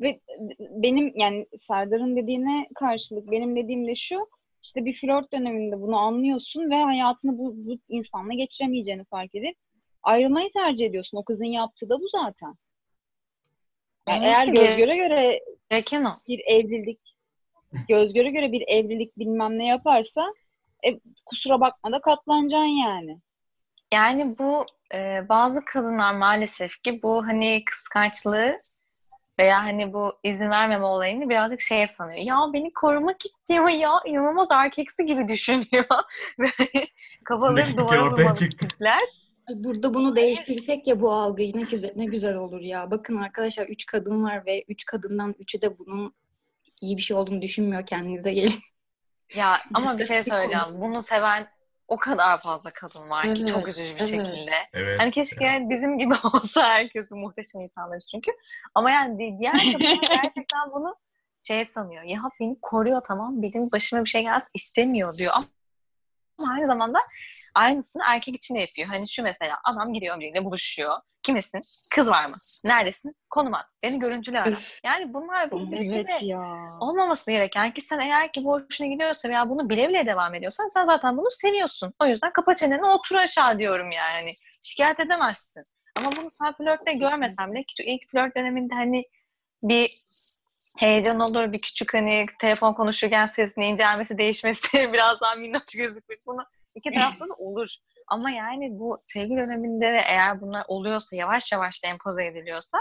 Ve 0.00 0.20
benim 0.58 1.12
yani 1.16 1.46
Serdar'ın 1.60 2.16
dediğine 2.16 2.68
karşılık 2.74 3.30
benim 3.30 3.56
dediğim 3.56 3.88
de 3.88 3.94
şu 3.94 4.28
işte 4.62 4.84
bir 4.84 5.00
flört 5.00 5.32
döneminde 5.32 5.80
bunu 5.80 5.96
anlıyorsun 5.96 6.70
ve 6.70 6.74
hayatını 6.74 7.38
bu, 7.38 7.54
bu 7.56 7.78
insanla 7.88 8.34
geçiremeyeceğini 8.34 9.04
fark 9.04 9.34
edip 9.34 9.56
ayrılmayı 10.02 10.52
tercih 10.52 10.86
ediyorsun. 10.86 11.18
O 11.18 11.24
kızın 11.24 11.44
yaptığı 11.44 11.88
da 11.88 12.00
bu 12.00 12.08
zaten. 12.08 12.54
Yani 14.08 14.24
eğer 14.24 14.46
göz 14.46 14.76
göre 14.76 14.96
göre 14.96 15.40
gereken 15.70 16.04
o. 16.04 16.12
bir 16.28 16.40
evlilik 16.46 17.00
göz 17.88 18.14
göre 18.14 18.30
göre 18.30 18.52
bir 18.52 18.64
evlilik 18.68 19.18
bilmem 19.18 19.58
ne 19.58 19.66
yaparsa 19.66 20.34
e, 20.86 21.00
kusura 21.26 21.60
bakma 21.60 21.92
da 21.92 22.00
katlanacaksın 22.00 22.84
yani. 22.84 23.18
Yani 23.92 24.34
bu 24.38 24.66
e, 24.94 25.28
bazı 25.28 25.64
kadınlar 25.64 26.14
maalesef 26.14 26.82
ki 26.82 27.00
bu 27.02 27.26
hani 27.26 27.64
kıskançlığı 27.64 28.58
veya 29.38 29.64
hani 29.64 29.92
bu 29.92 30.12
izin 30.24 30.50
vermeme 30.50 30.84
olayını 30.84 31.28
birazcık 31.28 31.60
şeye 31.60 31.86
sanıyor. 31.86 32.22
Ya 32.26 32.36
beni 32.52 32.72
korumak 32.72 33.26
istiyor 33.26 33.68
ya 33.68 33.90
inanılmaz 34.06 34.48
erkeksi 34.52 35.06
gibi 35.06 35.28
düşünüyor. 35.28 35.84
Kafaları 37.24 37.76
duvara 37.76 38.34
çıktı. 38.34 38.68
tipler. 38.68 39.00
Burada 39.54 39.94
bunu 39.94 40.16
değiştirsek 40.16 40.86
ya 40.86 41.00
bu 41.00 41.12
algıyı 41.12 41.56
ne 41.56 41.62
güzel, 41.62 41.92
ne 41.96 42.04
güzel 42.04 42.36
olur 42.36 42.60
ya. 42.60 42.90
Bakın 42.90 43.16
arkadaşlar 43.16 43.66
üç 43.66 43.86
kadın 43.86 44.24
var 44.24 44.46
ve 44.46 44.64
üç 44.68 44.84
kadından 44.84 45.34
üçü 45.38 45.62
de 45.62 45.78
bunun 45.78 46.14
iyi 46.80 46.96
bir 46.96 47.02
şey 47.02 47.16
olduğunu 47.16 47.42
düşünmüyor. 47.42 47.86
Kendinize 47.86 48.32
gelin. 48.32 48.60
Ya 49.36 49.60
ama 49.74 49.98
bir 49.98 50.06
şey 50.06 50.22
söyleyeceğim. 50.22 50.80
Bunu 50.80 51.02
seven 51.02 51.42
o 51.88 51.96
kadar 51.96 52.36
fazla 52.36 52.70
kadın 52.70 53.10
var 53.10 53.34
ki 53.34 53.46
çok 53.46 53.64
Evet, 53.64 53.68
üzücü 53.78 53.94
bir 53.94 54.00
evet. 54.00 54.08
şekilde. 54.10 54.56
Evet. 54.72 55.00
Hani 55.00 55.10
keşke 55.10 55.66
bizim 55.70 55.98
gibi 55.98 56.14
olsa 56.34 56.62
herkes 56.68 57.10
muhteşem 57.10 57.60
insanlarız 57.60 58.08
çünkü. 58.10 58.30
Ama 58.74 58.90
yani 58.90 59.18
di- 59.18 59.38
diğer 59.38 59.52
kadınlar 59.72 60.22
gerçekten 60.22 60.72
bunu 60.72 60.96
şey 61.42 61.66
sanıyor. 61.66 62.02
Ya 62.02 62.20
beni 62.40 62.56
koruyor 62.62 63.02
tamam 63.08 63.42
benim 63.42 63.72
başıma 63.72 64.04
bir 64.04 64.10
şey 64.10 64.22
gelsin 64.22 64.50
istemiyor 64.54 65.10
diyor. 65.18 65.32
Ama 65.36 65.44
aynı 66.54 66.66
zamanda 66.66 66.98
aynısını 67.54 68.02
erkek 68.06 68.34
için 68.34 68.54
de 68.54 68.60
yapıyor. 68.60 68.88
Hani 68.88 69.08
şu 69.08 69.22
mesela 69.22 69.58
adam 69.64 69.92
gidiyor 69.92 70.20
biriyle 70.20 70.44
buluşuyor. 70.44 70.96
Kimlesin? 71.22 71.60
Kız 71.94 72.08
var 72.08 72.24
mı? 72.24 72.34
Neredesin? 72.64 73.16
Konum 73.30 73.54
at. 73.54 73.64
Beni 73.82 73.98
görüntülü 73.98 74.38
ara. 74.38 74.56
Yani 74.84 75.12
bunlar 75.12 75.50
bir 75.50 75.92
Evet 75.92 76.22
ya. 76.22 76.76
olmaması 76.80 77.30
gereken 77.30 77.74
ki 77.74 77.82
sen 77.88 77.98
eğer 77.98 78.32
ki 78.32 78.42
bu 78.44 78.52
hoşuna 78.52 78.86
gidiyorsa 78.86 79.28
veya 79.28 79.48
bunu 79.48 79.68
bile 79.68 79.88
bile 79.88 80.06
devam 80.06 80.34
ediyorsan 80.34 80.70
sen 80.74 80.86
zaten 80.86 81.16
bunu 81.16 81.30
seviyorsun. 81.30 81.94
O 82.02 82.06
yüzden 82.06 82.32
kapa 82.32 82.54
çeneni 82.54 82.86
otur 82.86 83.16
aşağı 83.16 83.58
diyorum 83.58 83.90
yani. 83.92 84.30
Şikayet 84.64 85.00
edemezsin. 85.00 85.64
Ama 85.96 86.10
bunu 86.20 86.30
sen 86.30 86.52
flörtte 86.52 86.92
görmesen 86.92 87.48
bile 87.48 87.64
ki 87.64 87.82
ilk 87.86 88.10
flört 88.10 88.36
döneminde 88.36 88.74
hani 88.74 89.02
bir 89.62 89.94
heyecan 90.78 91.20
olur, 91.20 91.52
bir 91.52 91.60
küçük 91.60 91.94
hani 91.94 92.26
telefon 92.40 92.74
konuşurken 92.74 93.26
sesinin 93.26 93.66
incelmesi, 93.66 94.18
değişmesi, 94.18 94.68
biraz 94.92 95.20
daha 95.20 95.34
minnoş 95.34 95.62
gözükmek 95.76 96.18
bunu 96.26 96.44
iki 96.76 96.90
tarafta 96.94 97.28
da 97.28 97.34
olur. 97.34 97.68
Ama 98.08 98.30
yani 98.30 98.68
bu 98.70 98.96
sevgi 99.02 99.30
döneminde 99.36 99.86
de 99.86 100.02
eğer 100.06 100.40
bunlar 100.40 100.64
oluyorsa, 100.68 101.16
yavaş 101.16 101.52
yavaş 101.52 101.84
da 101.84 101.88
empoze 101.88 102.24
ediliyorsa 102.26 102.78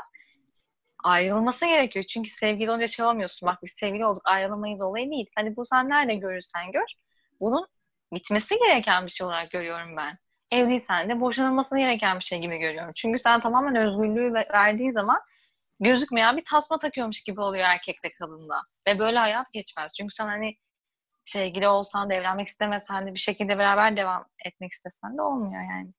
ayrılması 1.04 1.66
gerekiyor. 1.66 2.06
Çünkü 2.06 2.30
sevgili 2.30 2.72
olunca 2.72 2.88
şey 2.88 3.06
olmuyorsun. 3.06 3.48
Bak 3.48 3.60
biz 3.64 3.72
sevgili 3.72 4.06
olduk 4.06 4.22
ayrılamayız 4.26 4.82
olayı 4.82 5.12
değil. 5.12 5.30
Hani 5.36 5.56
bu 5.56 5.66
sen 5.66 5.90
nerede 5.90 6.16
görürsen 6.16 6.72
gör. 6.72 6.86
Bunun 7.40 7.68
bitmesi 8.14 8.58
gereken 8.58 9.06
bir 9.06 9.12
şey 9.12 9.28
olarak 9.28 9.52
görüyorum 9.52 9.92
ben. 9.98 10.18
Evliysen 10.52 11.10
de 11.10 11.22
boşanılması 11.22 11.78
gereken 11.78 12.20
bir 12.20 12.24
şey 12.24 12.40
gibi 12.40 12.58
görüyorum. 12.58 12.92
Çünkü 12.98 13.20
sen 13.20 13.40
tamamen 13.42 13.76
özgürlüğü 13.76 14.34
ve- 14.34 14.48
verdiği 14.54 14.92
zaman 14.92 15.20
gözükmeyen 15.80 16.38
bir 16.38 16.44
tasma 16.50 16.80
takıyormuş 16.80 17.24
gibi 17.24 17.42
oluyor 17.42 17.64
erkekle 17.66 18.10
kadında. 18.20 18.56
Ve 18.88 19.00
böyle 19.00 19.18
hayat 19.20 19.46
geçmez. 19.54 19.94
Çünkü 19.98 20.14
sen 20.16 20.26
hani 20.26 20.58
sevgili 21.26 21.68
olsan 21.68 22.10
da 22.10 22.14
evlenmek 22.14 22.48
istemesen 22.48 23.08
de 23.08 23.14
bir 23.14 23.20
şekilde 23.20 23.58
beraber 23.60 23.98
devam 23.98 24.26
etmek 24.46 24.72
istesen 24.72 25.18
de 25.18 25.22
olmuyor 25.22 25.62
yani. 25.72 25.92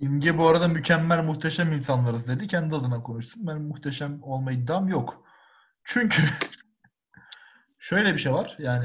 İmge 0.00 0.38
bu 0.38 0.46
arada 0.48 0.68
mükemmel 0.68 1.24
muhteşem 1.24 1.72
insanlarız 1.72 2.28
dedi. 2.28 2.46
Kendi 2.46 2.74
adına 2.74 3.02
konuşsun. 3.02 3.46
Ben 3.46 3.62
muhteşem 3.62 4.22
olma 4.22 4.52
iddiam 4.52 4.88
yok. 4.88 5.24
Çünkü 5.84 6.22
şöyle 7.78 8.12
bir 8.12 8.18
şey 8.18 8.32
var. 8.32 8.56
Yani 8.58 8.84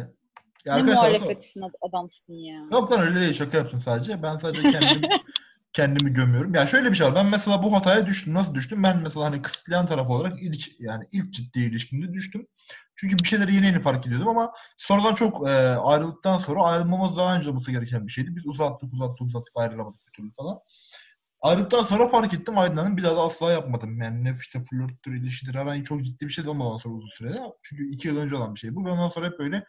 ya 0.65 0.75
Ne 0.75 0.81
arkadaşlar 0.81 1.09
muhalefetsin 1.09 1.61
ad- 1.61 1.89
adamsın 1.89 2.33
ya. 2.33 2.67
Yok 2.71 2.91
lan 2.91 3.01
öyle 3.01 3.19
değil 3.19 3.33
şaka 3.33 3.57
yaptım 3.57 3.81
sadece. 3.81 4.23
Ben 4.23 4.37
sadece 4.37 4.61
kendim 4.71 5.01
kendimi 5.77 6.13
gömüyorum. 6.13 6.55
Ya 6.55 6.67
şöyle 6.67 6.91
bir 6.91 6.95
şey 6.95 7.07
var. 7.07 7.15
Ben 7.15 7.25
mesela 7.25 7.63
bu 7.63 7.73
hataya 7.73 8.05
düştüm. 8.05 8.33
Nasıl 8.33 8.53
düştüm? 8.55 8.83
Ben 8.83 9.01
mesela 9.03 9.25
hani 9.25 9.41
kısıtlayan 9.41 9.85
taraf 9.85 10.09
olarak 10.09 10.43
ilk 10.43 10.79
yani 10.79 11.03
ilk 11.11 11.33
ciddi 11.33 11.59
ilişkimde 11.59 12.13
düştüm. 12.13 12.47
Çünkü 12.95 13.17
bir 13.17 13.27
şeyleri 13.27 13.55
yeni 13.55 13.65
yeni 13.65 13.79
fark 13.79 14.07
ediyordum 14.07 14.27
ama 14.27 14.53
sonradan 14.77 15.15
çok 15.15 15.49
e, 15.49 15.51
ayrıldıktan 15.75 16.39
sonra 16.39 16.63
ayrılmamız 16.63 17.17
daha 17.17 17.37
önce 17.37 17.49
olması 17.49 17.71
gereken 17.71 18.07
bir 18.07 18.11
şeydi. 18.11 18.35
Biz 18.35 18.47
uzattık 18.47 18.93
uzattık 18.93 19.27
uzattık 19.27 19.53
ayrılamadık 19.55 20.07
bir 20.07 20.11
türlü 20.11 20.31
falan. 20.31 20.59
Ayrıldıktan 21.41 21.83
sonra 21.83 22.07
fark 22.07 22.33
ettim 22.33 22.57
aydınlandım. 22.57 22.97
Bir 22.97 23.03
daha 23.03 23.15
da 23.15 23.21
asla 23.21 23.51
yapmadım. 23.51 24.01
Yani 24.01 24.23
ne 24.23 24.33
işte 24.41 24.59
flörttür, 24.59 25.15
ilişkidir 25.15 25.55
herhangi 25.55 25.83
çok 25.83 26.05
ciddi 26.05 26.27
bir 26.27 26.33
şey 26.33 26.45
de 26.45 26.49
olmadan 26.49 26.77
sonra 26.77 26.95
uzun 26.95 27.09
sürede. 27.09 27.41
Çünkü 27.63 27.89
iki 27.89 28.07
yıl 28.07 28.17
önce 28.17 28.35
olan 28.35 28.55
bir 28.55 28.59
şey 28.59 28.75
bu. 28.75 28.85
Ve 28.85 28.89
ondan 28.89 29.09
sonra 29.09 29.27
hep 29.27 29.39
böyle 29.39 29.65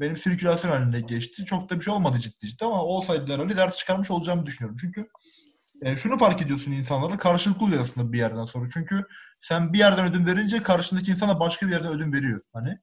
benim 0.00 0.16
sirkülasyon 0.16 0.70
halinde 0.70 1.00
geçti. 1.00 1.44
Çok 1.44 1.70
da 1.70 1.76
bir 1.76 1.84
şey 1.84 1.94
olmadı 1.94 2.18
ciddi 2.20 2.46
ciddi 2.46 2.64
ama 2.64 2.82
olsaydı 2.82 3.32
herhalde 3.32 3.56
ders 3.56 3.76
çıkarmış 3.76 4.10
olacağımı 4.10 4.46
düşünüyorum. 4.46 4.78
Çünkü 4.80 5.06
e, 5.84 5.96
şunu 5.96 6.18
fark 6.18 6.42
ediyorsun 6.42 6.72
insanlara 6.72 7.16
karşılıklı 7.16 7.66
oluyor 7.66 7.82
aslında 7.82 8.12
bir 8.12 8.18
yerden 8.18 8.44
sonra. 8.44 8.68
Çünkü 8.74 9.04
sen 9.40 9.72
bir 9.72 9.78
yerden 9.78 10.04
ödün 10.06 10.26
verince 10.26 10.62
karşındaki 10.62 11.10
insana 11.10 11.40
başka 11.40 11.66
bir 11.66 11.72
yerden 11.72 11.92
ödün 11.92 12.12
veriyor. 12.12 12.40
Hani 12.52 12.78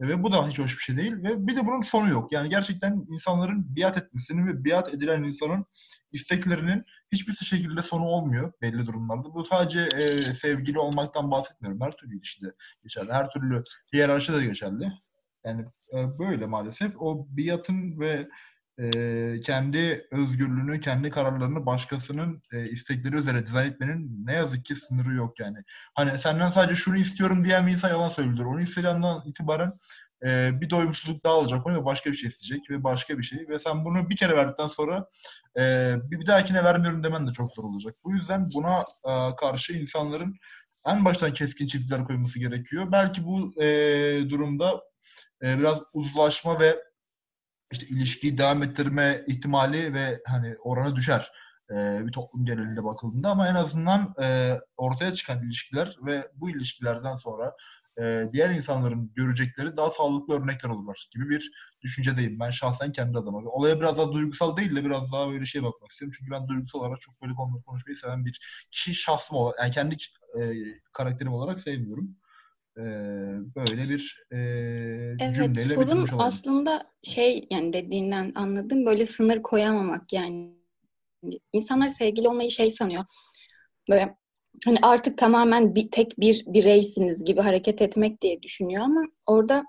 E, 0.00 0.08
ve 0.08 0.22
bu 0.22 0.32
da 0.32 0.48
hiç 0.48 0.58
hoş 0.58 0.78
bir 0.78 0.82
şey 0.82 0.96
değil 0.96 1.12
ve 1.12 1.46
bir 1.46 1.56
de 1.56 1.66
bunun 1.66 1.82
sonu 1.82 2.08
yok. 2.08 2.32
Yani 2.32 2.48
gerçekten 2.48 3.06
insanların 3.10 3.76
biat 3.76 3.96
etmesinin 3.96 4.46
ve 4.46 4.64
biat 4.64 4.94
edilen 4.94 5.22
insanın 5.22 5.64
isteklerinin 6.12 6.82
hiçbir 7.12 7.34
şekilde 7.34 7.82
sonu 7.82 8.04
olmuyor 8.04 8.52
belli 8.62 8.86
durumlarda. 8.86 9.34
Bu 9.34 9.44
sadece 9.44 9.80
e, 9.80 10.18
sevgili 10.18 10.78
olmaktan 10.78 11.30
bahsetmiyorum. 11.30 11.80
Her 11.80 11.92
türlü 11.92 12.18
ilişkide 12.18 12.48
geçerli. 12.82 13.12
Her 13.12 13.30
türlü 13.30 13.54
hiyerarşide 13.92 14.36
de 14.36 14.44
geçerli. 14.44 14.92
Yani 15.48 15.64
e, 15.94 16.18
böyle 16.18 16.46
maalesef. 16.46 16.92
O 17.00 17.26
biatın 17.30 18.00
ve 18.00 18.28
e, 18.78 19.40
kendi 19.40 20.06
özgürlüğünü, 20.10 20.80
kendi 20.80 21.10
kararlarını 21.10 21.66
başkasının 21.66 22.42
e, 22.52 22.68
istekleri 22.68 23.16
üzerine 23.16 23.46
dizayn 23.46 23.70
etmenin 23.70 24.26
ne 24.26 24.34
yazık 24.34 24.64
ki 24.64 24.74
sınırı 24.74 25.14
yok 25.14 25.40
yani. 25.40 25.58
Hani 25.94 26.18
senden 26.18 26.50
sadece 26.50 26.74
şunu 26.74 26.96
istiyorum 26.96 27.44
diyen 27.44 27.66
bir 27.66 27.72
insan 27.72 27.88
yalan 27.88 28.08
söylüyor. 28.08 28.46
Onu 28.46 28.60
istediği 28.60 28.88
andan 28.88 29.22
itibaren 29.26 29.72
e, 30.26 30.60
bir 30.60 30.70
doyumsuzluk 30.70 31.24
daha 31.24 31.34
olacak. 31.34 31.66
Onu 31.66 31.84
başka 31.84 32.10
bir 32.10 32.16
şey 32.16 32.28
isteyecek 32.30 32.70
ve 32.70 32.84
başka 32.84 33.18
bir 33.18 33.22
şey. 33.22 33.48
Ve 33.48 33.58
sen 33.58 33.84
bunu 33.84 34.10
bir 34.10 34.16
kere 34.16 34.36
verdikten 34.36 34.68
sonra 34.68 35.08
e, 35.58 35.94
bir, 36.10 36.20
bir 36.20 36.26
dahakine 36.26 36.64
vermiyorum 36.64 37.04
demen 37.04 37.26
de 37.26 37.32
çok 37.32 37.52
zor 37.52 37.64
olacak. 37.64 37.94
Bu 38.04 38.12
yüzden 38.12 38.46
buna 38.56 38.74
e, 39.06 39.12
karşı 39.40 39.72
insanların 39.72 40.36
en 40.88 41.04
baştan 41.04 41.32
keskin 41.32 41.66
çizgiler 41.66 42.04
koyması 42.04 42.38
gerekiyor. 42.38 42.92
Belki 42.92 43.24
bu 43.24 43.62
e, 43.62 43.66
durumda 44.30 44.82
e, 45.42 45.58
biraz 45.58 45.78
uzlaşma 45.92 46.60
ve 46.60 46.76
işte 47.72 47.86
ilişkiyi 47.86 48.38
devam 48.38 48.62
ettirme 48.62 49.24
ihtimali 49.26 49.94
ve 49.94 50.20
hani 50.26 50.56
oranı 50.58 50.96
düşer 50.96 51.32
e, 51.70 52.06
bir 52.06 52.12
toplum 52.12 52.44
genelinde 52.44 52.84
bakıldığında 52.84 53.30
ama 53.30 53.48
en 53.48 53.54
azından 53.54 54.14
e, 54.22 54.58
ortaya 54.76 55.14
çıkan 55.14 55.42
ilişkiler 55.42 55.96
ve 56.06 56.28
bu 56.34 56.50
ilişkilerden 56.50 57.16
sonra 57.16 57.56
e, 58.00 58.28
diğer 58.32 58.50
insanların 58.50 59.12
görecekleri 59.14 59.76
daha 59.76 59.90
sağlıklı 59.90 60.34
örnekler 60.34 60.70
olurlar 60.70 61.08
gibi 61.10 61.28
bir 61.28 61.50
düşüncedeyim 61.82 62.40
ben 62.40 62.50
şahsen 62.50 62.92
kendi 62.92 63.18
adıma. 63.18 63.38
Olaya 63.38 63.80
biraz 63.80 63.98
daha 63.98 64.12
duygusal 64.12 64.56
değil 64.56 64.76
de 64.76 64.84
biraz 64.84 65.12
daha 65.12 65.28
böyle 65.28 65.44
şey 65.46 65.62
bakmak 65.62 65.90
istiyorum. 65.90 66.16
Çünkü 66.18 66.30
ben 66.30 66.48
duygusal 66.48 66.78
olarak 66.80 67.00
çok 67.00 67.22
böyle 67.22 67.34
konuları 67.34 67.62
konuşmayı 67.62 67.96
seven 67.96 68.24
bir 68.24 68.40
kişi 68.70 68.94
şahsım 68.94 69.36
olarak 69.36 69.58
yani 69.60 69.70
kendi 69.70 69.96
e, 70.40 70.40
karakterim 70.92 71.32
olarak 71.32 71.60
sevmiyorum. 71.60 72.16
E, 72.78 72.84
böyle 73.56 73.88
bir 73.88 74.26
e, 74.32 74.36
Evet, 75.20 75.34
cümleyle 75.34 75.74
sorun 75.74 76.06
aslında 76.18 76.92
şey 77.02 77.46
yani 77.50 77.72
dediğinden 77.72 78.32
anladım 78.34 78.86
böyle 78.86 79.06
sınır 79.06 79.42
koyamamak 79.42 80.12
yani. 80.12 80.58
İnsanlar 81.52 81.88
sevgili 81.88 82.28
olmayı 82.28 82.50
şey 82.50 82.70
sanıyor. 82.70 83.04
Böyle 83.90 84.16
hani 84.64 84.78
artık 84.82 85.18
tamamen 85.18 85.74
bir 85.74 85.90
tek 85.90 86.20
bir 86.20 86.44
bireysiniz 86.46 87.24
gibi 87.24 87.40
hareket 87.40 87.82
etmek 87.82 88.22
diye 88.22 88.42
düşünüyor 88.42 88.82
ama 88.82 89.02
orada 89.26 89.64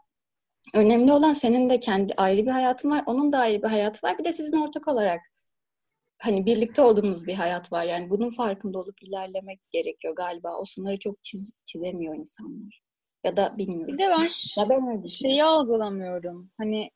önemli 0.73 1.11
olan 1.11 1.33
senin 1.33 1.69
de 1.69 1.79
kendi 1.79 2.13
ayrı 2.17 2.45
bir 2.45 2.51
hayatın 2.51 2.89
var, 2.89 3.03
onun 3.05 3.31
da 3.31 3.39
ayrı 3.39 3.63
bir 3.63 3.67
hayatı 3.67 4.07
var. 4.07 4.17
Bir 4.19 4.23
de 4.23 4.33
sizin 4.33 4.57
ortak 4.57 4.87
olarak 4.87 5.21
hani 6.17 6.45
birlikte 6.45 6.81
olduğunuz 6.81 7.27
bir 7.27 7.33
hayat 7.33 7.71
var. 7.71 7.85
Yani 7.85 8.09
bunun 8.09 8.29
farkında 8.29 8.79
olup 8.79 9.03
ilerlemek 9.03 9.59
gerekiyor 9.71 10.15
galiba. 10.15 10.57
O 10.57 10.65
sınırı 10.65 10.99
çok 10.99 11.23
çiz, 11.23 11.51
çizemiyor 11.65 12.15
insanlar. 12.15 12.88
Ya 13.29 13.35
da 13.37 13.57
bilmiyorum. 13.57 13.87
Bir 13.87 13.97
de 13.97 14.09
ben 14.09 14.27
Ya 14.57 14.69
ben 14.69 14.97
öyle 14.97 15.07
şeyi 15.07 15.43
algılamıyorum. 15.43 16.51
Hani 16.57 16.91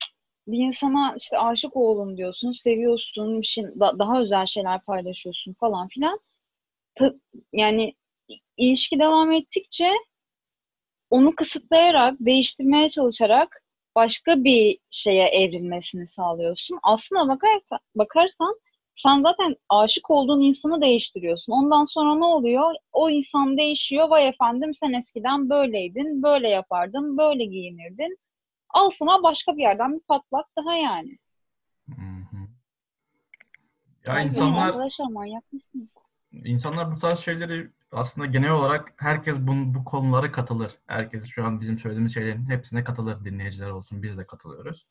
bir 0.48 0.58
insana 0.68 1.16
işte 1.18 1.38
aşık 1.40 1.76
oldum 1.76 2.18
diyorsun, 2.18 2.52
seviyorsun, 2.52 3.42
bir 3.42 3.48
şey, 3.48 3.64
da- 3.64 4.00
daha 4.00 4.22
özel 4.22 4.46
şeyler 4.46 4.82
paylaşıyorsun 4.82 5.54
falan 5.60 5.88
filan. 5.88 6.20
Ta- 6.96 7.14
yani 7.54 7.94
ilişki 8.58 9.00
devam 9.00 9.32
ettikçe 9.32 9.92
onu 11.10 11.36
kısıtlayarak, 11.36 12.16
değiştirmeye 12.20 12.90
çalışarak 12.90 13.64
başka 13.96 14.44
bir 14.44 14.78
şeye 14.90 15.28
evrilmesini 15.28 16.08
sağlıyorsun. 16.08 16.80
Aslına 16.84 17.28
bakarsan, 17.28 17.80
bakarsan 17.96 18.56
sen 18.96 19.22
zaten 19.22 19.56
aşık 19.70 20.12
olduğun 20.12 20.42
insanı 20.42 20.82
değiştiriyorsun. 20.82 21.54
Ondan 21.54 21.84
sonra 21.84 22.16
ne 22.16 22.26
oluyor? 22.26 22.74
O 22.92 23.10
insan 23.10 23.58
değişiyor. 23.58 24.10
Vay 24.10 24.28
efendim 24.28 24.74
sen 24.74 24.94
eskiden 24.94 25.50
böyleydin, 25.50 26.24
böyle 26.24 26.50
yapardın, 26.50 27.18
böyle 27.18 27.46
giyinirdin. 27.46 28.18
Al 28.70 28.90
sana 28.90 29.24
başka 29.24 29.58
bir 29.58 29.62
yerden 29.62 29.94
bir 29.94 30.00
patlak 30.00 30.46
daha 30.58 30.76
yani. 30.76 31.18
Hı 31.90 32.02
hı. 32.32 32.38
Ya 34.06 34.14
Aynen. 34.14 34.28
insanlar 34.28 34.68
Arkadaşlar 34.68 35.06
manyak 35.12 35.54
mısın? 35.54 35.90
İnsanlar 36.32 36.96
bu 36.96 37.00
tarz 37.00 37.20
şeyleri 37.20 37.70
aslında 37.92 38.28
genel 38.28 38.52
olarak 38.52 38.94
herkes 38.98 39.38
bu, 39.40 39.52
bu 39.74 39.86
konulara 39.86 40.32
katılır. 40.32 40.78
Herkes 40.88 41.28
şu 41.28 41.46
an 41.46 41.62
bizim 41.62 41.80
söylediğimiz 41.80 42.14
şeylerin 42.14 42.50
hepsine 42.50 42.84
katılır. 42.84 43.26
Dinleyiciler 43.26 43.70
olsun 43.70 44.04
biz 44.04 44.18
de 44.18 44.28
katılıyoruz. 44.28 44.86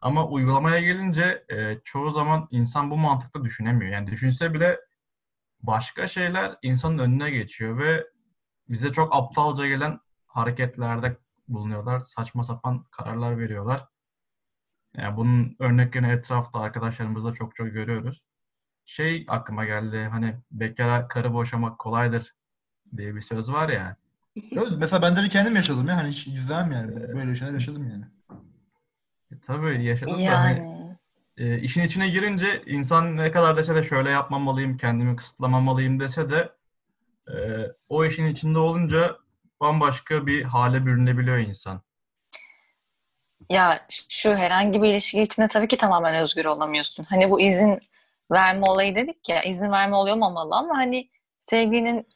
Ama 0.00 0.26
uygulamaya 0.28 0.80
gelince 0.80 1.44
e, 1.48 1.80
çoğu 1.84 2.10
zaman 2.10 2.48
insan 2.50 2.90
bu 2.90 2.96
mantıkta 2.96 3.44
düşünemiyor. 3.44 3.92
Yani 3.92 4.10
düşünse 4.10 4.54
bile 4.54 4.80
başka 5.62 6.08
şeyler 6.08 6.56
insanın 6.62 6.98
önüne 6.98 7.30
geçiyor 7.30 7.78
ve 7.78 8.06
bize 8.68 8.92
çok 8.92 9.14
aptalca 9.14 9.66
gelen 9.66 10.00
hareketlerde 10.26 11.16
bulunuyorlar. 11.48 12.00
Saçma 12.00 12.44
sapan 12.44 12.84
kararlar 12.90 13.38
veriyorlar. 13.38 13.86
Yani 14.96 15.16
bunun 15.16 15.56
örneklerini 15.58 16.12
etrafta 16.12 16.60
arkadaşlarımızda 16.60 17.32
çok 17.32 17.56
çok 17.56 17.72
görüyoruz 17.72 18.22
şey 18.90 19.24
aklıma 19.28 19.64
geldi. 19.64 20.08
Hani 20.10 20.36
bekara 20.50 21.08
karı 21.08 21.32
boşamak 21.32 21.78
kolaydır 21.78 22.34
diye 22.96 23.14
bir 23.14 23.22
söz 23.22 23.52
var 23.52 23.68
ya. 23.68 23.96
Mesela 24.78 25.02
ben 25.02 25.16
de 25.16 25.28
kendim 25.28 25.56
yaşadım 25.56 25.88
ya 25.88 25.96
hani 25.96 26.08
hiç 26.08 26.26
izlemem 26.26 26.72
yani 26.72 27.14
böyle 27.14 27.34
şeyler 27.34 27.52
yaşadım 27.52 27.90
yani. 27.90 28.04
E, 29.32 29.34
tabii 29.46 29.84
yaşadım 29.84 30.12
da 30.12 30.40
hani 30.40 30.58
Yani 30.58 30.96
e, 31.36 31.58
işin 31.58 31.82
içine 31.82 32.08
girince 32.08 32.62
insan 32.66 33.16
ne 33.16 33.30
kadar 33.30 33.56
dese 33.56 33.74
de 33.74 33.82
şöyle 33.82 34.10
yapmamalıyım, 34.10 34.76
kendimi 34.76 35.16
kısıtlamamalıyım 35.16 36.00
dese 36.00 36.30
de 36.30 36.52
e, 37.28 37.36
o 37.88 38.04
işin 38.04 38.26
içinde 38.26 38.58
olunca 38.58 39.16
bambaşka 39.60 40.26
bir 40.26 40.42
hale 40.42 40.86
bürünebiliyor 40.86 41.38
insan. 41.38 41.82
ya 43.50 43.86
şu 44.08 44.36
herhangi 44.36 44.82
bir 44.82 44.88
ilişki 44.88 45.22
içinde 45.22 45.48
tabii 45.48 45.68
ki 45.68 45.76
tamamen 45.76 46.14
özgür 46.22 46.44
olamıyorsun. 46.44 47.04
Hani 47.04 47.30
bu 47.30 47.40
izin 47.40 47.80
verme 48.32 48.66
olayı 48.66 48.94
dedik 48.94 49.28
ya, 49.28 49.42
izin 49.42 49.72
verme 49.72 49.96
oluyor 49.96 50.16
olmamalı 50.16 50.54
ama 50.56 50.76
hani 50.76 51.10
sevginin 51.42 52.06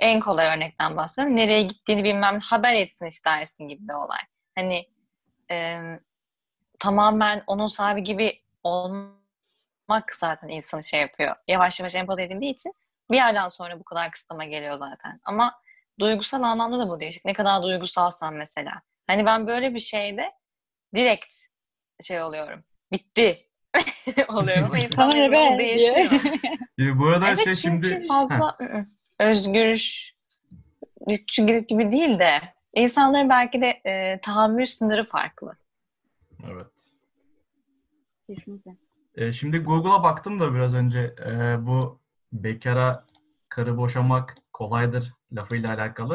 en 0.00 0.20
kolay 0.20 0.56
örnekten 0.56 0.96
bahsediyorum. 0.96 1.36
Nereye 1.36 1.62
gittiğini 1.62 2.04
bilmem 2.04 2.40
haber 2.40 2.74
etsin 2.74 3.06
istersin 3.06 3.68
gibi 3.68 3.88
bir 3.88 3.94
olay. 3.94 4.20
Hani 4.54 4.86
e, 5.50 5.78
tamamen 6.80 7.42
onun 7.46 7.66
sahibi 7.66 8.02
gibi 8.02 8.40
olmak 8.64 10.14
zaten 10.20 10.48
insanı 10.48 10.82
şey 10.82 11.00
yapıyor. 11.00 11.36
Yavaş 11.48 11.80
yavaş 11.80 11.94
empoze 11.94 12.22
edildiği 12.22 12.52
için 12.52 12.72
bir 13.10 13.16
yerden 13.16 13.48
sonra 13.48 13.80
bu 13.80 13.84
kadar 13.84 14.10
kısıtlama 14.10 14.44
geliyor 14.44 14.74
zaten. 14.74 15.20
Ama 15.24 15.60
duygusal 16.00 16.42
anlamda 16.42 16.78
da 16.78 16.88
bu 16.88 17.00
değişik. 17.00 17.24
Ne 17.24 17.32
kadar 17.32 17.62
duygusalsan 17.62 18.34
mesela. 18.34 18.72
Hani 19.06 19.26
ben 19.26 19.46
böyle 19.46 19.74
bir 19.74 19.78
şeyde 19.78 20.32
direkt 20.94 21.36
şey 22.02 22.22
oluyorum. 22.22 22.64
Bitti 22.92 23.46
oluyorum 24.28 24.64
ama 24.64 24.78
insanların 24.78 25.32
be 25.32 25.58
değişiyor. 25.58 26.10
E, 26.80 26.98
bu 26.98 27.06
arada 27.06 27.28
Evet 27.28 27.44
şey 27.44 27.54
çünkü 27.54 27.88
şimdi 27.88 28.06
fazla 28.06 28.56
ı-ı, 28.60 28.86
özgürlükçü 29.18 31.46
gibi 31.68 31.92
değil 31.92 32.18
de 32.18 32.40
insanların 32.74 33.28
belki 33.28 33.60
de 33.60 33.68
e, 33.68 34.20
tahammül 34.20 34.66
sınırı 34.66 35.04
farklı. 35.04 35.56
Evet. 36.48 36.66
Kesinlikle. 38.26 38.76
E, 39.14 39.32
şimdi 39.32 39.58
Google'a 39.58 40.02
baktım 40.02 40.40
da 40.40 40.54
biraz 40.54 40.74
önce 40.74 41.14
e, 41.26 41.66
bu 41.66 42.00
bekara 42.32 43.06
karı 43.48 43.76
boşamak 43.76 44.36
kolaydır 44.52 45.12
lafıyla 45.32 45.74
alakalı. 45.74 46.14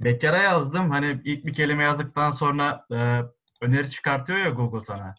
Bekara 0.00 0.38
yazdım. 0.38 0.90
Hani 0.90 1.20
ilk 1.24 1.46
bir 1.46 1.54
kelime 1.54 1.82
yazdıktan 1.82 2.30
sonra 2.30 2.86
e, 2.92 3.22
öneri 3.60 3.90
çıkartıyor 3.90 4.38
ya 4.38 4.50
Google 4.50 4.80
sana. 4.80 5.14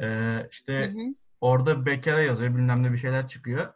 E, 0.00 0.48
işte 0.50 0.92
Hı 0.92 0.98
hı. 0.98 1.14
orada 1.40 1.86
bekara 1.86 2.22
yazıyor 2.22 2.54
bilmem 2.54 2.82
ne 2.82 2.92
bir 2.92 2.98
şeyler 2.98 3.28
çıkıyor. 3.28 3.74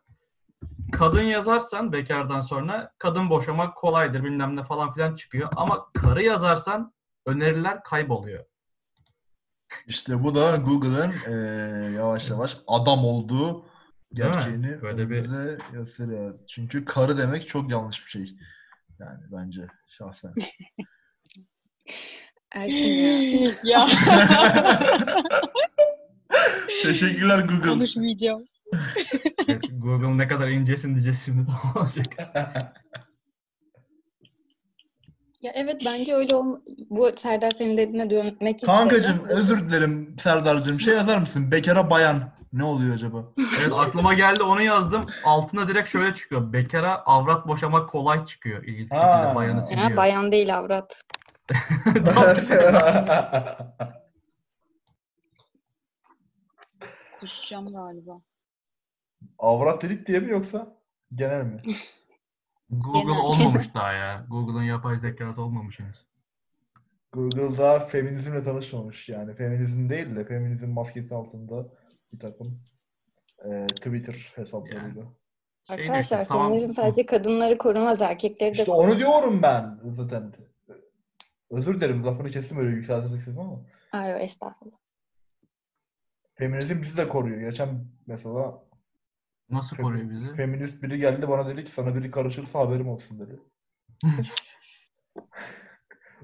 Kadın 0.93 1.23
yazarsan 1.23 1.93
bekardan 1.93 2.41
sonra 2.41 2.93
kadın 2.99 3.31
boşamak 3.31 3.77
kolaydır 3.77 4.25
bilmem 4.25 4.57
ne 4.57 4.65
falan 4.65 4.95
filan 4.95 5.15
çıkıyor. 5.15 5.49
Ama 5.57 5.93
karı 5.95 6.23
yazarsan 6.23 6.95
öneriler 7.27 7.83
kayboluyor. 7.83 8.45
İşte 9.87 10.23
bu 10.25 10.35
da 10.35 10.57
Google'ın 10.57 11.13
e, 11.27 11.33
yavaş 11.93 12.31
yavaş 12.31 12.57
adam 12.67 13.05
olduğu 13.05 13.67
gerçeğini 14.15 14.83
Böyle 14.83 15.11
bir- 15.11 15.29
gösteriyor. 15.73 16.39
Çünkü 16.49 16.85
karı 16.85 17.19
demek 17.19 17.49
çok 17.49 17.71
yanlış 17.71 18.05
bir 18.05 18.11
şey. 18.11 18.37
Yani 19.01 19.21
bence 19.33 19.67
şahsen. 19.89 20.35
Erkin 22.55 22.89
ya. 22.89 23.49
ya 23.65 23.87
Teşekkürler 26.83 27.39
Google. 27.45 27.69
konuşmayacağım. 27.69 28.47
Google 29.71 30.19
ne 30.19 30.29
kadar 30.29 30.49
incesin 30.49 30.91
diyeceğiz 30.95 31.23
şimdi 31.25 31.51
ne 31.51 31.81
olacak? 31.81 32.07
Ya 35.43 35.53
evet 35.55 35.83
bence 35.85 36.15
öyle 36.15 36.35
olma... 36.37 36.61
Bu 36.91 37.13
Serdar 37.17 37.51
senin 37.51 37.77
dediğine 37.77 38.11
dönmek 38.11 38.33
istedim. 38.57 38.67
Kankacığım 38.67 39.25
özür 39.29 39.69
dilerim 39.69 40.17
Serdar'cığım. 40.21 40.81
Şey 40.81 40.95
yazar 40.95 41.19
mısın? 41.19 41.51
Bekara 41.51 41.91
bayan. 41.91 42.33
Ne 42.53 42.65
oluyor 42.65 42.95
acaba? 42.95 43.25
Evet 43.61 43.73
aklıma 43.73 44.15
geldi 44.15 44.43
onu 44.43 44.63
yazdım. 44.63 45.07
Altına 45.25 45.69
direkt 45.69 45.89
şöyle 45.89 46.15
çıkıyor. 46.15 46.53
Bekara 46.53 46.95
avrat 46.97 47.49
boşamak 47.49 47.91
kolay 47.91 48.27
çıkıyor. 48.27 48.65
İlginç 48.65 48.91
bir 48.91 48.97
Ha. 48.97 49.19
şekilde 49.19 49.35
bayanı 49.37 49.61
Ha, 49.61 49.67
siliyor. 49.67 49.97
bayan 49.97 50.33
değil 50.33 50.59
avrat. 50.59 51.03
Kusacağım 57.21 57.73
galiba. 57.73 58.21
Avrat 59.39 59.83
delik 59.83 60.07
diye 60.07 60.19
mi 60.21 60.31
yoksa? 60.31 60.77
Genel 61.11 61.43
mi? 61.45 61.61
Google 62.73 63.01
Genel. 63.01 63.19
olmamış 63.21 63.75
daha 63.75 63.93
ya. 63.93 64.27
Google'ın 64.31 64.63
yapay 64.63 64.99
zekası 65.01 65.43
olmamış 65.43 65.81
henüz. 65.81 66.07
Google 67.13 67.59
daha 67.59 67.79
feminizmle 67.81 68.43
tanışmamış 68.43 69.09
yani. 69.09 69.35
Feminizm 69.35 69.89
değil 69.89 70.17
de 70.17 70.25
feminizm 70.25 70.69
maskesi 70.71 71.15
altında 71.15 71.67
bir 72.13 72.19
takım 72.19 72.61
e, 73.45 73.67
Twitter 73.67 74.33
hesaplarıyla. 74.37 75.03
Arkadaşlar 75.69 76.29
tamam. 76.29 76.49
feminizm 76.49 76.73
sadece 76.73 77.07
kadınları 77.07 77.59
korumaz, 77.59 78.03
erkekleri 78.03 78.49
de 78.51 78.53
İşte 78.53 78.65
korumaz. 78.65 78.91
onu 78.93 78.99
diyorum 78.99 79.43
ben 79.43 79.79
zaten. 79.85 80.33
Özür 81.51 81.75
dilerim 81.75 82.07
lafını 82.07 82.31
kestim 82.31 82.59
öyle 82.59 82.71
yükseltmek 82.71 83.19
istedim 83.19 83.41
ama. 83.41 83.61
Ay 83.93 84.25
estağfurullah. 84.25 84.77
Feminizm 86.35 86.83
bizi 86.83 86.97
de 86.97 87.09
koruyor. 87.09 87.41
Geçen 87.41 87.85
mesela 88.07 88.63
Nasıl 89.53 89.77
koruyor 89.77 90.11
bizi? 90.11 90.35
feminist 90.37 90.83
biri 90.83 90.99
geldi 90.99 91.29
bana 91.29 91.49
dedi 91.49 91.65
ki 91.65 91.71
sana 91.71 91.95
biri 91.95 92.11
karışırsa 92.11 92.59
haberim 92.61 92.89
olsun 92.89 93.21
dedi. 93.21 93.41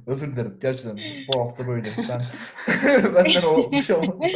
Özür 0.07 0.33
dilerim. 0.33 0.59
Gerçekten 0.61 0.99
bu 1.35 1.41
hafta 1.41 1.67
böyle. 1.69 1.89
Ben 2.09 2.23
benden 3.15 3.43
o 3.43 3.73
bir 3.73 3.83
şey 3.83 3.97
olmadı. 3.97 4.27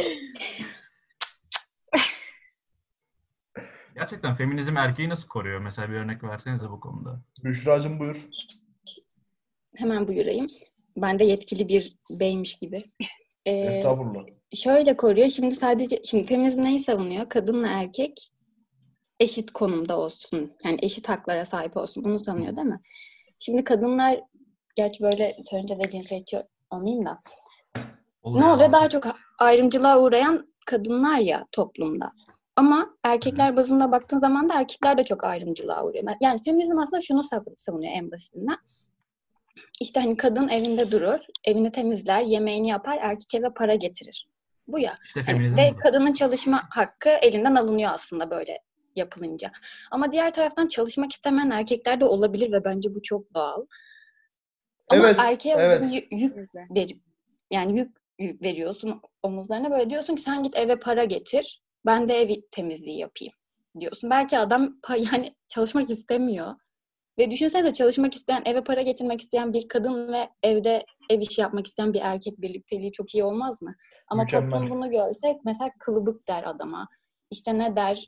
Gerçekten 3.95 4.35
feminizm 4.35 4.77
erkeği 4.77 5.09
nasıl 5.09 5.27
koruyor? 5.27 5.59
Mesela 5.59 5.89
bir 5.89 5.93
örnek 5.93 6.23
versenize 6.23 6.69
bu 6.69 6.79
konuda. 6.79 7.21
Büşra'cığım 7.43 7.99
buyur. 7.99 8.27
Hemen 9.75 10.07
buyurayım. 10.07 10.45
Ben 10.97 11.19
de 11.19 11.23
yetkili 11.23 11.69
bir 11.69 11.95
beymiş 12.19 12.55
gibi. 12.59 12.83
Ee, 13.45 13.51
Estağfurullah. 13.51 14.23
şöyle 14.55 14.97
koruyor. 14.97 15.29
Şimdi 15.29 15.55
sadece 15.55 16.01
şimdi 16.03 16.27
feminizm 16.27 16.63
neyi 16.63 16.79
savunuyor? 16.79 17.29
Kadınla 17.29 17.67
erkek 17.67 18.32
eşit 19.19 19.51
konumda 19.51 19.99
olsun. 19.99 20.53
Yani 20.65 20.77
eşit 20.81 21.09
haklara 21.09 21.45
sahip 21.45 21.77
olsun. 21.77 22.03
Bunu 22.03 22.19
savunuyor 22.19 22.55
değil 22.55 22.67
mi? 22.67 22.81
Şimdi 23.39 23.63
kadınlar 23.63 24.19
gerçi 24.75 25.03
böyle 25.03 25.37
söyleyince 25.49 25.79
de 25.79 25.89
cinsiyetçi 25.89 26.43
olmayayım 26.71 27.05
da. 27.05 27.19
Ne 28.25 28.45
oluyor? 28.45 28.71
Daha 28.71 28.89
çok 28.89 29.03
ayrımcılığa 29.39 29.99
uğrayan 30.01 30.53
kadınlar 30.65 31.17
ya 31.17 31.45
toplumda. 31.51 32.11
Ama 32.55 32.89
erkekler 33.03 33.57
bazında 33.57 33.91
baktığın 33.91 34.19
zaman 34.19 34.49
da 34.49 34.53
erkekler 34.59 34.97
de 34.97 35.03
çok 35.05 35.23
ayrımcılığa 35.23 35.85
uğruyor. 35.85 36.03
Yani 36.21 36.43
feminizm 36.43 36.79
aslında 36.79 37.01
şunu 37.01 37.19
sav- 37.19 37.53
savunuyor 37.57 37.91
en 37.95 38.11
basitinden. 38.11 38.57
İşte 39.81 39.99
hani 39.99 40.17
kadın 40.17 40.47
evinde 40.47 40.91
durur, 40.91 41.19
evini 41.43 41.71
temizler, 41.71 42.21
yemeğini 42.21 42.69
yapar, 42.69 42.97
erkek 43.01 43.35
eve 43.35 43.49
para 43.53 43.75
getirir. 43.75 44.27
Bu 44.67 44.79
ya. 44.79 44.97
İşte 45.05 45.23
Yani 45.27 45.57
ve 45.57 45.71
kadının 45.83 46.13
çalışma 46.13 46.63
hakkı 46.69 47.09
elinden 47.09 47.55
alınıyor 47.55 47.91
aslında 47.93 48.29
böyle 48.29 48.59
yapılınca. 48.97 49.51
Ama 49.91 50.11
diğer 50.11 50.33
taraftan 50.33 50.67
çalışmak 50.67 51.11
istemeyen 51.11 51.49
erkekler 51.49 51.99
de 51.99 52.05
olabilir 52.05 52.51
ve 52.51 52.63
bence 52.63 52.95
bu 52.95 53.01
çok 53.01 53.33
doğal. 53.33 53.65
Ama 54.89 55.07
Evet, 55.07 55.15
erkeğe 55.19 55.55
evet. 55.55 56.07
yük 56.11 56.55
ver, 56.55 56.87
yani 57.51 57.77
yük, 57.79 57.97
yük 58.19 58.43
veriyorsun 58.43 59.01
omuzlarına 59.23 59.71
böyle 59.71 59.89
diyorsun 59.89 60.15
ki 60.15 60.21
sen 60.21 60.43
git 60.43 60.57
eve 60.57 60.75
para 60.75 61.03
getir, 61.03 61.61
ben 61.85 62.09
de 62.09 62.13
ev 62.21 62.41
temizliği 62.51 62.97
yapayım 62.97 63.33
diyorsun. 63.79 64.09
Belki 64.09 64.37
adam 64.37 64.79
pa- 64.83 65.09
yani 65.13 65.35
çalışmak 65.47 65.89
istemiyor. 65.89 66.55
Ve 67.17 67.31
düşünsene 67.31 67.73
çalışmak 67.73 68.15
isteyen, 68.15 68.41
eve 68.45 68.63
para 68.63 68.81
getirmek 68.81 69.21
isteyen 69.21 69.53
bir 69.53 69.67
kadın 69.67 70.13
ve 70.13 70.29
evde 70.43 70.85
ev 71.09 71.21
işi 71.21 71.41
yapmak 71.41 71.67
isteyen 71.67 71.93
bir 71.93 72.01
erkek 72.03 72.41
birlikteliği 72.41 72.91
çok 72.91 73.15
iyi 73.15 73.23
olmaz 73.23 73.61
mı? 73.61 73.75
Ama 74.07 74.23
Mükemmel. 74.23 74.51
toplum 74.51 74.69
bunu 74.69 74.91
görse 74.91 75.39
mesela 75.45 75.69
kılıbık 75.79 76.27
der 76.27 76.43
adama. 76.43 76.87
İşte 77.31 77.57
ne 77.57 77.75
der 77.75 78.05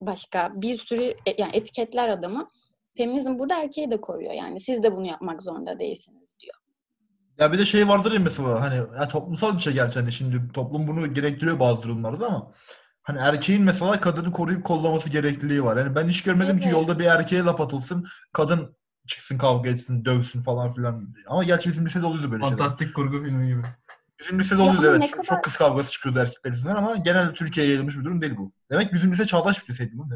başka 0.00 0.52
bir 0.54 0.78
sürü 0.78 1.02
e- 1.26 1.42
yani 1.42 1.56
etiketler 1.56 2.08
adamı. 2.08 2.50
Feminizm 2.96 3.38
burada 3.38 3.62
erkeği 3.62 3.90
de 3.90 4.00
koruyor. 4.00 4.32
Yani 4.32 4.60
siz 4.60 4.82
de 4.82 4.96
bunu 4.96 5.06
yapmak 5.06 5.42
zorunda 5.42 5.78
değilsiniz 5.78 6.34
diyor. 6.40 6.54
Ya 7.38 7.52
bir 7.52 7.58
de 7.58 7.64
şey 7.64 7.88
vardır 7.88 8.12
ya 8.12 8.20
mesela 8.20 8.60
hani 8.60 8.76
ya 8.76 9.08
toplumsal 9.08 9.56
bir 9.56 9.62
şey 9.62 9.72
gerçi 9.72 10.00
hani 10.00 10.12
şimdi 10.12 10.52
toplum 10.52 10.86
bunu 10.86 11.14
gerektiriyor 11.14 11.60
bazı 11.60 11.82
durumlarda 11.82 12.26
ama 12.26 12.52
hani 13.02 13.18
erkeğin 13.18 13.62
mesela 13.62 14.00
kadını 14.00 14.32
koruyup 14.32 14.64
kollaması 14.64 15.08
gerekliliği 15.08 15.64
var. 15.64 15.76
Yani 15.76 15.94
ben 15.94 16.08
hiç 16.08 16.22
görmedim 16.22 16.56
ki 16.56 16.64
Evet. 16.64 16.72
yolda 16.72 16.98
bir 16.98 17.04
erkeğe 17.04 17.42
laf 17.42 17.60
atılsın, 17.60 18.06
kadın 18.32 18.76
çıksın 19.06 19.38
kavga 19.38 19.70
etsin, 19.70 20.04
dövsün 20.04 20.40
falan 20.40 20.72
filan. 20.72 21.14
Ama 21.26 21.44
gerçi 21.44 21.70
bizim 21.70 21.86
lisede 21.86 22.06
oluyordu 22.06 22.32
böyle 22.32 22.44
şeyler. 22.44 22.58
Fantastik 22.58 22.94
kurgu 22.94 23.22
filmi 23.24 23.48
gibi. 23.48 23.62
Bizim 24.20 24.40
lisede 24.40 24.62
ama 24.62 24.86
evet. 24.86 25.02
Çok- 25.02 25.10
kadar- 25.12 25.24
Çok 25.24 25.44
kız 25.44 25.56
kavgası 25.56 25.90
çıkıyordu 25.90 26.18
erkekler 26.18 26.50
yüzünden 26.50 26.76
ama 26.76 26.96
genelde 26.96 27.32
Türkiye'ye 27.32 27.72
yayılmış 27.72 27.98
bir 27.98 28.04
durum 28.04 28.20
değil 28.20 28.36
bu. 28.36 28.52
Demek 28.70 28.92
bizim 28.92 29.12
lise 29.12 29.26
çağdaş 29.26 29.64
bir 29.68 29.72
liseydi 29.74 29.92
bu. 29.94 30.06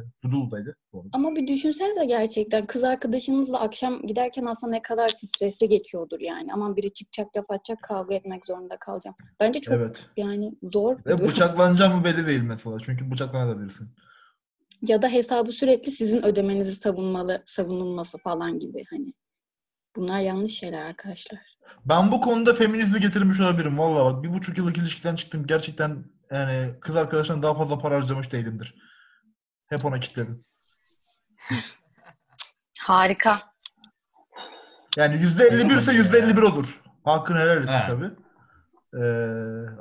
Arada. 0.98 1.08
Ama 1.12 1.36
bir 1.36 1.46
düşünsenize 1.46 2.04
gerçekten 2.04 2.64
kız 2.64 2.84
arkadaşınızla 2.84 3.60
akşam 3.60 4.02
giderken 4.06 4.44
aslında 4.44 4.70
ne 4.72 4.82
kadar 4.82 5.08
stresli 5.08 5.68
geçiyordur 5.68 6.20
yani. 6.20 6.52
Aman 6.52 6.76
biri 6.76 6.92
çıkacak 6.92 7.36
laf 7.36 7.50
atacak 7.50 7.82
kavga 7.82 8.14
etmek 8.14 8.46
zorunda 8.46 8.76
kalacağım. 8.76 9.16
Bence 9.40 9.60
çok 9.60 9.74
Evet. 9.74 9.96
yani 10.16 10.52
zor 10.72 10.98
bir 10.98 11.10
Ve 11.10 11.18
durum. 11.18 11.28
bıçaklanacağım 11.28 11.96
mı 11.98 12.04
belli 12.04 12.26
değil 12.26 12.40
mesela. 12.42 12.76
Çünkü 12.84 13.10
bıçaklanabilirsin. 13.10 13.88
Ya 14.86 15.02
da 15.02 15.08
hesabı 15.08 15.52
sürekli 15.52 15.90
sizin 15.92 16.22
ödemenizi 16.22 16.74
savunmalı, 16.74 17.42
savunulması 17.46 18.18
falan 18.18 18.58
gibi 18.58 18.84
hani. 18.90 19.12
Bunlar 19.96 20.20
yanlış 20.20 20.52
şeyler 20.52 20.82
arkadaşlar. 20.84 21.40
Ben 21.84 22.12
bu 22.12 22.20
konuda 22.20 22.54
feminizmi 22.54 23.00
getirmiş 23.00 23.40
olabilirim. 23.40 23.78
Vallahi 23.78 24.14
bak 24.14 24.22
bir 24.22 24.32
buçuk 24.32 24.58
yıllık 24.58 24.78
ilişkiden 24.78 25.16
çıktım. 25.16 25.46
Gerçekten 25.46 26.04
yani 26.30 26.80
kız 26.80 26.96
arkadaşından 26.96 27.42
daha 27.42 27.54
fazla 27.54 27.78
para 27.78 27.96
harcamış 27.96 28.32
değilimdir. 28.32 28.74
Hep 29.66 29.84
ona 29.84 30.00
kilitledim. 30.00 30.38
Harika. 32.80 33.38
Yani 34.96 35.22
yüzde 35.22 35.44
51 35.44 35.76
ise 35.76 35.92
yüzde 35.92 36.18
51 36.18 36.42
olur. 36.42 36.80
Hakkını 37.04 37.38
helal 37.38 37.56
etsin 37.62 37.72
He. 37.72 37.86
tabii. 37.86 38.10
Ee, 38.94 39.00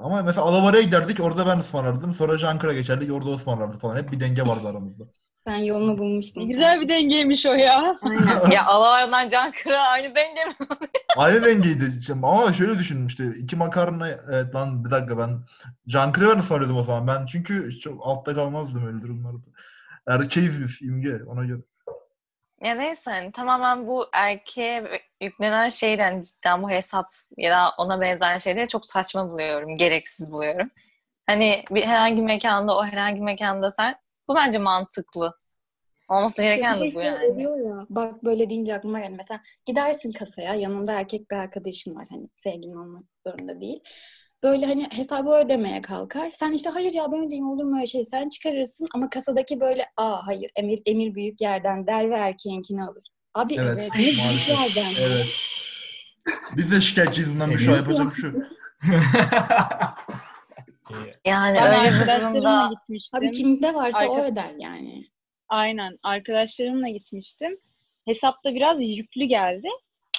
ama 0.01 0.21
mesela 0.21 0.45
Alavara'ya 0.47 0.83
giderdik. 0.83 1.19
Orada 1.19 1.47
ben 1.47 1.59
ısmarlardım. 1.59 2.15
Sonra 2.15 2.37
Çankırı'ya 2.37 2.77
geçerdik. 2.77 3.11
Orada 3.11 3.29
ısmarlardı 3.29 3.77
falan. 3.77 3.95
Hep 3.95 4.11
bir 4.11 4.19
denge 4.19 4.41
vardı 4.41 4.67
aramızda. 4.67 5.03
Sen 5.49 5.57
yolunu 5.57 5.97
bulmuştun. 5.97 6.47
Güzel 6.47 6.81
bir 6.81 6.89
dengeymiş 6.89 7.45
o 7.45 7.53
ya. 7.53 7.99
Aynen. 8.01 8.51
ya 8.51 8.65
Alavar'dan 8.65 9.29
Can 9.29 9.51
Kıra 9.51 9.87
aynı 9.87 10.15
denge 10.15 10.45
mi? 10.45 10.53
Aynı 11.17 11.45
dengeydi. 11.45 11.85
Ama 12.13 12.53
şöyle 12.53 12.79
düşündüm 12.79 13.07
işte. 13.07 13.33
iki 13.37 13.55
makarna 13.55 14.07
evet 14.07 14.55
lan 14.55 14.85
bir 14.85 14.91
dakika 14.91 15.17
ben 15.17 15.39
Çankırı'ya 15.91 16.35
ben 16.35 16.39
ısmarlıyordum 16.39 16.77
o 16.77 16.83
zaman. 16.83 17.07
Ben 17.07 17.25
çünkü 17.25 17.79
çok 17.79 18.07
altta 18.07 18.35
kalmazdım 18.35 18.87
öyle 18.87 19.01
durumlarda. 19.01 19.47
Erkeğiz 20.07 20.61
biz 20.61 20.81
imge 20.81 21.23
ona 21.23 21.45
göre. 21.45 21.61
Ya 22.63 22.75
neyse 22.75 23.11
hani 23.11 23.31
tamamen 23.31 23.87
bu 23.87 24.05
erkeğe 24.13 25.01
yüklenen 25.21 25.69
şeyden 25.69 26.21
cidden 26.21 26.63
bu 26.63 26.69
hesap 26.69 27.05
ya 27.37 27.51
da 27.51 27.71
ona 27.77 28.01
benzer 28.01 28.39
şeyleri 28.39 28.67
çok 28.67 28.85
saçma 28.85 29.29
buluyorum. 29.29 29.77
Gereksiz 29.77 30.31
buluyorum. 30.31 30.69
Hani 31.27 31.53
bir 31.71 31.83
herhangi 31.83 32.21
mekanda 32.21 32.77
o 32.77 32.85
herhangi 32.85 33.21
mekanda 33.21 33.71
sen 33.71 33.95
bu 34.29 34.35
bence 34.35 34.57
mantıklı. 34.57 35.31
Olması 36.09 36.41
gereken 36.41 36.79
de 36.79 36.85
bu 36.85 36.91
şey 36.91 37.03
yani. 37.03 37.25
oluyor 37.25 37.69
ya. 37.69 37.85
Bak 37.89 38.23
böyle 38.23 38.49
deyince 38.49 38.75
aklıma 38.75 38.99
geldi. 38.99 39.15
Mesela 39.17 39.41
gidersin 39.65 40.11
kasaya 40.11 40.55
yanında 40.55 40.93
erkek 40.93 41.31
bir 41.31 41.35
arkadaşın 41.35 41.95
var. 41.95 42.05
Hani 42.09 42.29
sevgilin 42.35 42.75
olmak 42.75 43.03
zorunda 43.23 43.61
değil. 43.61 43.79
Böyle 44.43 44.65
hani 44.65 44.87
hesabı 44.91 45.29
ödemeye 45.29 45.81
kalkar. 45.81 46.31
Sen 46.33 46.51
işte 46.51 46.69
hayır 46.69 46.93
ya 46.93 47.11
ben 47.11 47.25
ödeyeyim 47.25 47.49
olur 47.49 47.63
mu 47.63 47.75
öyle 47.75 47.85
şey. 47.85 48.05
Sen 48.05 48.29
çıkarırsın 48.29 48.87
ama 48.95 49.09
kasadaki 49.09 49.59
böyle 49.59 49.85
aa 49.97 50.27
hayır 50.27 50.51
Emir, 50.55 50.81
Emir 50.85 51.15
büyük 51.15 51.41
yerden 51.41 51.87
der 51.87 52.09
ve 52.09 52.15
erkeğinkini 52.15 52.83
alır. 52.83 53.03
Abi 53.33 53.55
Evet, 53.59 53.81
Emir 53.81 53.95
büyük 53.95 54.49
yerden. 54.49 54.91
Evet. 55.01 55.25
Biz 56.57 56.71
de 56.71 56.81
şikayetçiyiz 56.81 57.31
bundan 57.31 57.51
bir 57.51 57.57
şey 57.57 57.73
yapacak 57.73 58.15
bir 58.15 58.21
şey. 58.21 58.31
Yani 61.25 61.55
Ben 61.57 61.79
öyle 61.79 61.89
bir 61.89 61.95
arkadaşlarımla 61.95 62.33
durumda 62.33 62.69
gitmiştim. 62.73 63.19
Abi 63.19 63.31
kimde 63.31 63.73
varsa 63.73 64.09
o 64.09 64.15
Arka- 64.15 64.31
öder 64.31 64.53
yani. 64.59 65.05
Aynen. 65.49 65.97
Arkadaşlarımla 66.03 66.89
gitmiştim. 66.89 67.57
Hesapta 68.05 68.53
biraz 68.55 68.81
yüklü 68.83 69.25
geldi. 69.25 69.67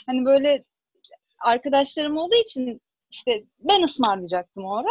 Hani 0.06 0.24
böyle 0.24 0.64
arkadaşlarım 1.40 2.16
olduğu 2.16 2.34
için 2.34 2.80
işte 3.10 3.44
ben 3.58 3.82
ısmarlayacaktım 3.82 4.64
o 4.64 4.76
ara. 4.76 4.88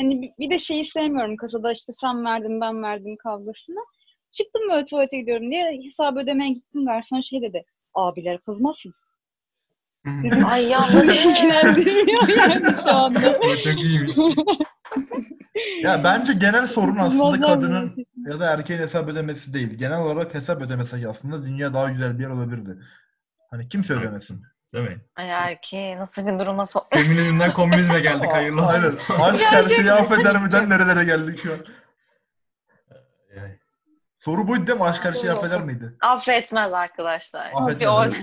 Hani 0.00 0.22
bir- 0.22 0.32
bir 0.38 0.50
de 0.50 0.58
şeyi 0.58 0.84
sevmiyorum 0.84 1.36
kasada 1.36 1.72
işte 1.72 1.92
sen 1.92 2.24
verdin 2.24 2.60
ben 2.60 2.82
verdim 2.82 3.16
kavgasını. 3.16 3.80
Çıktım 4.30 4.62
böyle 4.70 4.84
tuvalete 4.84 5.18
gidiyorum 5.18 5.50
diye 5.50 5.80
hesabı 5.84 6.18
ödemeye 6.20 6.52
gittim. 6.52 6.86
Garson 6.86 7.20
şey 7.20 7.42
dedi. 7.42 7.64
Abiler 7.94 8.38
kızmasın. 8.40 8.94
Dedim, 10.06 10.46
ay 10.46 10.68
ya 10.68 10.80
bu 10.92 11.06
ne? 11.06 11.24
ilgilendirmiyor 11.24 12.28
yani 12.28 12.76
şu 12.82 12.90
anda. 12.90 13.32
Çok 13.64 13.66
iyiymiş. 13.66 14.16
Ya 15.82 16.04
bence 16.04 16.32
genel 16.32 16.66
sorun 16.66 16.96
aslında 16.96 17.46
kadının 17.46 18.06
ya 18.26 18.40
da 18.40 18.52
erkeğin 18.52 18.80
hesap 18.80 19.08
ödemesi 19.08 19.54
değil. 19.54 19.70
Genel 19.78 19.98
olarak 19.98 20.34
hesap 20.34 20.62
ödemesi 20.62 21.08
aslında 21.08 21.46
dünya 21.46 21.74
daha 21.74 21.90
güzel 21.90 22.18
bir 22.18 22.22
yer 22.22 22.30
olabilirdi. 22.30 22.78
Hani 23.50 23.68
Evet. 23.74 23.90
ödemesin. 23.90 24.42
Değil 24.74 24.88
mi? 24.88 25.00
Ay 25.16 25.30
erkeği 25.30 25.96
nasıl 25.96 26.26
bir 26.26 26.38
duruma 26.38 26.64
sok... 26.64 26.86
Feminizmden 26.94 27.50
komünizme 27.50 28.00
geldik 28.00 28.32
hayırlı 28.32 28.62
olsun. 28.66 28.98
Aynen. 29.18 29.32
Aşk 29.32 29.44
her 29.44 29.64
şeyi 29.64 29.92
affeder 29.92 30.42
miden 30.42 30.70
nerelere 30.70 31.04
geldik 31.04 31.42
şu 31.42 31.52
an. 31.52 31.58
Yani 33.36 33.58
Soru 34.18 34.48
buydu 34.48 34.66
değil 34.66 34.78
mi? 34.78 34.84
Aşk 34.84 35.04
her 35.04 35.12
şeyi 35.12 35.32
affeder 35.32 35.60
miydi? 35.62 35.92
Affetmez 36.00 36.72
arkadaşlar. 36.72 37.50
Affetmez, 37.54 37.80
Bir 37.80 37.86
orada... 37.86 38.14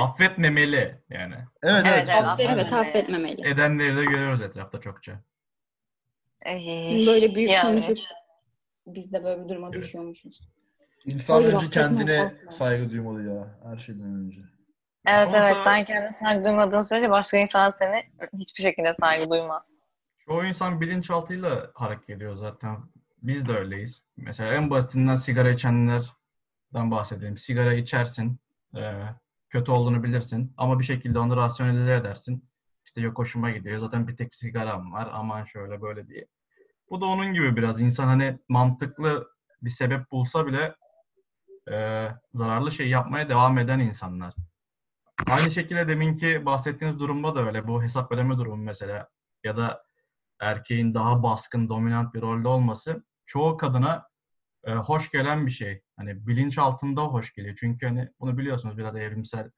affetmemeli 0.00 1.02
yani. 1.10 1.34
Evet 1.62 1.84
Evet, 1.86 1.86
evet. 1.86 2.08
evet, 2.08 2.24
Affeder. 2.24 2.52
Evet 2.52 2.72
affetmemeli. 2.72 3.48
Edenleri 3.48 3.96
de 3.96 4.04
görüyoruz 4.04 4.42
etrafta 4.42 4.80
çokça. 4.80 5.20
Ay, 6.46 7.02
Böyle 7.06 7.34
büyük 7.34 7.50
yani. 7.50 7.62
konuşup 7.70 7.98
biz 8.86 9.12
de 9.12 9.24
böyle 9.24 9.44
bir 9.44 9.48
duruma 9.48 9.68
Evet. 9.72 9.82
düşüyormuşuz. 9.82 10.40
İnsan 11.04 11.34
Hayır, 11.34 11.52
önce 11.52 11.70
kendine 11.70 12.20
asla. 12.20 12.52
saygı 12.52 12.90
duymalı 12.90 13.22
ya. 13.22 13.58
Her 13.70 13.76
şeyden 13.76 14.14
önce. 14.14 14.40
Evet 15.06 15.34
Ama 15.34 15.48
evet 15.48 15.60
sen 15.60 15.84
kendine 15.84 16.12
saygı 16.20 16.44
duymadığın 16.44 16.82
sürece 16.82 17.10
başka 17.10 17.36
insan 17.38 17.70
seni 17.70 18.02
hiçbir 18.38 18.62
şekilde 18.62 18.94
saygı 18.94 19.30
duymaz. 19.30 19.76
Çoğu 20.26 20.44
insan 20.44 20.80
bilinçaltıyla 20.80 21.70
hareket 21.74 22.10
ediyor 22.10 22.36
zaten. 22.36 22.76
Biz 23.22 23.48
de 23.48 23.52
öyleyiz. 23.52 24.02
Mesela 24.16 24.54
en 24.54 24.70
basitinden 24.70 25.14
sigara 25.14 25.50
içenlerden 25.50 26.10
bahsedelim. 26.90 27.38
Sigara 27.38 27.74
içersin, 27.74 28.38
e, 28.76 28.80
kötü 29.52 29.70
olduğunu 29.70 30.02
bilirsin 30.02 30.54
ama 30.56 30.78
bir 30.78 30.84
şekilde 30.84 31.18
onu 31.18 31.36
rasyonelize 31.36 31.94
edersin. 31.94 32.48
İşte 32.84 33.00
yok 33.00 33.18
hoşuma 33.18 33.50
gidiyor, 33.50 33.80
zaten 33.80 34.08
bir 34.08 34.16
tek 34.16 34.34
sigaram 34.34 34.92
var, 34.92 35.08
aman 35.12 35.44
şöyle 35.44 35.82
böyle 35.82 36.08
diye. 36.08 36.26
Bu 36.90 37.00
da 37.00 37.06
onun 37.06 37.32
gibi 37.32 37.56
biraz. 37.56 37.80
İnsan 37.80 38.06
hani 38.06 38.38
mantıklı 38.48 39.28
bir 39.62 39.70
sebep 39.70 40.10
bulsa 40.10 40.46
bile 40.46 40.74
e, 41.70 42.08
zararlı 42.34 42.72
şey 42.72 42.88
yapmaya 42.88 43.28
devam 43.28 43.58
eden 43.58 43.78
insanlar. 43.78 44.34
Aynı 45.26 45.50
şekilde 45.50 45.88
deminki 45.88 46.46
bahsettiğiniz 46.46 46.98
durumda 47.00 47.34
da 47.34 47.46
öyle. 47.46 47.68
Bu 47.68 47.82
hesap 47.82 48.12
ödeme 48.12 48.36
durumu 48.38 48.62
mesela 48.62 49.08
ya 49.44 49.56
da 49.56 49.84
erkeğin 50.40 50.94
daha 50.94 51.22
baskın, 51.22 51.68
dominant 51.68 52.14
bir 52.14 52.22
rolde 52.22 52.48
olması 52.48 53.04
çoğu 53.26 53.56
kadına 53.56 54.11
e, 54.64 54.72
hoş 54.72 55.10
gelen 55.10 55.46
bir 55.46 55.50
şey. 55.50 55.82
Hani 55.96 56.26
bilinç 56.26 56.58
altında 56.58 57.02
hoş 57.02 57.32
geliyor. 57.32 57.56
Çünkü 57.60 57.86
hani 57.86 58.08
bunu 58.20 58.38
biliyorsunuz 58.38 58.78
biraz 58.78 58.96
evrimsel 58.96 59.50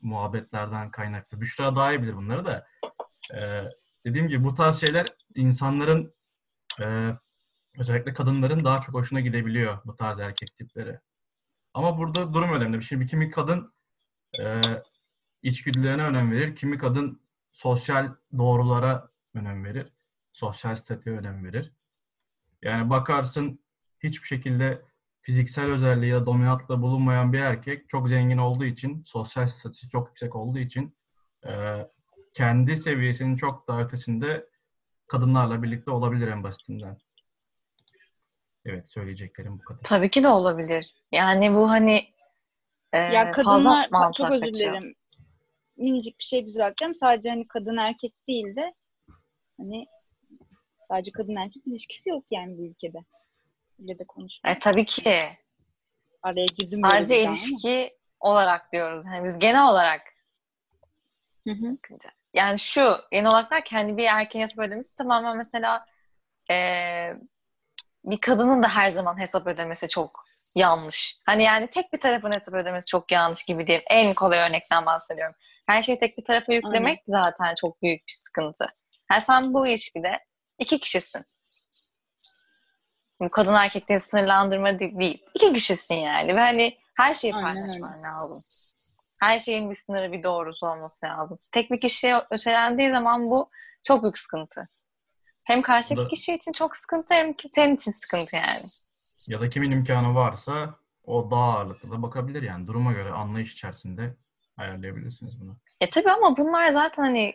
muhabbetlerden 0.00 0.90
kaynaklı. 0.90 1.40
Büşra 1.40 1.76
daha 1.76 1.92
iyi 1.92 2.02
bilir 2.02 2.16
bunları 2.16 2.44
da. 2.44 2.66
E, 3.34 3.64
dediğim 4.06 4.28
gibi 4.28 4.44
bu 4.44 4.54
tarz 4.54 4.80
şeyler 4.80 5.06
insanların 5.34 6.14
e, 6.80 7.10
özellikle 7.78 8.14
kadınların 8.14 8.64
daha 8.64 8.80
çok 8.80 8.94
hoşuna 8.94 9.20
gidebiliyor 9.20 9.78
bu 9.84 9.96
tarz 9.96 10.18
erkek 10.18 10.56
tipleri. 10.56 11.00
Ama 11.74 11.98
burada 11.98 12.34
durum 12.34 12.52
önemli. 12.52 12.84
Şimdi 12.84 13.06
kimi 13.06 13.30
kadın 13.30 13.74
e, 14.40 14.60
içgüdülerine 15.42 16.02
önem 16.02 16.32
verir, 16.32 16.56
kimi 16.56 16.78
kadın 16.78 17.20
sosyal 17.52 18.14
doğrulara 18.38 19.08
önem 19.34 19.64
verir 19.64 19.92
sosyal 20.32 20.76
statüye 20.76 21.16
önem 21.16 21.44
verir. 21.44 21.72
Yani 22.62 22.90
bakarsın 22.90 23.60
hiçbir 24.02 24.26
şekilde 24.26 24.82
fiziksel 25.22 25.70
özelliği 25.70 26.10
ya 26.10 26.20
da 26.20 26.26
dominantla 26.26 26.82
bulunmayan 26.82 27.32
bir 27.32 27.38
erkek 27.38 27.88
çok 27.88 28.08
zengin 28.08 28.38
olduğu 28.38 28.64
için, 28.64 29.04
sosyal 29.06 29.48
statüsü 29.48 29.88
çok 29.88 30.08
yüksek 30.08 30.36
olduğu 30.36 30.58
için 30.58 30.96
e, 31.46 31.52
kendi 32.34 32.76
seviyesinin 32.76 33.36
çok 33.36 33.68
daha 33.68 33.80
ötesinde 33.80 34.46
kadınlarla 35.06 35.62
birlikte 35.62 35.90
olabilir 35.90 36.28
en 36.28 36.42
basitinden. 36.44 36.98
Evet 38.64 38.90
söyleyeceklerim 38.90 39.58
bu 39.58 39.62
kadar. 39.62 39.80
Tabii 39.82 40.10
ki 40.10 40.22
de 40.22 40.28
olabilir. 40.28 40.94
Yani 41.12 41.54
bu 41.54 41.70
hani 41.70 42.04
e, 42.92 42.98
Ya 42.98 43.32
kadınlar 43.32 44.12
çok 44.12 44.30
özür 44.30 44.54
dilerim. 44.54 44.94
Minicik 45.76 46.18
bir 46.18 46.24
şey 46.24 46.46
düzelteceğim. 46.46 46.94
Sadece 46.94 47.30
hani 47.30 47.48
kadın 47.48 47.76
erkek 47.76 48.14
değil 48.28 48.56
de 48.56 48.74
hani 49.58 49.86
sadece 50.88 51.12
kadın 51.12 51.36
erkek 51.36 51.66
ilişkisi 51.66 52.08
yok 52.08 52.24
yani 52.30 52.58
bu 52.58 52.66
ülkede. 52.66 53.04
Öyle 53.80 53.98
de 53.98 54.04
konuşuyoruz. 54.04 54.56
E, 54.56 54.58
tabii 54.58 54.84
ki. 54.84 55.24
Araya 56.22 56.46
girdim 56.46 56.80
Sadece 56.84 57.14
daha 57.14 57.28
ama. 57.28 57.30
ilişki 57.30 57.98
olarak 58.20 58.72
diyoruz. 58.72 59.06
Yani 59.06 59.24
biz 59.24 59.38
genel 59.38 59.68
olarak 59.68 60.00
Hı 61.48 61.54
hı. 61.54 61.76
Yani 62.34 62.58
şu 62.58 62.96
genel 63.10 63.30
olarak 63.30 63.50
derken 63.50 63.76
hani 63.76 63.96
bir 63.96 64.04
erkeğin 64.04 64.42
hesap 64.42 64.58
ödemesi 64.58 64.96
tamamen 64.96 65.36
mesela 65.36 65.86
eee, 66.50 67.16
bir 68.04 68.20
kadının 68.20 68.62
da 68.62 68.68
her 68.68 68.90
zaman 68.90 69.20
hesap 69.20 69.46
ödemesi 69.46 69.88
çok 69.88 70.10
yanlış. 70.56 71.14
Hani 71.26 71.42
yani 71.42 71.66
tek 71.70 71.92
bir 71.92 72.00
tarafın 72.00 72.32
hesap 72.32 72.54
ödemesi 72.54 72.86
çok 72.86 73.12
yanlış 73.12 73.44
gibi 73.44 73.66
diyeyim. 73.66 73.84
En 73.90 74.14
kolay 74.14 74.38
örnekten 74.38 74.86
bahsediyorum. 74.86 75.34
Her 75.66 75.82
şeyi 75.82 75.98
tek 75.98 76.18
bir 76.18 76.24
tarafa 76.24 76.52
yüklemek 76.52 77.02
zaten 77.08 77.54
çok 77.54 77.82
büyük 77.82 78.06
bir 78.06 78.12
sıkıntı. 78.12 78.66
Yani 79.12 79.22
sen 79.22 79.54
bu 79.54 79.66
ilişkide 79.66 80.18
iki 80.58 80.78
kişisin. 80.78 81.22
Bu 83.20 83.30
kadın 83.30 83.54
erkekleri 83.54 84.00
sınırlandırma 84.00 84.78
de- 84.78 84.98
değil. 84.98 85.22
İki 85.34 85.52
kişisin 85.52 85.94
yani. 85.94 86.36
Ve 86.36 86.40
hani 86.40 86.78
her 86.96 87.14
şeyi 87.14 87.34
Aynen 87.34 87.46
paylaşman 87.46 87.90
lazım. 87.92 88.38
Her 89.22 89.38
şeyin 89.38 89.70
bir 89.70 89.74
sınırı, 89.74 90.12
bir 90.12 90.22
doğrusu 90.22 90.70
olması 90.70 91.06
lazım. 91.06 91.38
Tek 91.52 91.70
bir 91.70 91.80
kişiye 91.80 92.22
ötelendiği 92.30 92.90
zaman 92.90 93.30
bu 93.30 93.50
çok 93.82 94.02
büyük 94.02 94.18
sıkıntı. 94.18 94.68
Hem 95.44 95.62
karşıdaki 95.62 96.00
da- 96.04 96.08
kişi 96.08 96.34
için 96.34 96.52
çok 96.52 96.76
sıkıntı 96.76 97.14
hem 97.14 97.32
ki 97.32 97.48
senin 97.52 97.76
için 97.76 97.90
sıkıntı 97.90 98.36
yani. 98.36 98.66
Ya 99.28 99.40
da 99.40 99.48
kimin 99.48 99.70
imkanı 99.70 100.14
varsa 100.14 100.74
o 101.04 101.30
daha 101.30 101.42
ağırlıklı 101.42 101.90
da 101.90 102.02
bakabilir 102.02 102.42
yani. 102.42 102.66
Duruma 102.66 102.92
göre 102.92 103.10
anlayış 103.10 103.52
içerisinde 103.52 104.16
ayarlayabilirsiniz 104.56 105.40
bunu. 105.40 105.56
E 105.80 105.90
tabii 105.90 106.10
ama 106.10 106.36
bunlar 106.36 106.68
zaten 106.68 107.02
hani 107.02 107.34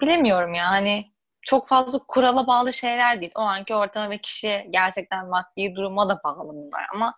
bilemiyorum 0.00 0.54
ya 0.54 0.68
hani 0.70 1.12
çok 1.42 1.68
fazla 1.68 1.98
kurala 2.08 2.46
bağlı 2.46 2.72
şeyler 2.72 3.20
değil. 3.20 3.32
O 3.34 3.40
anki 3.40 3.74
ortama 3.74 4.10
ve 4.10 4.18
kişiye 4.18 4.66
gerçekten 4.70 5.28
maddi 5.28 5.74
duruma 5.74 6.08
da 6.08 6.20
bağlı 6.24 6.48
bunlar 6.48 6.86
ama 6.94 7.14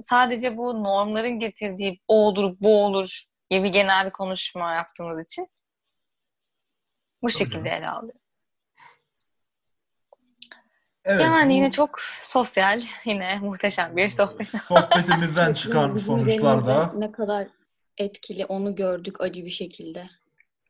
sadece 0.00 0.56
bu 0.56 0.84
normların 0.84 1.38
getirdiği 1.40 2.00
o 2.08 2.26
olur 2.26 2.56
bu 2.60 2.84
olur 2.84 3.24
gibi 3.50 3.70
genel 3.70 4.06
bir 4.06 4.10
konuşma 4.10 4.74
yaptığımız 4.74 5.24
için 5.24 5.48
bu 7.22 7.30
şekilde 7.30 7.70
ele 7.70 7.88
alıyor. 7.88 8.14
Evet, 11.04 11.20
yani 11.20 11.50
bu 11.50 11.54
yine 11.54 11.70
çok 11.70 12.00
sosyal, 12.22 12.82
yine 13.04 13.38
muhteşem 13.38 13.96
bir 13.96 14.10
sohbet. 14.10 14.46
sohbetimizden 14.62 15.54
çıkan 15.54 15.94
Bizim 15.94 16.16
sonuçlar 16.16 16.66
da 16.66 16.92
ne 16.94 17.12
kadar 17.12 17.48
etkili 17.98 18.44
onu 18.44 18.74
gördük 18.74 19.20
acı 19.20 19.44
bir 19.44 19.50
şekilde. 19.50 20.06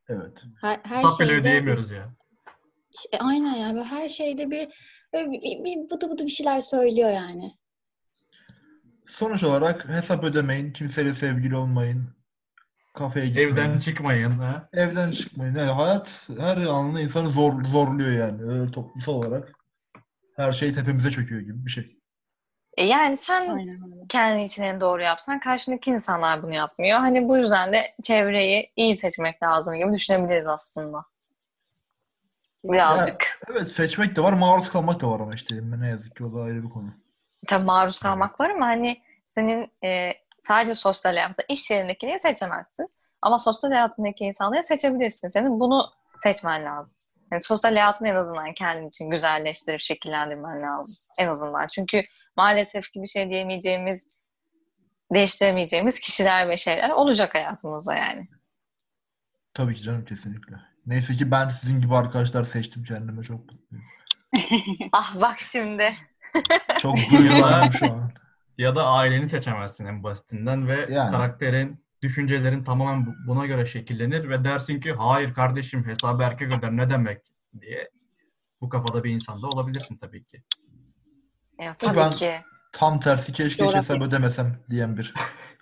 evet. 0.08 0.42
Her, 0.60 0.80
her 0.84 1.04
bile 1.04 1.12
şeyde 1.18 1.32
ödeyemiyoruz 1.32 1.90
ya. 1.90 2.17
İşte 3.04 3.18
aynen 3.18 3.54
yani 3.54 3.74
böyle 3.74 3.84
her 3.84 4.08
şeyde 4.08 4.50
bir, 4.50 4.68
bir, 5.14 5.30
bir, 5.30 5.64
bir 5.64 5.90
bıdı 5.90 6.10
bıdı 6.10 6.26
bir 6.26 6.30
şeyler 6.30 6.60
söylüyor 6.60 7.10
yani. 7.10 7.52
Sonuç 9.06 9.42
olarak 9.42 9.88
hesap 9.88 10.24
ödemeyin, 10.24 10.72
kimseyle 10.72 11.14
sevgili 11.14 11.56
olmayın, 11.56 12.16
kafeye 12.94 13.26
gitmeyin. 13.26 13.50
Evden 13.50 13.78
çıkmayın. 13.78 14.30
Ha? 14.30 14.68
Evden 14.72 15.10
çıkmayın. 15.10 15.54
Yani 15.54 15.70
hayat 15.70 16.28
her 16.38 16.56
anında 16.56 17.00
insanı 17.00 17.30
zor, 17.30 17.64
zorluyor 17.64 18.12
yani. 18.12 18.42
Öyle 18.42 18.72
toplumsal 18.72 19.12
olarak. 19.12 19.52
Her 20.36 20.52
şey 20.52 20.74
tepemize 20.74 21.10
çöküyor 21.10 21.40
gibi 21.40 21.64
bir 21.66 21.70
şey. 21.70 21.98
E 22.76 22.84
yani 22.84 23.18
sen 23.18 23.48
Aynen 23.48 24.06
kendi 24.08 24.42
için 24.42 24.62
en 24.62 24.80
doğru 24.80 25.02
yapsan 25.02 25.40
karşındaki 25.40 25.90
insanlar 25.90 26.42
bunu 26.42 26.54
yapmıyor. 26.54 26.98
Hani 26.98 27.28
bu 27.28 27.36
yüzden 27.36 27.72
de 27.72 27.84
çevreyi 28.02 28.72
iyi 28.76 28.96
seçmek 28.96 29.42
lazım 29.42 29.76
gibi 29.76 29.92
düşünebiliriz 29.92 30.46
aslında. 30.46 31.04
Birazcık. 32.64 33.40
Evet 33.50 33.68
seçmek 33.68 34.16
de 34.16 34.22
var, 34.22 34.32
maruz 34.32 34.70
kalmak 34.70 35.00
da 35.00 35.10
var 35.10 35.20
ama 35.20 35.34
işte 35.34 35.54
ne 35.62 35.88
yazık 35.88 36.16
ki 36.16 36.24
o 36.24 36.34
da 36.34 36.42
ayrı 36.42 36.62
bir 36.62 36.70
konu. 36.70 36.86
Tabii 37.48 37.64
maruz 37.64 38.02
kalmak 38.02 38.40
var 38.40 38.50
ama 38.50 38.66
hani 38.66 39.02
senin 39.24 39.72
e, 39.84 40.12
sadece 40.42 40.74
sosyal 40.74 41.12
hayatında 41.12 41.46
iş 41.48 41.70
yerindekini 41.70 42.18
seçemezsin. 42.18 42.88
Ama 43.22 43.38
sosyal 43.38 43.70
hayatındaki 43.70 44.24
insanları 44.24 44.64
seçebilirsin. 44.64 45.28
Senin 45.28 45.60
bunu 45.60 45.90
seçmen 46.18 46.64
lazım. 46.64 46.94
Yani 47.32 47.42
sosyal 47.42 47.72
hayatını 47.72 48.08
en 48.08 48.14
azından 48.14 48.54
kendin 48.54 48.88
için 48.88 49.10
güzelleştirip 49.10 49.80
şekillendirmen 49.80 50.62
lazım. 50.62 51.06
En 51.20 51.28
azından. 51.28 51.66
Çünkü 51.66 52.02
maalesef 52.36 52.92
ki 52.92 53.02
bir 53.02 53.06
şey 53.06 53.30
diyemeyeceğimiz, 53.30 54.08
değiştiremeyeceğimiz 55.14 56.00
kişiler 56.00 56.48
ve 56.48 56.56
şeyler 56.56 56.90
olacak 56.90 57.34
hayatımızda 57.34 57.94
yani. 57.94 58.28
Tabii 59.54 59.74
ki 59.74 59.82
canım 59.82 60.04
kesinlikle. 60.04 60.67
Neyse 60.88 61.16
ki 61.16 61.30
ben 61.30 61.48
sizin 61.48 61.80
gibi 61.80 61.94
arkadaşlar 61.94 62.44
seçtim 62.44 62.84
kendime 62.84 63.22
çok 63.22 63.38
mutluyum. 63.40 63.84
Ah 64.92 65.20
bak 65.20 65.36
şimdi. 65.40 65.90
Çok 66.80 66.96
duygulandım 67.10 67.72
şu 67.72 67.92
an. 67.92 68.12
Ya 68.58 68.76
da 68.76 68.86
aileni 68.86 69.28
seçemezsin 69.28 69.86
en 69.86 70.02
basitinden 70.02 70.68
ve 70.68 70.86
Yani. 70.90 71.10
karakterin, 71.10 71.84
düşüncelerin 72.02 72.64
tamamen 72.64 73.06
bu- 73.06 73.14
buna 73.26 73.46
göre 73.46 73.66
şekillenir 73.66 74.28
ve 74.28 74.44
dersin 74.44 74.80
ki 74.80 74.92
hayır 74.92 75.34
kardeşim 75.34 75.86
hesabı 75.86 76.22
erkek 76.22 76.52
öder 76.52 76.76
ne 76.76 76.90
demek 76.90 77.22
diye 77.60 77.90
bu 78.60 78.68
kafada 78.68 79.04
bir 79.04 79.10
insanda 79.10 79.46
olabilirsin 79.46 79.96
tabii 79.96 80.24
ki. 80.24 80.42
Ya, 81.60 81.72
tabii 81.80 81.96
Ben- 81.96 82.10
ki. 82.10 82.32
Tam 82.72 83.00
tersi 83.00 83.32
keşke 83.32 83.46
hiç 83.48 83.58
Coğrafya. 83.58 83.78
hesap 83.80 84.02
ödemesem 84.02 84.56
diyen 84.70 84.96
bir 84.96 85.14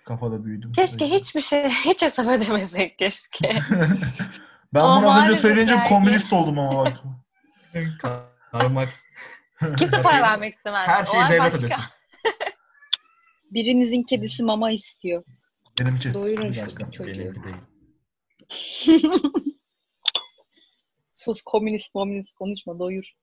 kafada 0.05 0.45
büyüdüm. 0.45 0.71
Keşke 0.71 1.09
hiçbir 1.09 1.41
şey, 1.41 1.69
hiç 1.69 2.01
hesap 2.01 2.27
ödemesek 2.27 2.97
keşke. 2.99 3.59
Ben 4.73 4.79
Ama 4.81 5.01
bunu 5.01 5.11
az 5.11 5.29
önce 5.29 5.39
söyleyince 5.39 5.73
belki- 5.75 5.89
komünist 5.89 6.33
oldum 6.33 6.59
ama 6.59 6.85
bak. 6.85 6.97
Karl 8.51 8.69
Marx 8.69 9.01
Kimse 9.77 10.01
para 10.01 10.21
vermek 10.21 10.53
istemez. 10.53 10.87
her 10.87 11.05
şeyi 11.05 11.23
devlet 11.29 11.39
başka. 11.39 11.57
ödesin. 11.57 11.71
Birinizin 13.51 14.01
kedisi 14.09 14.43
mama 14.43 14.71
istiyor. 14.71 15.23
Benimki. 15.79 16.13
Doyurun 16.13 16.51
şu 16.51 16.91
çocuğu. 16.91 17.33
Sus 21.13 21.41
komünist 21.41 21.91
komünist 21.93 22.33
konuşma 22.35 22.79
doyur. 22.79 23.13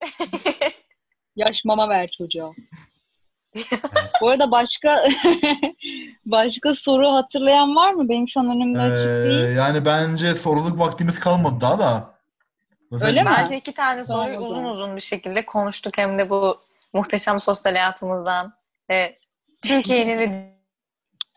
Yaş 1.36 1.64
mama 1.64 1.88
ver 1.88 2.10
çocuğa. 2.18 2.52
Bu 4.20 4.28
arada 4.30 4.50
başka 4.50 5.04
başka 6.26 6.74
soru 6.74 7.08
hatırlayan 7.12 7.76
var 7.76 7.92
mı? 7.92 8.08
Benim 8.08 8.28
şu 8.28 8.40
an 8.40 8.46
önümde 8.46 8.78
Ee, 8.78 8.82
açık 8.82 9.04
değil. 9.06 9.56
yani 9.56 9.84
bence 9.84 10.34
soruluk 10.34 10.78
vaktimiz 10.78 11.20
kalmadı 11.20 11.60
daha 11.60 11.78
da. 11.78 12.14
Zaten 12.92 13.08
Öyle 13.08 13.22
mi? 13.22 13.30
Bence 13.38 13.56
iki 13.56 13.74
tane 13.74 14.04
soruyu 14.04 14.38
o 14.38 14.42
uzun 14.42 14.64
uzun 14.64 14.96
bir 14.96 15.00
şekilde 15.00 15.46
konuştuk. 15.46 15.98
Hem 15.98 16.18
de 16.18 16.30
bu 16.30 16.60
muhteşem 16.92 17.40
sosyal 17.40 17.72
hayatımızdan 17.72 18.54
ve 18.90 19.18
Türkiye'nin 19.62 20.18
ve 20.18 20.54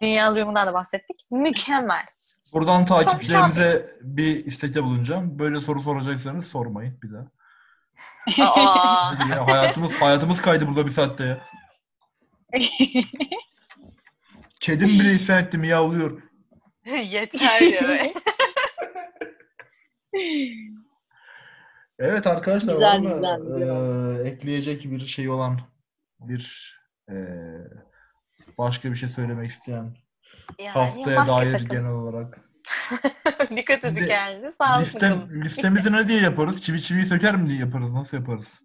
dünya 0.01 0.35
durumundan 0.35 0.67
da 0.67 0.73
bahsettik. 0.73 1.25
Mükemmel. 1.31 2.05
Buradan 2.55 2.85
takipçilerimize 2.85 3.85
bir 4.01 4.45
istekte 4.45 4.83
bulunacağım. 4.83 5.39
Böyle 5.39 5.61
soru 5.61 5.83
soracaksanız 5.83 6.47
sormayın 6.47 6.99
bir 7.03 7.09
daha. 7.13 7.27
Aa, 8.49 9.19
hayatımız 9.47 9.93
hayatımız 10.01 10.41
kaydı 10.41 10.67
burada 10.67 10.85
bir 10.85 10.91
saatte 10.91 11.25
ya. 11.25 11.37
Kedim 14.59 14.89
bile 14.99 15.13
isyan 15.13 15.43
etti 15.43 15.57
miyavlıyor. 15.57 16.21
yeter 16.85 17.59
diyor. 17.61 17.89
Evet 21.99 22.27
arkadaşlar 22.27 22.73
Güzel, 22.73 22.93
var 22.93 22.99
mı 22.99 23.13
güzel, 23.13 23.39
güzel 23.47 23.61
eee, 24.25 24.31
ekleyecek 24.31 24.83
bir 24.85 25.07
şey 25.07 25.29
olan 25.29 25.59
bir 26.19 26.75
eee, 27.09 27.61
başka 28.57 28.91
bir 28.91 28.95
şey 28.95 29.09
söylemek 29.09 29.49
isteyen 29.49 29.97
Yani 30.59 30.69
haftaya 30.69 31.27
dair 31.27 31.51
takın. 31.51 31.67
genel 31.67 31.91
olarak. 31.93 32.39
Dikkat 33.55 33.83
edin 33.83 34.05
kendinize. 34.05 34.51
Sağlıklı 34.51 34.81
Listem, 34.85 35.11
kalın. 35.27 35.41
listemizi 35.41 35.91
ne 35.91 36.07
diye 36.07 36.21
yaparız? 36.21 36.61
Çivi 36.61 36.81
çiviyi 36.81 37.05
söker 37.05 37.35
mi 37.35 37.49
diye 37.49 37.59
yaparız? 37.59 37.91
Nasıl 37.91 38.17
yaparız? 38.17 38.61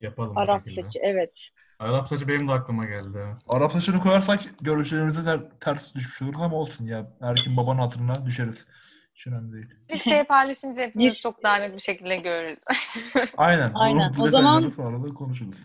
Yapalım 0.00 0.38
Arap 0.38 0.70
saçı 0.70 0.98
evet. 1.02 1.48
Arap 1.80 2.08
saçı 2.08 2.28
benim 2.28 2.48
de 2.48 2.52
aklıma 2.52 2.84
geldi. 2.84 3.18
Arap 3.48 3.72
saçını 3.72 4.00
koyarsak 4.00 4.40
görüşlerimize 4.60 5.24
ter- 5.24 5.50
ters 5.60 5.94
düşmüş 5.94 6.22
olur 6.22 6.42
ama 6.44 6.56
olsun 6.56 6.86
ya. 6.86 7.06
Erkin 7.20 7.56
babanın 7.56 7.78
hatırına 7.78 8.26
düşeriz. 8.26 8.66
Hiç 9.14 9.26
önemli 9.26 9.52
değil. 9.52 9.66
Listeyi 9.90 10.24
paylaşınca 10.24 10.82
hepimiz 10.82 11.06
Biz- 11.14 11.20
çok 11.20 11.42
daha 11.42 11.56
net 11.56 11.74
bir 11.74 11.80
şekilde 11.80 12.16
görürüz. 12.16 12.64
Aynen. 13.36 13.70
Aynen. 13.74 14.14
Bu 14.18 14.22
O 14.22 14.28
zaman- 14.28 14.68
sonra 14.70 15.02
da 15.08 15.14
konuşuruz. 15.14 15.58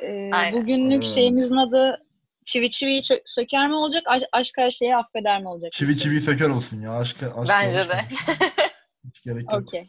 Ee, 0.00 0.30
Aynen. 0.32 0.52
bugünlük 0.62 1.04
Evet. 1.04 1.14
şeyimizin 1.14 1.56
adı 1.56 2.02
çivi 2.44 2.70
çiviyi 2.70 3.02
söker 3.24 3.68
mi 3.68 3.74
olacak? 3.74 4.02
Aş- 4.06 4.22
aşk 4.32 4.54
her 4.58 4.70
şeyi 4.70 4.96
affeder 4.96 5.40
mi 5.40 5.48
olacak? 5.48 5.72
Çivi 5.72 5.96
çiviyi 5.98 6.20
söker 6.20 6.48
olsun 6.48 6.80
ya. 6.80 6.92
Aşk, 6.98 7.22
aşk 7.22 7.48
Bence 7.48 7.88
de. 7.88 8.04
Hiç 9.04 9.22
gerek 9.22 9.52
yok. 9.52 9.62
Okey. 9.62 9.82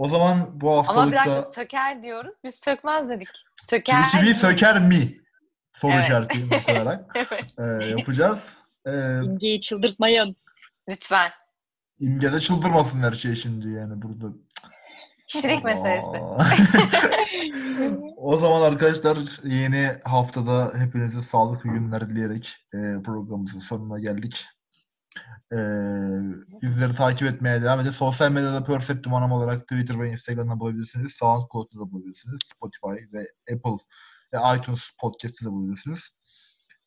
O 0.00 0.08
zaman 0.08 0.46
bu 0.54 0.70
Ama 0.70 0.78
haftalıkta 0.78 1.16
dakika 1.16 1.42
söker 1.42 2.02
diyoruz. 2.02 2.38
Biz 2.44 2.54
sökmez 2.54 3.08
dedik. 3.08 3.28
Söker. 3.62 4.04
çiviyi 4.08 4.34
söker 4.34 4.80
mi? 4.80 5.20
Soru 5.72 5.92
Evet. 5.92 6.04
işareti 6.04 6.64
koyarak 6.66 7.04
Evet. 7.14 7.82
e, 7.82 7.84
yapacağız. 7.84 8.56
E, 8.86 8.90
İmgeyi 9.22 9.60
çıldırtmayın. 9.60 10.36
Lütfen. 10.88 11.30
İmge'de 11.98 12.40
çıldırmasın 12.40 13.02
her 13.02 13.12
şey 13.12 13.34
şimdi 13.34 13.68
yani 13.68 14.02
burada. 14.02 14.26
Şirik 15.26 15.64
meselesi. 15.64 16.08
O 18.16 18.36
zaman 18.36 18.62
arkadaşlar 18.62 19.18
yeni 19.44 19.90
haftada 20.04 20.72
hepinize 20.78 21.22
sağlıklı 21.22 21.70
günler 21.70 22.10
dileyerek 22.10 22.56
e, 22.74 22.78
programımızın 23.04 23.60
sonuna 23.60 23.98
geldik. 23.98 24.46
E, 25.52 25.56
bizleri 26.62 26.94
takip 26.94 27.28
etmeye 27.28 27.62
devam 27.62 27.80
edin. 27.80 27.90
Sosyal 27.90 28.30
medyada 28.30 28.64
Perceptum 28.64 29.14
Anam 29.14 29.32
olarak 29.32 29.62
Twitter 29.62 30.00
ve 30.00 30.08
Instagram'da 30.08 30.60
bulabilirsiniz. 30.60 31.12
SoundCloud'da 31.12 31.80
da 31.80 31.90
bulabilirsiniz. 31.92 32.38
Spotify 32.44 33.16
ve 33.16 33.28
Apple 33.54 33.84
ve 34.32 34.56
iTunes 34.56 34.82
Podcast'ı 35.00 35.44
da 35.44 35.52
bulabilirsiniz. 35.52 36.10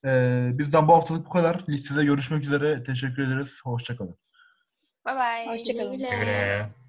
E, 0.06 0.50
bizden 0.54 0.88
bu 0.88 0.94
haftalık 0.94 1.26
bu 1.26 1.30
kadar. 1.30 1.66
Listede 1.70 2.06
görüşmek 2.06 2.44
üzere. 2.44 2.84
Teşekkür 2.84 3.28
ederiz. 3.28 3.60
Hoşçakalın. 3.64 4.18
Bye 5.06 5.16
bye. 5.16 5.48
Hoşçakalın. 5.48 5.92
Güle 5.92 6.10
güle. 6.10 6.20
Güle. 6.20 6.83